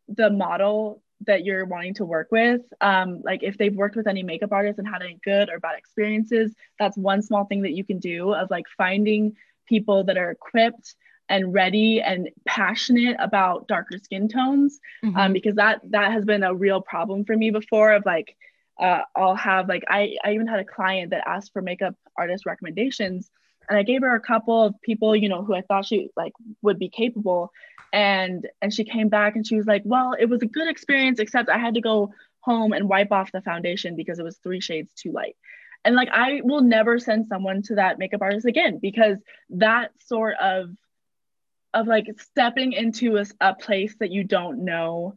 the 0.08 0.30
model 0.30 1.02
that 1.26 1.44
you're 1.44 1.66
wanting 1.66 1.94
to 1.94 2.04
work 2.04 2.28
with 2.30 2.62
um, 2.80 3.20
like 3.24 3.42
if 3.42 3.58
they've 3.58 3.74
worked 3.74 3.96
with 3.96 4.06
any 4.06 4.22
makeup 4.22 4.52
artists 4.52 4.78
and 4.78 4.88
had 4.88 5.02
any 5.02 5.18
good 5.24 5.50
or 5.50 5.58
bad 5.58 5.76
experiences 5.76 6.54
that's 6.78 6.96
one 6.96 7.22
small 7.22 7.44
thing 7.44 7.62
that 7.62 7.72
you 7.72 7.84
can 7.84 7.98
do 7.98 8.32
of 8.32 8.50
like 8.50 8.66
finding 8.76 9.34
people 9.66 10.04
that 10.04 10.16
are 10.16 10.30
equipped 10.30 10.94
and 11.28 11.54
ready 11.54 12.00
and 12.00 12.28
passionate 12.44 13.16
about 13.20 13.68
darker 13.68 13.98
skin 14.02 14.28
tones 14.28 14.80
um, 15.02 15.10
mm-hmm. 15.10 15.20
um, 15.20 15.32
because 15.32 15.54
that 15.56 15.80
that 15.90 16.12
has 16.12 16.24
been 16.24 16.42
a 16.42 16.54
real 16.54 16.80
problem 16.80 17.24
for 17.24 17.36
me 17.36 17.50
before 17.50 17.92
of 17.92 18.04
like 18.04 18.36
uh, 18.80 19.02
i'll 19.14 19.36
have 19.36 19.68
like 19.68 19.84
I, 19.88 20.16
I 20.24 20.32
even 20.32 20.46
had 20.46 20.60
a 20.60 20.64
client 20.64 21.10
that 21.10 21.26
asked 21.26 21.52
for 21.52 21.62
makeup 21.62 21.94
artist 22.16 22.46
recommendations 22.46 23.30
and 23.70 23.78
I 23.78 23.84
gave 23.84 24.02
her 24.02 24.14
a 24.16 24.20
couple 24.20 24.62
of 24.64 24.74
people, 24.82 25.14
you 25.14 25.28
know, 25.28 25.44
who 25.44 25.54
I 25.54 25.62
thought 25.62 25.86
she 25.86 26.10
like 26.16 26.32
would 26.60 26.78
be 26.78 26.88
capable. 26.88 27.52
And 27.92 28.46
and 28.60 28.74
she 28.74 28.84
came 28.84 29.08
back 29.08 29.36
and 29.36 29.46
she 29.46 29.56
was 29.56 29.66
like, 29.66 29.82
well, 29.84 30.14
it 30.18 30.26
was 30.26 30.42
a 30.42 30.46
good 30.46 30.68
experience, 30.68 31.20
except 31.20 31.48
I 31.48 31.58
had 31.58 31.74
to 31.74 31.80
go 31.80 32.12
home 32.40 32.72
and 32.72 32.88
wipe 32.88 33.12
off 33.12 33.32
the 33.32 33.40
foundation 33.40 33.94
because 33.94 34.18
it 34.18 34.24
was 34.24 34.38
three 34.38 34.60
shades 34.60 34.92
too 34.92 35.12
light. 35.12 35.36
And 35.84 35.94
like 35.94 36.08
I 36.12 36.40
will 36.42 36.62
never 36.62 36.98
send 36.98 37.28
someone 37.28 37.62
to 37.62 37.76
that 37.76 37.98
makeup 37.98 38.22
artist 38.22 38.44
again 38.44 38.80
because 38.82 39.18
that 39.50 39.92
sort 40.06 40.34
of 40.40 40.70
of 41.72 41.86
like 41.86 42.06
stepping 42.20 42.72
into 42.72 43.18
a, 43.18 43.24
a 43.40 43.54
place 43.54 43.94
that 44.00 44.10
you 44.10 44.24
don't 44.24 44.64
know 44.64 45.14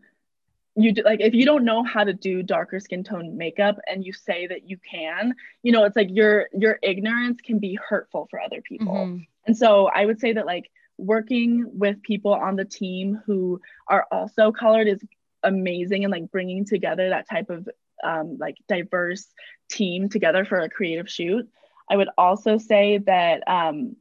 you 0.75 0.91
do, 0.91 1.03
like 1.03 1.21
if 1.21 1.33
you 1.33 1.45
don't 1.45 1.65
know 1.65 1.83
how 1.83 2.03
to 2.03 2.13
do 2.13 2.41
darker 2.41 2.79
skin 2.79 3.03
tone 3.03 3.37
makeup 3.37 3.77
and 3.87 4.03
you 4.05 4.11
say 4.11 4.47
that 4.47 4.67
you 4.67 4.77
can 4.77 5.35
you 5.61 5.71
know 5.71 5.83
it's 5.83 5.95
like 5.95 6.09
your 6.09 6.47
your 6.53 6.79
ignorance 6.81 7.39
can 7.41 7.59
be 7.59 7.75
hurtful 7.75 8.27
for 8.29 8.39
other 8.39 8.61
people 8.61 8.93
mm-hmm. 8.93 9.23
and 9.45 9.57
so 9.57 9.87
i 9.87 10.05
would 10.05 10.19
say 10.19 10.33
that 10.33 10.45
like 10.45 10.71
working 10.97 11.69
with 11.73 12.01
people 12.01 12.33
on 12.33 12.55
the 12.55 12.65
team 12.65 13.21
who 13.25 13.59
are 13.87 14.07
also 14.11 14.51
colored 14.51 14.87
is 14.87 15.01
amazing 15.43 16.05
and 16.05 16.11
like 16.11 16.31
bringing 16.31 16.65
together 16.65 17.09
that 17.09 17.29
type 17.29 17.49
of 17.49 17.67
um, 18.03 18.37
like 18.39 18.57
diverse 18.67 19.27
team 19.69 20.09
together 20.09 20.45
for 20.45 20.59
a 20.59 20.69
creative 20.69 21.09
shoot 21.09 21.47
i 21.89 21.95
would 21.95 22.09
also 22.17 22.57
say 22.57 22.97
that 22.97 23.47
um, 23.47 23.95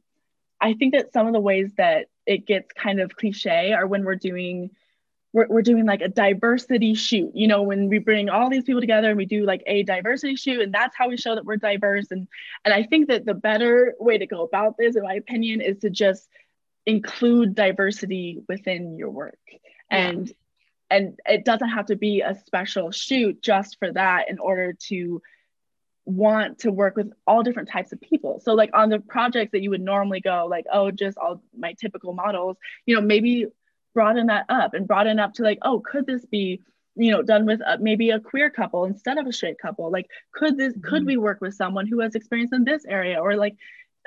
i 0.59 0.73
think 0.73 0.93
that 0.93 1.13
some 1.13 1.27
of 1.27 1.33
the 1.33 1.39
ways 1.39 1.71
that 1.77 2.07
it 2.25 2.47
gets 2.47 2.71
kind 2.73 2.99
of 2.99 3.15
cliche 3.15 3.73
are 3.73 3.85
when 3.85 4.03
we're 4.03 4.15
doing 4.15 4.71
we're, 5.33 5.47
we're 5.47 5.61
doing 5.61 5.85
like 5.85 6.01
a 6.01 6.07
diversity 6.07 6.93
shoot 6.93 7.31
you 7.33 7.47
know 7.47 7.63
when 7.63 7.89
we 7.89 7.97
bring 7.97 8.29
all 8.29 8.49
these 8.49 8.63
people 8.63 8.81
together 8.81 9.09
and 9.09 9.17
we 9.17 9.25
do 9.25 9.45
like 9.45 9.63
a 9.65 9.83
diversity 9.83 10.35
shoot 10.35 10.61
and 10.61 10.73
that's 10.73 10.95
how 10.95 11.09
we 11.09 11.17
show 11.17 11.35
that 11.35 11.45
we're 11.45 11.57
diverse. 11.57 12.11
And 12.11 12.27
and 12.63 12.73
i 12.73 12.83
think 12.83 13.07
that 13.09 13.25
the 13.25 13.33
better 13.33 13.95
way 13.99 14.17
to 14.17 14.25
go 14.25 14.43
about 14.43 14.77
this 14.77 14.95
in 14.95 15.03
my 15.03 15.15
opinion 15.15 15.61
is 15.61 15.79
to 15.79 15.89
just 15.89 16.29
include 16.85 17.55
diversity 17.55 18.41
within 18.47 18.97
your 18.97 19.09
work. 19.09 19.39
And 19.89 20.31
and 20.89 21.19
it 21.25 21.45
doesn't 21.45 21.69
have 21.69 21.87
to 21.87 21.95
be 21.95 22.21
a 22.21 22.35
special 22.45 22.91
shoot 22.91 23.41
just 23.41 23.79
for 23.79 23.91
that 23.93 24.29
in 24.29 24.37
order 24.37 24.73
to 24.73 25.21
want 26.05 26.59
to 26.59 26.71
work 26.71 26.95
with 26.95 27.11
all 27.25 27.41
different 27.41 27.69
types 27.69 27.91
of 27.93 28.01
people. 28.01 28.39
So 28.39 28.53
like 28.53 28.71
on 28.73 28.89
the 28.89 28.99
projects 28.99 29.53
that 29.53 29.61
you 29.61 29.69
would 29.69 29.81
normally 29.81 30.19
go 30.19 30.45
like, 30.49 30.65
oh, 30.71 30.91
just 30.91 31.17
all 31.17 31.41
my 31.57 31.73
typical 31.73 32.13
models, 32.13 32.57
you 32.85 32.95
know, 32.95 33.01
maybe 33.01 33.47
broaden 33.93 34.27
that 34.27 34.45
up 34.49 34.73
and 34.73 34.87
broaden 34.87 35.19
up 35.19 35.33
to 35.33 35.43
like, 35.43 35.59
oh, 35.61 35.79
could 35.79 36.05
this 36.05 36.25
be, 36.25 36.61
you 36.95 37.11
know, 37.11 37.21
done 37.21 37.45
with 37.45 37.61
a, 37.65 37.77
maybe 37.77 38.09
a 38.09 38.19
queer 38.19 38.49
couple 38.49 38.85
instead 38.85 39.17
of 39.17 39.27
a 39.27 39.33
straight 39.33 39.59
couple? 39.59 39.91
Like, 39.91 40.07
could 40.33 40.57
this, 40.57 40.73
mm-hmm. 40.73 40.87
could 40.87 41.05
we 41.05 41.17
work 41.17 41.41
with 41.41 41.53
someone 41.53 41.87
who 41.87 41.99
has 42.01 42.15
experience 42.15 42.51
in 42.53 42.63
this 42.63 42.85
area 42.85 43.19
or 43.19 43.35
like, 43.35 43.55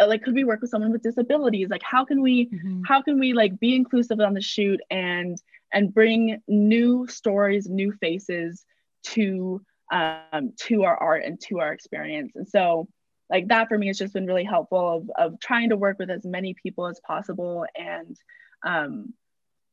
uh, 0.01 0.07
like 0.07 0.23
could 0.23 0.35
we 0.35 0.45
work 0.45 0.61
with 0.61 0.71
someone 0.71 0.93
with 0.93 1.03
disabilities 1.03 1.69
like 1.71 1.83
how 1.83 2.05
can 2.05 2.21
we 2.21 2.47
mm-hmm. 2.47 2.83
how 2.87 3.01
can 3.01 3.19
we 3.19 3.33
like 3.33 3.59
be 3.59 3.75
inclusive 3.75 4.21
on 4.21 4.35
the 4.35 4.41
shoot 4.41 4.81
and 4.91 5.41
and 5.73 5.95
bring 5.95 6.41
new 6.49 7.07
stories 7.07 7.69
new 7.69 7.93
faces 7.93 8.65
to 9.03 9.61
um 9.93 10.53
to 10.57 10.85
our 10.85 10.97
art 10.97 11.25
and 11.25 11.41
to 11.41 11.61
our 11.61 11.73
experience 11.73 12.33
and 12.35 12.49
so 12.49 12.87
like 13.31 13.49
that 13.49 13.69
for 13.69 13.79
me 13.79 13.87
has 13.87 13.99
just 13.99 14.13
been 14.13 14.27
really 14.27 14.45
helpful 14.45 14.97
of, 14.97 15.11
of 15.17 15.41
trying 15.41 15.71
to 15.71 15.77
work 15.77 15.99
with 15.99 16.11
as 16.11 16.25
many 16.25 16.55
people 16.55 16.87
as 16.87 17.01
possible 17.07 17.65
and 17.75 18.17
um 18.65 19.13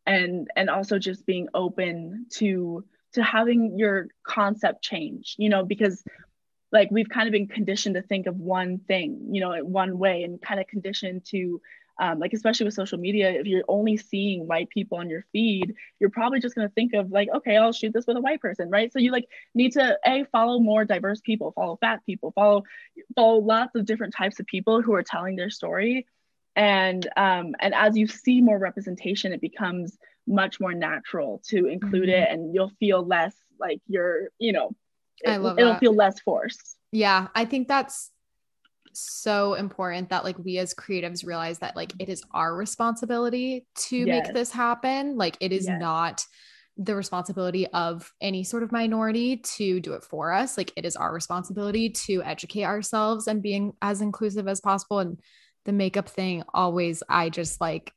and 0.06 0.48
and 0.56 0.70
also 0.70 1.00
just 1.00 1.26
being 1.26 1.48
open 1.54 2.26
to 2.30 2.84
to 3.14 3.24
having 3.24 3.78
your 3.78 4.08
concept 4.24 4.84
change 4.84 5.36
you 5.38 5.50
know 5.50 5.64
because 5.64 6.04
like 6.72 6.90
we've 6.92 7.10
kind 7.10 7.28
of 7.28 7.32
been 7.32 7.48
conditioned 7.48 7.96
to 7.96 8.02
think 8.02 8.26
of 8.26 8.36
one 8.36 8.80
thing 8.80 9.28
you 9.32 9.40
know 9.40 9.56
one 9.64 9.98
way 9.98 10.24
and 10.24 10.42
kind 10.42 10.60
of 10.60 10.68
conditioned 10.68 11.24
to 11.26 11.62
um, 12.00 12.18
like 12.18 12.34
especially 12.34 12.66
with 12.66 12.74
social 12.74 12.98
media 12.98 13.30
if 13.30 13.46
you're 13.46 13.64
only 13.68 13.98
seeing 13.98 14.48
white 14.48 14.68
people 14.70 14.98
on 14.98 15.10
your 15.10 15.24
feed 15.32 15.76
you're 16.00 16.10
probably 16.10 16.40
just 16.40 16.56
going 16.56 16.68
to 16.68 16.74
think 16.74 16.94
of 16.94 17.12
like 17.12 17.30
okay 17.34 17.56
i'll 17.56 17.72
shoot 17.72 17.94
this 17.94 18.08
with 18.08 18.18
a 18.18 18.22
white 18.22 18.42
person 18.42 18.70
right? 18.70 18.92
So 18.92 19.00
you 19.00 19.12
like 19.12 19.28
need 19.54 19.74
to 19.74 19.98
a 20.06 20.26
follow 20.32 20.60
more 20.60 20.86
diverse 20.86 21.22
people 21.22 21.52
follow 21.52 21.78
fat 21.80 22.02
people 22.06 22.32
follow 22.32 22.64
follow 23.16 23.38
lots 23.38 23.76
of 23.76 23.86
different 23.86 24.16
types 24.18 24.40
of 24.40 24.48
people 24.48 24.82
who 24.82 24.94
are 24.96 25.04
telling 25.04 25.36
their 25.36 25.52
story 25.52 26.08
and 26.56 27.08
um 27.18 27.56
and 27.60 27.74
as 27.74 27.98
you 27.98 28.08
see 28.08 28.42
more 28.42 28.60
representation 28.60 29.34
it 29.34 29.42
becomes 29.42 29.98
much 30.28 30.60
more 30.60 30.74
natural 30.74 31.42
to 31.48 31.66
include 31.68 32.10
mm-hmm. 32.10 32.24
it 32.24 32.30
and 32.30 32.54
you'll 32.54 32.72
feel 32.80 33.06
less 33.06 33.36
like 33.60 33.80
you're 33.88 34.30
you 34.40 34.52
know 34.52 34.72
it, 35.22 35.32
I 35.32 35.38
love 35.38 35.58
it'll 35.58 35.74
that. 35.74 35.80
feel 35.80 35.96
less 35.96 36.20
forced 36.20 36.78
yeah 36.92 37.28
i 37.36 37.46
think 37.46 37.68
that's 37.68 38.12
so 38.96 39.56
important 39.56 40.10
that 40.10 40.24
like 40.24 40.38
we 40.38 40.60
as 40.60 40.74
creatives 40.74 41.26
realize 41.26 41.60
that 41.60 41.76
like 41.76 41.94
it 42.00 42.10
is 42.10 42.24
our 42.32 42.56
responsibility 42.56 43.66
to 43.76 43.98
yes. 43.98 44.28
make 44.28 44.34
this 44.34 44.52
happen 44.52 45.18
like 45.18 45.36
it 45.40 45.52
is 45.52 45.68
yes. 45.68 45.80
not 45.80 46.26
the 46.78 46.96
responsibility 46.96 47.68
of 47.68 48.12
any 48.22 48.44
sort 48.44 48.64
of 48.64 48.72
minority 48.72 49.38
to 49.38 49.80
do 49.80 49.94
it 49.94 50.04
for 50.04 50.32
us 50.32 50.58
like 50.58 50.72
it 50.76 50.86
is 50.86 50.96
our 50.96 51.14
responsibility 51.14 51.90
to 51.90 52.22
educate 52.24 52.64
ourselves 52.64 53.28
and 53.28 53.42
being 53.42 53.74
as 53.82 54.02
inclusive 54.02 54.48
as 54.48 54.62
possible 54.62 55.00
and 55.00 55.20
the 55.66 55.72
makeup 55.72 56.10
thing 56.10 56.44
always 56.54 57.04
i 57.10 57.30
just 57.30 57.60
like 57.62 57.94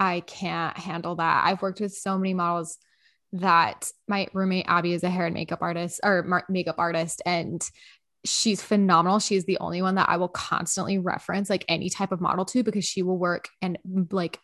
I 0.00 0.20
can't 0.20 0.76
handle 0.78 1.16
that. 1.16 1.44
I've 1.44 1.60
worked 1.60 1.80
with 1.80 1.92
so 1.92 2.16
many 2.16 2.32
models 2.32 2.78
that 3.34 3.88
my 4.08 4.26
roommate 4.32 4.64
Abby 4.66 4.94
is 4.94 5.04
a 5.04 5.10
hair 5.10 5.26
and 5.26 5.34
makeup 5.34 5.60
artist 5.60 6.00
or 6.02 6.42
makeup 6.48 6.76
artist 6.78 7.22
and 7.24 7.62
she's 8.24 8.62
phenomenal. 8.62 9.18
She's 9.18 9.44
the 9.44 9.58
only 9.58 9.82
one 9.82 9.94
that 9.94 10.08
I 10.08 10.16
will 10.16 10.28
constantly 10.28 10.98
reference 10.98 11.48
like 11.48 11.64
any 11.68 11.90
type 11.90 12.12
of 12.12 12.20
model 12.20 12.44
to 12.46 12.62
because 12.62 12.84
she 12.84 13.02
will 13.02 13.18
work 13.18 13.48
and 13.62 13.78
like 14.10 14.40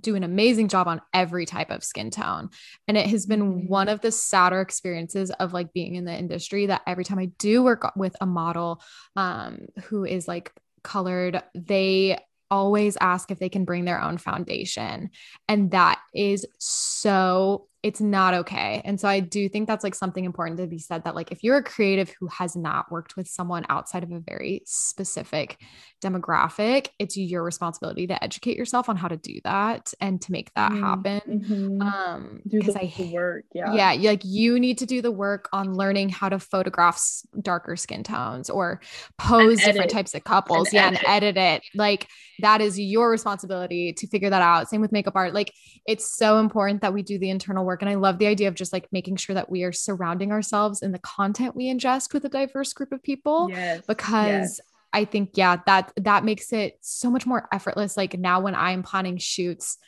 do 0.00 0.14
an 0.14 0.22
amazing 0.22 0.68
job 0.68 0.86
on 0.86 1.02
every 1.12 1.44
type 1.44 1.70
of 1.70 1.84
skin 1.84 2.10
tone. 2.10 2.48
And 2.88 2.96
it 2.96 3.06
has 3.08 3.26
been 3.26 3.40
mm-hmm. 3.40 3.66
one 3.66 3.88
of 3.88 4.00
the 4.00 4.12
sadder 4.12 4.60
experiences 4.60 5.30
of 5.32 5.52
like 5.52 5.72
being 5.72 5.96
in 5.96 6.04
the 6.04 6.16
industry 6.16 6.66
that 6.66 6.82
every 6.86 7.04
time 7.04 7.18
I 7.18 7.26
do 7.38 7.62
work 7.62 7.92
with 7.96 8.16
a 8.20 8.26
model 8.26 8.80
um 9.16 9.66
who 9.84 10.04
is 10.04 10.26
like 10.28 10.52
colored, 10.82 11.42
they 11.54 12.18
always 12.50 12.96
ask 13.00 13.30
if 13.30 13.38
they 13.38 13.48
can 13.48 13.64
bring 13.64 13.84
their 13.84 14.00
own 14.02 14.18
foundation. 14.18 15.10
And 15.48 15.70
that 15.70 16.00
is 16.14 16.46
so 16.58 17.68
it's 17.82 18.00
not 18.00 18.34
okay. 18.34 18.82
And 18.84 19.00
so 19.00 19.08
I 19.08 19.20
do 19.20 19.48
think 19.48 19.66
that's 19.66 19.82
like 19.82 19.94
something 19.94 20.24
important 20.24 20.58
to 20.58 20.66
be 20.66 20.78
said 20.78 21.04
that 21.04 21.14
like 21.14 21.32
if 21.32 21.42
you're 21.42 21.56
a 21.56 21.62
creative 21.62 22.12
who 22.20 22.26
has 22.26 22.54
not 22.54 22.90
worked 22.90 23.16
with 23.16 23.26
someone 23.26 23.64
outside 23.70 24.02
of 24.02 24.12
a 24.12 24.20
very 24.20 24.62
specific 24.66 25.56
demographic, 26.02 26.88
it's 26.98 27.16
your 27.16 27.42
responsibility 27.42 28.06
to 28.06 28.22
educate 28.22 28.58
yourself 28.58 28.90
on 28.90 28.96
how 28.96 29.08
to 29.08 29.16
do 29.16 29.40
that 29.44 29.94
and 29.98 30.20
to 30.20 30.32
make 30.32 30.52
that 30.54 30.72
mm-hmm. 30.72 30.82
happen. 30.82 31.20
Mm-hmm. 31.26 31.82
Um 31.82 32.42
because 32.46 32.76
I 32.76 32.92
work, 33.12 33.44
yeah. 33.54 33.72
Yeah, 33.72 34.10
like 34.10 34.22
you 34.24 34.60
need 34.60 34.76
to 34.78 34.86
do 34.86 35.00
the 35.00 35.12
work 35.12 35.48
on 35.52 35.74
learning 35.74 36.10
how 36.10 36.28
to 36.28 36.38
photograph 36.38 37.00
darker 37.40 37.76
skin 37.76 38.02
tones 38.02 38.50
or 38.50 38.82
pose 39.16 39.58
different 39.64 39.90
types 39.90 40.14
of 40.14 40.24
couples. 40.24 40.68
And 40.68 40.74
yeah, 40.74 40.86
edit. 40.86 40.98
and 40.98 41.08
edit 41.08 41.36
it. 41.38 41.62
Like 41.74 42.08
that 42.40 42.60
is 42.60 42.78
your 42.78 43.10
responsibility 43.10 43.92
to 43.94 44.06
figure 44.06 44.30
that 44.30 44.42
out. 44.42 44.68
Same 44.68 44.80
with 44.80 44.92
makeup 44.92 45.14
art. 45.16 45.32
Like 45.32 45.52
it's 45.86 46.14
so 46.16 46.38
important 46.38 46.82
that 46.82 46.92
we 46.92 47.02
do 47.02 47.18
the 47.18 47.30
internal 47.30 47.64
work. 47.64 47.69
And 47.78 47.88
I 47.88 47.94
love 47.94 48.18
the 48.18 48.26
idea 48.26 48.48
of 48.48 48.54
just 48.54 48.72
like 48.72 48.88
making 48.90 49.16
sure 49.16 49.34
that 49.34 49.50
we 49.50 49.62
are 49.62 49.72
surrounding 49.72 50.32
ourselves 50.32 50.82
in 50.82 50.90
the 50.90 50.98
content 50.98 51.54
we 51.54 51.72
ingest 51.72 52.12
with 52.12 52.24
a 52.24 52.28
diverse 52.28 52.72
group 52.72 52.90
of 52.90 53.02
people. 53.02 53.48
Yes, 53.50 53.84
because 53.86 54.26
yes. 54.26 54.60
I 54.92 55.04
think, 55.04 55.30
yeah, 55.34 55.58
that 55.66 55.92
that 55.96 56.24
makes 56.24 56.52
it 56.52 56.78
so 56.80 57.10
much 57.10 57.26
more 57.26 57.48
effortless. 57.52 57.96
Like 57.96 58.18
now 58.18 58.40
when 58.40 58.54
I'm 58.54 58.82
planning 58.82 59.18
shoots, 59.18 59.78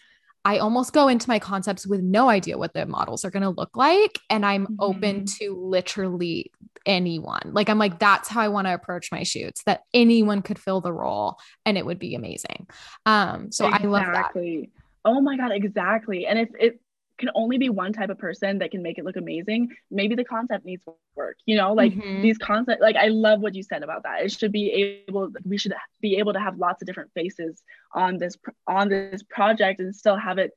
I 0.44 0.58
almost 0.58 0.92
go 0.92 1.06
into 1.06 1.28
my 1.28 1.38
concepts 1.38 1.86
with 1.86 2.00
no 2.00 2.28
idea 2.28 2.58
what 2.58 2.74
the 2.74 2.84
models 2.84 3.24
are 3.24 3.30
going 3.30 3.44
to 3.44 3.50
look 3.50 3.76
like. 3.76 4.18
And 4.28 4.44
I'm 4.44 4.64
mm-hmm. 4.64 4.74
open 4.80 5.24
to 5.38 5.56
literally 5.56 6.50
anyone. 6.84 7.52
Like, 7.52 7.68
I'm 7.68 7.78
like, 7.78 8.00
that's 8.00 8.28
how 8.28 8.40
I 8.40 8.48
want 8.48 8.66
to 8.66 8.74
approach 8.74 9.12
my 9.12 9.22
shoots, 9.22 9.62
that 9.64 9.82
anyone 9.94 10.42
could 10.42 10.58
fill 10.58 10.80
the 10.80 10.92
role 10.92 11.36
and 11.64 11.78
it 11.78 11.86
would 11.86 12.00
be 12.00 12.16
amazing. 12.16 12.66
Um, 13.06 13.52
so 13.52 13.66
exactly. 13.66 13.88
I 13.88 13.90
love 13.92 14.06
that. 14.12 14.66
Oh 15.04 15.20
my 15.20 15.36
God, 15.36 15.52
exactly. 15.52 16.26
And 16.26 16.38
it's 16.40 16.54
it 16.58 16.80
can 17.22 17.30
only 17.36 17.56
be 17.56 17.68
one 17.68 17.92
type 17.92 18.10
of 18.10 18.18
person 18.18 18.58
that 18.58 18.72
can 18.72 18.82
make 18.82 18.98
it 18.98 19.04
look 19.04 19.16
amazing, 19.16 19.70
maybe 19.92 20.16
the 20.16 20.24
concept 20.24 20.66
needs 20.66 20.82
work. 21.14 21.36
You 21.46 21.56
know, 21.56 21.72
like 21.72 21.92
mm-hmm. 21.92 22.20
these 22.20 22.36
concept, 22.36 22.82
like 22.82 22.96
I 22.96 23.08
love 23.08 23.40
what 23.40 23.54
you 23.54 23.62
said 23.62 23.84
about 23.84 24.02
that. 24.02 24.24
It 24.24 24.32
should 24.32 24.50
be 24.50 25.04
able, 25.08 25.30
we 25.44 25.56
should 25.56 25.72
be 26.00 26.16
able 26.16 26.32
to 26.32 26.40
have 26.40 26.58
lots 26.58 26.82
of 26.82 26.86
different 26.86 27.12
faces 27.14 27.62
on 27.94 28.18
this 28.18 28.36
on 28.66 28.88
this 28.88 29.22
project 29.22 29.78
and 29.78 29.94
still 29.94 30.16
have 30.16 30.38
it 30.38 30.50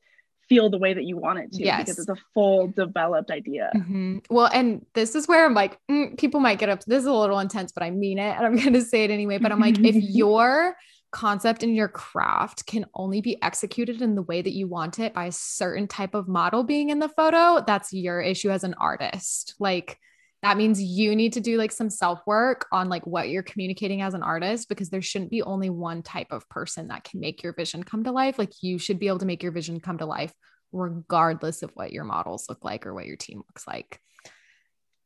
feel 0.50 0.72
the 0.72 0.78
way 0.80 0.94
that 0.94 1.04
you 1.04 1.18
want 1.18 1.40
it 1.40 1.52
to 1.54 1.64
yes. 1.64 1.82
because 1.82 2.00
it's 2.00 2.10
a 2.10 2.16
full 2.34 2.68
developed 2.68 3.30
idea. 3.30 3.72
Mm-hmm. 3.76 4.18
Well, 4.30 4.50
and 4.52 4.86
this 4.94 5.16
is 5.16 5.28
where 5.28 5.46
I'm 5.46 5.54
like, 5.54 5.80
mm, 5.90 6.18
people 6.18 6.40
might 6.40 6.58
get 6.58 6.70
up. 6.70 6.84
This 6.86 7.02
is 7.02 7.08
a 7.08 7.14
little 7.14 7.40
intense, 7.40 7.72
but 7.72 7.84
I 7.84 7.92
mean 7.92 8.18
it, 8.18 8.36
and 8.36 8.46
I'm 8.46 8.56
going 8.62 8.74
to 8.74 8.82
say 8.82 9.04
it 9.04 9.12
anyway. 9.12 9.38
But 9.38 9.52
I'm 9.52 9.60
like, 9.60 9.78
if 9.80 9.96
you're 10.00 10.76
concept 11.16 11.64
in 11.64 11.74
your 11.74 11.88
craft 11.88 12.66
can 12.66 12.86
only 12.94 13.22
be 13.22 13.42
executed 13.42 14.02
in 14.02 14.16
the 14.16 14.22
way 14.22 14.42
that 14.42 14.52
you 14.52 14.68
want 14.68 15.00
it 15.00 15.14
by 15.14 15.28
a 15.28 15.32
certain 15.32 15.88
type 15.88 16.14
of 16.14 16.28
model 16.28 16.62
being 16.62 16.90
in 16.90 17.00
the 17.00 17.08
photo, 17.08 17.64
that's 17.66 17.94
your 17.94 18.20
issue 18.20 18.50
as 18.52 18.66
an 18.66 18.76
artist. 18.78 19.56
Like 19.58 19.98
that 20.42 20.58
means 20.58 20.84
you 20.84 21.16
need 21.16 21.32
to 21.34 21.40
do 21.40 21.58
like 21.58 21.72
some 21.72 21.90
self 21.90 22.20
work 22.28 22.68
on 22.70 22.90
like 22.90 23.08
what 23.08 23.30
you're 23.30 23.44
communicating 23.44 24.02
as 24.02 24.14
an 24.14 24.24
artist 24.24 24.68
because 24.68 24.90
there 24.90 25.02
shouldn't 25.02 25.32
be 25.32 25.42
only 25.42 25.70
one 25.70 26.04
type 26.04 26.28
of 26.32 26.48
person 26.50 26.90
that 26.90 27.06
can 27.06 27.22
make 27.22 27.42
your 27.42 27.54
vision 27.54 27.82
come 27.82 28.04
to 28.04 28.12
life. 28.12 28.38
Like 28.38 28.52
you 28.62 28.78
should 28.78 29.00
be 29.00 29.08
able 29.08 29.20
to 29.20 29.26
make 29.26 29.42
your 29.42 29.54
vision 29.54 29.80
come 29.80 30.00
to 30.00 30.06
life 30.06 30.34
regardless 30.74 31.64
of 31.64 31.72
what 31.76 31.94
your 31.94 32.04
models 32.04 32.48
look 32.50 32.66
like 32.66 32.86
or 32.86 32.94
what 32.94 33.06
your 33.06 33.16
team 33.16 33.38
looks 33.38 33.66
like. 33.66 34.02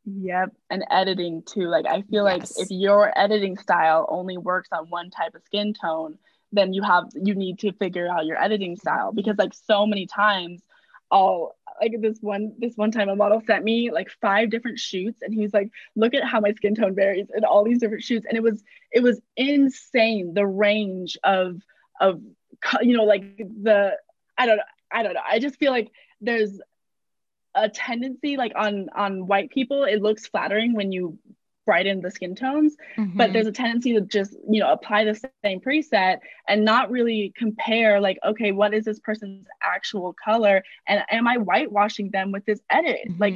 Yep. 0.06 0.54
And 0.70 0.86
editing 0.90 1.44
too. 1.44 1.68
Like 1.68 1.86
I 1.86 2.02
feel 2.04 2.28
yes. 2.28 2.58
like 2.58 2.66
if 2.66 2.72
your 2.72 3.18
editing 3.18 3.58
style 3.58 4.06
only 4.10 4.38
works 4.38 4.70
on 4.72 4.88
one 4.90 5.10
type 5.10 5.36
of 5.36 5.44
skin 5.44 5.74
tone, 5.74 6.18
then 6.52 6.74
you 6.74 6.82
have 6.84 7.06
you 7.14 7.36
need 7.36 7.60
to 7.60 7.72
figure 7.74 8.08
out 8.08 8.26
your 8.26 8.42
editing 8.42 8.76
style 8.76 9.12
because 9.12 9.38
like 9.38 9.54
so 9.54 9.86
many 9.86 10.08
times 10.08 10.62
I'll 11.12 11.56
like 11.82 11.94
this 12.02 12.18
one 12.22 12.54
this 12.58 12.76
one 12.76 12.92
time 12.92 13.10
a 13.10 13.16
model 13.16 13.42
sent 13.46 13.64
me 13.64 13.92
like 13.92 14.10
five 14.22 14.50
different 14.50 14.80
shoots 14.80 15.22
and 15.22 15.34
he 15.34 15.42
was 15.42 15.54
like 15.54 15.72
look 15.96 16.14
at 16.14 16.24
how 16.24 16.40
my 16.40 16.52
skin 16.54 16.76
tone 16.76 16.96
varies 16.96 17.28
in 17.36 17.44
all 17.46 17.64
these 17.64 17.80
different 17.80 18.04
shoots 18.04 18.26
and 18.28 18.38
it 18.38 18.44
was 18.44 18.64
it 18.92 19.02
was 19.02 19.22
insane 19.38 20.34
the 20.34 20.46
range 20.46 21.18
of 21.24 21.62
of 22.02 22.22
you 22.82 22.98
know 22.98 23.04
like 23.04 23.38
the 23.38 23.96
I 24.38 24.46
don't 24.46 24.58
know 24.58 24.64
I 24.92 25.04
don't 25.04 25.14
know 25.14 25.22
I 25.28 25.40
just 25.40 25.58
feel 25.58 25.72
like 25.72 25.92
there's 26.22 26.60
a 27.56 27.70
tendency 27.70 28.38
like 28.38 28.52
on 28.56 28.88
on 28.96 29.28
white 29.28 29.50
people 29.50 29.84
it 29.84 30.02
looks 30.02 30.28
flattering 30.28 30.74
when 30.74 30.92
you 30.92 31.18
brighten 31.66 32.02
the 32.02 32.10
skin 32.10 32.34
tones 32.34 32.76
mm-hmm. 32.98 33.16
but 33.16 33.32
there's 33.32 33.46
a 33.46 33.52
tendency 33.52 33.94
to 33.94 34.02
just 34.02 34.36
you 34.50 34.60
know 34.60 34.72
apply 34.72 35.04
the 35.04 35.14
same 35.44 35.60
preset 35.60 36.18
and 36.48 36.66
not 36.66 36.90
really 36.90 37.32
compare 37.36 38.00
like 38.02 38.18
okay 38.26 38.52
what 38.52 38.74
is 38.74 38.86
this 38.86 39.00
person's 39.00 39.46
actual 39.62 40.16
color 40.24 40.64
and 40.88 41.04
am 41.12 41.28
i 41.28 41.36
whitewashing 41.36 42.10
them 42.12 42.32
with 42.32 42.44
this 42.46 42.60
edit 42.72 43.02
mm-hmm. 43.08 43.22
like 43.22 43.36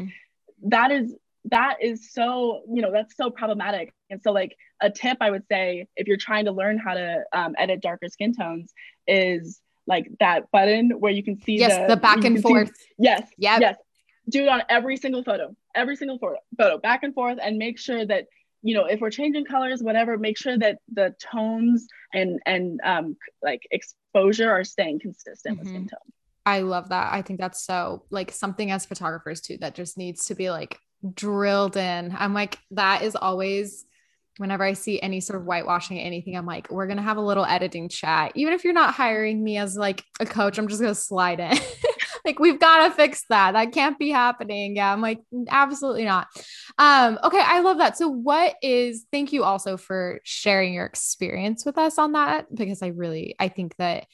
that 0.64 0.92
is 0.92 1.14
that 1.46 1.76
is 1.82 2.12
so 2.12 2.62
you 2.74 2.82
know 2.82 2.92
that's 2.92 3.16
so 3.16 3.30
problematic 3.30 3.94
and 4.10 4.22
so 4.22 4.32
like 4.32 4.56
a 4.82 4.90
tip 4.90 5.18
i 5.22 5.30
would 5.30 5.44
say 5.48 5.88
if 5.96 6.08
you're 6.08 6.18
trying 6.18 6.46
to 6.46 6.52
learn 6.52 6.78
how 6.78 6.94
to 6.94 7.24
um, 7.34 7.54
edit 7.58 7.82
darker 7.82 8.08
skin 8.10 8.34
tones 8.34 8.74
is 9.08 9.60
like 9.86 10.08
that 10.20 10.50
button 10.52 10.92
where 11.00 11.12
you 11.12 11.24
can 11.24 11.40
see 11.42 11.58
yes 11.58 11.78
the, 11.88 11.96
the 11.96 12.02
back 12.02 12.24
and 12.24 12.42
forth 12.42 12.70
see, 12.70 12.86
yes 12.98 13.28
yep. 13.38 13.62
yes 13.62 13.78
do 14.30 14.44
it 14.44 14.50
on 14.50 14.64
every 14.70 14.98
single 14.98 15.24
photo, 15.24 15.56
every 15.76 15.96
single 15.96 16.18
photo, 16.18 16.38
photo 16.58 16.78
back 16.78 17.04
and 17.04 17.14
forth, 17.14 17.40
and 17.42 17.58
make 17.58 17.80
sure 17.80 18.06
that 18.06 18.28
you 18.62 18.76
know 18.76 18.86
if 18.86 19.00
we're 19.00 19.10
changing 19.10 19.46
colors, 19.46 19.82
whatever, 19.82 20.18
make 20.18 20.38
sure 20.38 20.58
that 20.58 20.80
the 20.92 21.16
tones 21.32 21.88
and 22.14 22.40
and 22.46 22.80
um, 22.84 23.18
like 23.42 23.68
exposure 23.72 24.50
are 24.50 24.64
staying 24.64 25.00
consistent 25.00 25.58
mm-hmm. 25.58 25.66
with 25.66 25.68
skin 25.68 25.88
tone. 25.88 26.14
I 26.46 26.60
love 26.60 26.90
that. 26.90 27.14
I 27.14 27.22
think 27.22 27.40
that's 27.40 27.64
so 27.66 28.04
like 28.10 28.32
something 28.32 28.72
as 28.72 28.86
photographers 28.86 29.42
too 29.42 29.58
that 29.62 29.76
just 29.76 29.98
needs 29.98 30.26
to 30.26 30.36
be 30.36 30.50
like 30.50 30.78
drilled 31.14 31.78
in. 31.78 32.16
I'm 32.18 32.34
like 32.34 32.58
that 32.72 33.04
is 33.04 33.16
always 33.16 33.86
whenever 34.38 34.64
I 34.64 34.74
see 34.74 35.00
any 35.00 35.20
sort 35.20 35.40
of 35.40 35.46
whitewashing 35.46 36.00
anything, 36.00 36.36
I'm 36.36 36.46
like, 36.46 36.70
we're 36.72 36.88
gonna 36.88 37.04
have 37.04 37.18
a 37.18 37.22
little 37.22 37.46
editing 37.46 37.90
chat. 37.90 38.32
Even 38.36 38.54
if 38.54 38.64
you're 38.64 38.74
not 38.74 38.94
hiring 38.94 39.44
me 39.44 39.58
as 39.58 39.78
like 39.78 40.04
a 40.20 40.26
coach, 40.26 40.58
I'm 40.58 40.68
just 40.68 40.82
gonna 40.82 40.96
slide 40.96 41.40
in. 41.40 41.58
like 42.26 42.40
we've 42.40 42.60
got 42.60 42.88
to 42.88 42.94
fix 42.94 43.26
that. 43.30 43.54
That 43.54 43.72
can't 43.72 44.00
be 44.00 44.10
happening. 44.10 44.76
Yeah, 44.76 44.92
I'm 44.92 45.02
like 45.02 45.22
absolutely 45.50 46.06
not. 46.06 46.28
Um 46.78 47.20
okay, 47.24 47.42
I 47.42 47.60
love 47.60 47.78
that. 47.80 47.98
So 47.98 48.08
what 48.08 48.56
is 48.62 49.06
thank 49.12 49.34
you 49.34 49.44
also 49.44 49.78
for 49.78 50.20
sharing 50.24 50.74
your 50.74 50.86
experience 50.86 51.66
with 51.66 51.78
us 51.78 51.98
on 51.98 52.14
that 52.14 52.54
because 52.54 52.82
I 52.82 52.88
really 52.88 53.36
I 53.40 53.50
think 53.50 53.76
that 53.78 54.08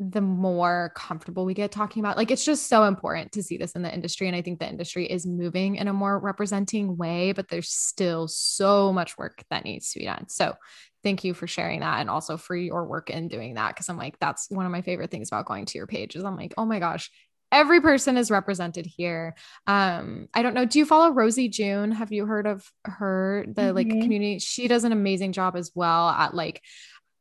the 0.00 0.20
more 0.20 0.92
comfortable 0.94 1.44
we 1.44 1.54
get 1.54 1.72
talking 1.72 2.00
about 2.00 2.16
like 2.16 2.30
it's 2.30 2.44
just 2.44 2.68
so 2.68 2.84
important 2.84 3.32
to 3.32 3.42
see 3.42 3.56
this 3.56 3.72
in 3.72 3.82
the 3.82 3.92
industry 3.92 4.28
and 4.28 4.36
i 4.36 4.40
think 4.40 4.60
the 4.60 4.68
industry 4.68 5.04
is 5.04 5.26
moving 5.26 5.74
in 5.74 5.88
a 5.88 5.92
more 5.92 6.20
representing 6.20 6.96
way 6.96 7.32
but 7.32 7.48
there's 7.48 7.72
still 7.72 8.28
so 8.28 8.92
much 8.92 9.18
work 9.18 9.42
that 9.50 9.64
needs 9.64 9.90
to 9.90 9.98
be 9.98 10.04
done 10.04 10.28
so 10.28 10.54
thank 11.02 11.24
you 11.24 11.34
for 11.34 11.48
sharing 11.48 11.80
that 11.80 11.98
and 11.98 12.08
also 12.08 12.36
for 12.36 12.54
your 12.54 12.86
work 12.86 13.10
in 13.10 13.26
doing 13.26 13.54
that 13.54 13.74
because 13.74 13.88
i'm 13.88 13.96
like 13.96 14.16
that's 14.20 14.48
one 14.50 14.66
of 14.66 14.70
my 14.70 14.82
favorite 14.82 15.10
things 15.10 15.30
about 15.30 15.46
going 15.46 15.64
to 15.64 15.78
your 15.78 15.86
page 15.88 16.14
is 16.14 16.22
i'm 16.22 16.36
like 16.36 16.54
oh 16.56 16.64
my 16.64 16.78
gosh 16.78 17.10
every 17.50 17.80
person 17.80 18.16
is 18.16 18.30
represented 18.30 18.86
here. 18.86 19.34
Um, 19.66 20.28
I 20.34 20.42
don't 20.42 20.54
know. 20.54 20.64
Do 20.64 20.78
you 20.78 20.86
follow 20.86 21.12
Rosie 21.12 21.48
June? 21.48 21.92
Have 21.92 22.12
you 22.12 22.26
heard 22.26 22.46
of 22.46 22.70
her? 22.84 23.44
The 23.46 23.62
mm-hmm. 23.62 23.76
like 23.76 23.88
community. 23.88 24.38
She 24.38 24.68
does 24.68 24.84
an 24.84 24.92
amazing 24.92 25.32
job 25.32 25.56
as 25.56 25.72
well 25.74 26.08
at 26.08 26.34
like 26.34 26.62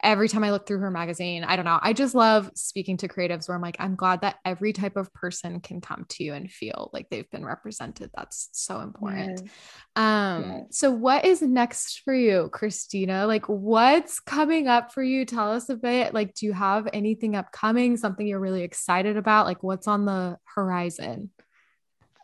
every 0.03 0.29
time 0.29 0.43
I 0.43 0.51
look 0.51 0.67
through 0.67 0.79
her 0.79 0.91
magazine, 0.91 1.43
I 1.43 1.55
don't 1.55 1.65
know. 1.65 1.79
I 1.81 1.93
just 1.93 2.13
love 2.13 2.51
speaking 2.53 2.97
to 2.97 3.07
creatives 3.07 3.47
where 3.47 3.55
I'm 3.55 3.61
like, 3.61 3.77
I'm 3.79 3.95
glad 3.95 4.21
that 4.21 4.37
every 4.45 4.71
type 4.73 4.95
of 4.95 5.11
person 5.13 5.59
can 5.59 5.81
come 5.81 6.05
to 6.09 6.23
you 6.23 6.33
and 6.33 6.51
feel 6.51 6.89
like 6.93 7.09
they've 7.09 7.29
been 7.31 7.45
represented. 7.45 8.11
That's 8.15 8.49
so 8.51 8.81
important. 8.81 9.41
Yes. 9.43 9.51
Um, 9.95 10.43
yes. 10.43 10.63
so 10.71 10.91
what 10.91 11.25
is 11.25 11.41
next 11.41 12.01
for 12.05 12.13
you, 12.13 12.49
Christina? 12.53 13.25
Like 13.25 13.45
what's 13.47 14.19
coming 14.19 14.67
up 14.67 14.93
for 14.93 15.01
you? 15.01 15.25
Tell 15.25 15.51
us 15.51 15.69
a 15.69 15.75
bit. 15.75 16.13
Like, 16.13 16.35
do 16.35 16.45
you 16.45 16.53
have 16.53 16.87
anything 16.93 17.35
upcoming, 17.35 17.97
something 17.97 18.27
you're 18.27 18.39
really 18.39 18.63
excited 18.63 19.17
about? 19.17 19.47
Like 19.47 19.63
what's 19.63 19.87
on 19.87 20.05
the 20.05 20.37
horizon? 20.55 21.31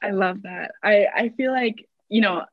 I 0.02 0.12
love 0.12 0.44
that. 0.44 0.72
I, 0.84 1.08
I 1.14 1.30
feel 1.30 1.52
like, 1.52 1.88
you 2.10 2.22
know, 2.22 2.44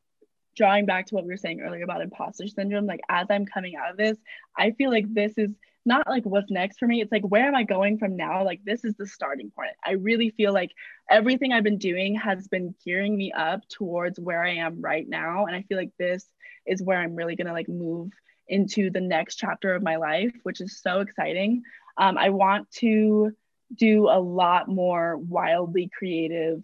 drawing 0.57 0.87
back 0.87 1.07
to 1.07 1.15
what 1.15 1.25
we 1.25 1.31
were 1.31 1.37
saying 1.37 1.61
earlier 1.61 1.85
about 1.85 2.03
imposter 2.03 2.47
syndrome, 2.49 2.87
like 2.87 3.01
as 3.09 3.27
I'm 3.31 3.47
coming 3.47 3.77
out 3.77 3.91
of 3.91 3.97
this, 3.97 4.19
I 4.57 4.73
feel 4.73 4.91
like 4.91 5.13
this 5.13 5.33
is 5.37 5.55
not 5.87 6.07
like 6.09 6.25
what's 6.25 6.51
next 6.51 6.79
for 6.79 6.87
me. 6.87 7.01
It's 7.01 7.13
like, 7.13 7.23
where 7.23 7.47
am 7.47 7.55
I 7.55 7.63
going 7.63 7.99
from 7.99 8.17
now? 8.17 8.45
Like, 8.45 8.61
this 8.65 8.85
is 8.85 8.95
the 8.97 9.07
starting 9.07 9.51
point. 9.51 9.73
I 9.85 9.93
really 9.93 10.31
feel 10.31 10.53
like 10.53 10.73
everything 11.11 11.53
I've 11.53 11.65
been 11.65 11.79
doing 11.79 12.15
has 12.17 12.49
been 12.49 12.75
gearing 12.85 13.17
me 13.17 13.33
up 13.33 13.61
towards 13.69 14.21
where 14.21 14.45
I 14.45 14.57
am 14.57 14.81
right 14.81 15.09
now. 15.09 15.47
And 15.47 15.57
I 15.57 15.63
feel 15.63 15.79
like 15.79 15.93
this 15.99 16.27
is 16.67 16.83
where 16.83 16.99
I'm 16.99 17.15
really 17.15 17.37
going 17.37 17.47
to 17.47 17.53
like 17.53 17.69
move 17.69 18.11
into 18.49 18.91
the 18.91 19.01
next 19.01 19.37
chapter 19.37 19.75
of 19.75 19.83
my 19.83 19.97
life, 19.97 20.35
which 20.43 20.61
is 20.61 20.81
so 20.81 21.01
exciting. 21.01 21.63
Um, 21.97 22.19
I 22.19 22.31
want 22.31 22.71
to 22.73 23.33
do 23.75 24.09
a 24.09 24.21
lot 24.21 24.69
more 24.69 25.17
wildly 25.17 25.91
creative, 25.97 26.63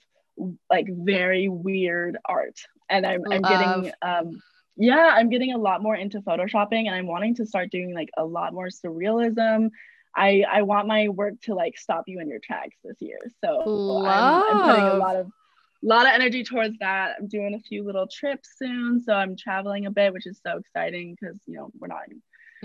like 0.68 0.88
very 0.90 1.48
weird 1.48 2.18
art 2.26 2.58
and 2.88 3.06
I'm, 3.06 3.22
I'm 3.30 3.42
getting 3.42 3.92
um 4.02 4.42
yeah 4.76 5.14
i'm 5.14 5.30
getting 5.30 5.52
a 5.52 5.58
lot 5.58 5.82
more 5.82 5.96
into 5.96 6.20
photoshopping 6.20 6.86
and 6.86 6.94
i'm 6.94 7.06
wanting 7.06 7.34
to 7.36 7.46
start 7.46 7.70
doing 7.70 7.94
like 7.94 8.10
a 8.16 8.24
lot 8.24 8.52
more 8.52 8.68
surrealism. 8.68 9.70
I 10.14 10.44
i 10.50 10.62
want 10.62 10.86
my 10.86 11.08
work 11.08 11.34
to 11.42 11.54
like 11.54 11.78
stop 11.78 12.04
you 12.06 12.20
in 12.20 12.28
your 12.28 12.38
tracks 12.38 12.76
this 12.82 12.96
year. 13.00 13.18
So 13.44 14.02
I'm, 14.06 14.56
I'm, 14.56 14.70
putting 14.70 14.84
a 14.84 14.94
lot 14.94 15.16
of 15.16 15.26
a 15.26 15.86
lot 15.86 16.06
of 16.06 16.12
energy 16.14 16.42
towards 16.42 16.78
that. 16.78 17.16
I'm 17.18 17.28
doing 17.28 17.54
a 17.54 17.60
few 17.60 17.84
little 17.84 18.06
trips 18.06 18.48
soon 18.58 19.02
so 19.04 19.12
i'm 19.12 19.36
traveling 19.36 19.86
a 19.86 19.90
bit 19.90 20.12
which 20.12 20.26
is 20.26 20.40
so 20.44 20.58
exciting 20.58 21.16
because 21.18 21.38
you 21.46 21.56
know 21.56 21.70
we're 21.78 21.88
not 21.88 22.08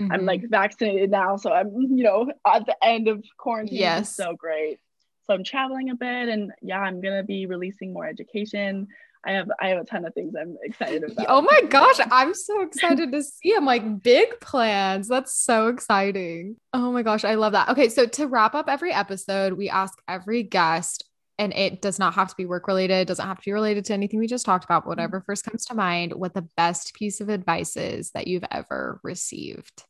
mm-hmm. 0.00 0.12
i'm 0.12 0.24
like 0.24 0.42
vaccinated 0.48 1.10
now 1.10 1.36
so 1.36 1.52
i'm 1.52 1.70
you 1.74 2.04
know 2.04 2.30
at 2.46 2.66
the 2.66 2.76
end 2.82 3.08
of 3.08 3.22
quarantine 3.38 3.78
yes. 3.78 4.14
so 4.14 4.34
great. 4.34 4.78
So 5.26 5.34
i'm 5.34 5.44
traveling 5.44 5.90
a 5.90 5.94
bit 5.94 6.28
and 6.28 6.52
yeah 6.62 6.80
i'm 6.80 7.00
gonna 7.00 7.22
be 7.22 7.46
releasing 7.46 7.92
more 7.92 8.06
education 8.06 8.88
I 9.24 9.32
have 9.32 9.50
I 9.60 9.68
have 9.68 9.78
a 9.78 9.84
ton 9.84 10.04
of 10.04 10.14
things 10.14 10.34
I'm 10.38 10.56
excited 10.62 11.04
about. 11.04 11.26
Oh 11.28 11.42
my 11.42 11.62
gosh, 11.68 12.00
I'm 12.10 12.34
so 12.34 12.62
excited 12.62 13.12
to 13.12 13.22
see. 13.22 13.54
I'm 13.54 13.64
like 13.64 14.02
big 14.02 14.40
plans. 14.40 15.08
That's 15.08 15.34
so 15.34 15.68
exciting. 15.68 16.56
Oh 16.72 16.90
my 16.90 17.02
gosh, 17.02 17.24
I 17.24 17.34
love 17.34 17.52
that. 17.52 17.68
Okay, 17.68 17.88
so 17.88 18.06
to 18.06 18.26
wrap 18.26 18.54
up 18.54 18.68
every 18.68 18.92
episode, 18.92 19.52
we 19.52 19.68
ask 19.68 19.96
every 20.08 20.42
guest 20.42 21.04
and 21.38 21.52
it 21.54 21.80
does 21.80 21.98
not 21.98 22.14
have 22.14 22.28
to 22.28 22.36
be 22.36 22.46
work 22.46 22.66
related, 22.66 23.06
doesn't 23.06 23.26
have 23.26 23.38
to 23.38 23.44
be 23.44 23.52
related 23.52 23.84
to 23.86 23.94
anything 23.94 24.18
we 24.18 24.26
just 24.26 24.44
talked 24.44 24.64
about, 24.64 24.86
whatever 24.86 25.18
mm-hmm. 25.18 25.26
first 25.26 25.44
comes 25.44 25.64
to 25.66 25.74
mind, 25.74 26.12
what 26.12 26.34
the 26.34 26.48
best 26.56 26.94
piece 26.94 27.20
of 27.20 27.28
advice 27.28 27.76
is 27.76 28.10
that 28.10 28.26
you've 28.26 28.44
ever 28.50 29.00
received. 29.02 29.84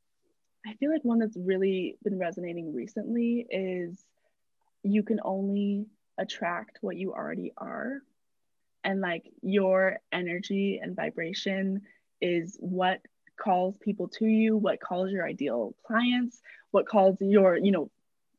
I 0.67 0.75
feel 0.75 0.93
like 0.93 1.05
one 1.05 1.19
that's 1.19 1.37
really 1.37 1.97
been 2.05 2.19
resonating 2.19 2.75
recently 2.75 3.47
is 3.51 4.05
you 4.83 5.03
can 5.03 5.21
only 5.25 5.87
attract 6.19 6.79
what 6.81 6.97
you 6.97 7.13
already 7.13 7.53
are 7.57 8.03
and 8.85 9.01
like 9.01 9.25
your 9.43 9.99
energy 10.13 10.81
and 10.83 10.97
vibration 10.97 11.83
is 12.21 12.57
what 12.61 13.01
calls 13.39 13.77
people 13.79 14.09
to 14.09 14.27
you 14.27 14.57
what 14.57 14.81
calls 14.81 15.11
your 15.11 15.27
ideal 15.27 15.75
clients 15.85 16.41
what 16.71 16.87
calls 16.87 17.17
your 17.21 17.57
you 17.57 17.73
know 17.73 17.91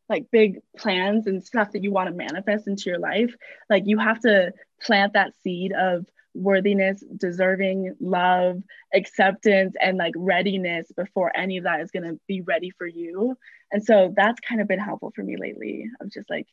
like 0.09 0.29
big 0.31 0.59
plans 0.77 1.27
and 1.27 1.43
stuff 1.43 1.71
that 1.71 1.83
you 1.83 1.91
want 1.91 2.09
to 2.09 2.15
manifest 2.15 2.67
into 2.67 2.89
your 2.89 2.99
life. 2.99 3.33
Like 3.69 3.83
you 3.85 3.97
have 3.97 4.19
to 4.21 4.51
plant 4.81 5.13
that 5.13 5.33
seed 5.43 5.73
of 5.73 6.05
worthiness 6.35 7.03
deserving 7.17 7.95
love 7.99 8.61
acceptance 8.93 9.75
and 9.79 9.97
like 9.97 10.13
readiness 10.17 10.91
before 10.95 11.31
any 11.35 11.57
of 11.57 11.63
that 11.63 11.79
is 11.79 11.91
going 11.91 12.03
to 12.03 12.19
be 12.27 12.41
ready 12.41 12.71
for 12.71 12.87
you. 12.87 13.37
And 13.71 13.83
so 13.83 14.13
that's 14.15 14.39
kind 14.39 14.61
of 14.61 14.67
been 14.67 14.79
helpful 14.79 15.11
for 15.15 15.23
me 15.23 15.37
lately. 15.37 15.85
Of 16.01 16.11
just 16.11 16.29
like 16.29 16.47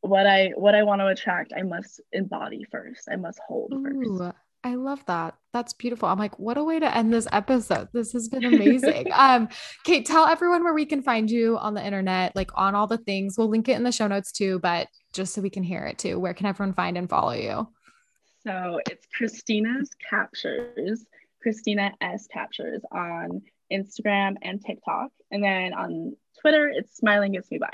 what 0.00 0.26
I 0.26 0.52
what 0.56 0.74
I 0.74 0.82
want 0.82 1.00
to 1.00 1.08
attract, 1.08 1.52
I 1.56 1.62
must 1.62 2.00
embody 2.12 2.64
first. 2.70 3.08
I 3.10 3.16
must 3.16 3.40
hold 3.46 3.72
Ooh, 3.72 4.18
first. 4.18 4.36
I 4.64 4.74
love 4.74 5.04
that. 5.06 5.34
That's 5.52 5.72
beautiful. 5.72 6.08
I'm 6.08 6.18
like, 6.18 6.38
what 6.38 6.58
a 6.58 6.64
way 6.64 6.80
to 6.80 6.96
end 6.96 7.12
this 7.12 7.28
episode. 7.30 7.88
This 7.92 8.12
has 8.12 8.28
been 8.28 8.44
amazing. 8.44 9.06
um, 9.14 9.48
Kate, 9.84 10.04
tell 10.04 10.26
everyone 10.26 10.64
where 10.64 10.74
we 10.74 10.84
can 10.84 11.00
find 11.00 11.30
you 11.30 11.56
on 11.58 11.74
the 11.74 11.84
internet, 11.84 12.34
like 12.34 12.50
on 12.54 12.74
all 12.74 12.86
the 12.86 12.98
things. 12.98 13.38
We'll 13.38 13.48
link 13.48 13.68
it 13.68 13.76
in 13.76 13.84
the 13.84 13.92
show 13.92 14.08
notes 14.08 14.32
too, 14.32 14.58
but 14.58 14.88
just 15.12 15.32
so 15.32 15.42
we 15.42 15.50
can 15.50 15.62
hear 15.62 15.84
it 15.84 15.98
too. 15.98 16.18
Where 16.18 16.34
can 16.34 16.46
everyone 16.46 16.74
find 16.74 16.98
and 16.98 17.08
follow 17.08 17.32
you? 17.32 17.68
So 18.44 18.80
it's 18.90 19.06
Christina's 19.16 19.90
Captures, 20.10 21.04
Christina 21.40 21.92
S 22.00 22.26
Captures 22.26 22.82
on 22.90 23.42
Instagram 23.72 24.36
and 24.42 24.64
TikTok. 24.64 25.10
And 25.30 25.42
then 25.42 25.72
on 25.72 26.16
Twitter, 26.40 26.68
it's 26.68 26.96
Smiling 26.96 27.32
Gets 27.32 27.50
Me 27.50 27.58
By. 27.58 27.72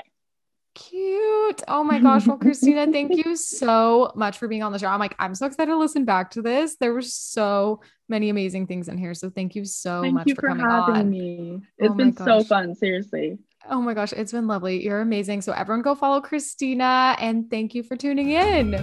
Cute. 0.75 1.63
Oh 1.69 1.85
my 1.85 1.99
gosh. 1.99 2.27
Well, 2.27 2.37
Christina, 2.37 2.85
thank 2.91 3.15
you 3.15 3.35
so 3.37 4.11
much 4.13 4.37
for 4.37 4.47
being 4.49 4.61
on 4.61 4.73
the 4.73 4.77
show. 4.77 4.87
I'm 4.87 4.99
like, 4.99 5.15
I'm 5.17 5.33
so 5.33 5.45
excited 5.45 5.71
to 5.71 5.77
listen 5.77 6.03
back 6.03 6.31
to 6.31 6.41
this. 6.41 6.75
There 6.75 6.93
were 6.93 7.01
so 7.01 7.81
many 8.09 8.29
amazing 8.29 8.67
things 8.67 8.89
in 8.89 8.97
here. 8.97 9.13
So 9.13 9.29
thank 9.29 9.55
you 9.55 9.63
so 9.63 10.01
thank 10.01 10.13
much 10.13 10.27
you 10.27 10.35
for, 10.35 10.41
for 10.41 10.47
coming 10.49 10.65
on. 10.65 11.09
Me. 11.09 11.59
Oh 11.59 11.61
it's 11.77 11.91
oh 11.91 11.95
been 11.95 12.15
so 12.15 12.43
fun, 12.43 12.75
seriously. 12.75 13.39
Oh 13.69 13.81
my 13.81 13.93
gosh, 13.93 14.11
it's 14.11 14.33
been 14.33 14.47
lovely. 14.47 14.83
You're 14.83 15.01
amazing. 15.01 15.41
So 15.41 15.53
everyone 15.53 15.81
go 15.81 15.95
follow 15.95 16.19
Christina 16.19 17.15
and 17.19 17.49
thank 17.49 17.73
you 17.73 17.81
for 17.81 17.95
tuning 17.95 18.31
in. 18.31 18.75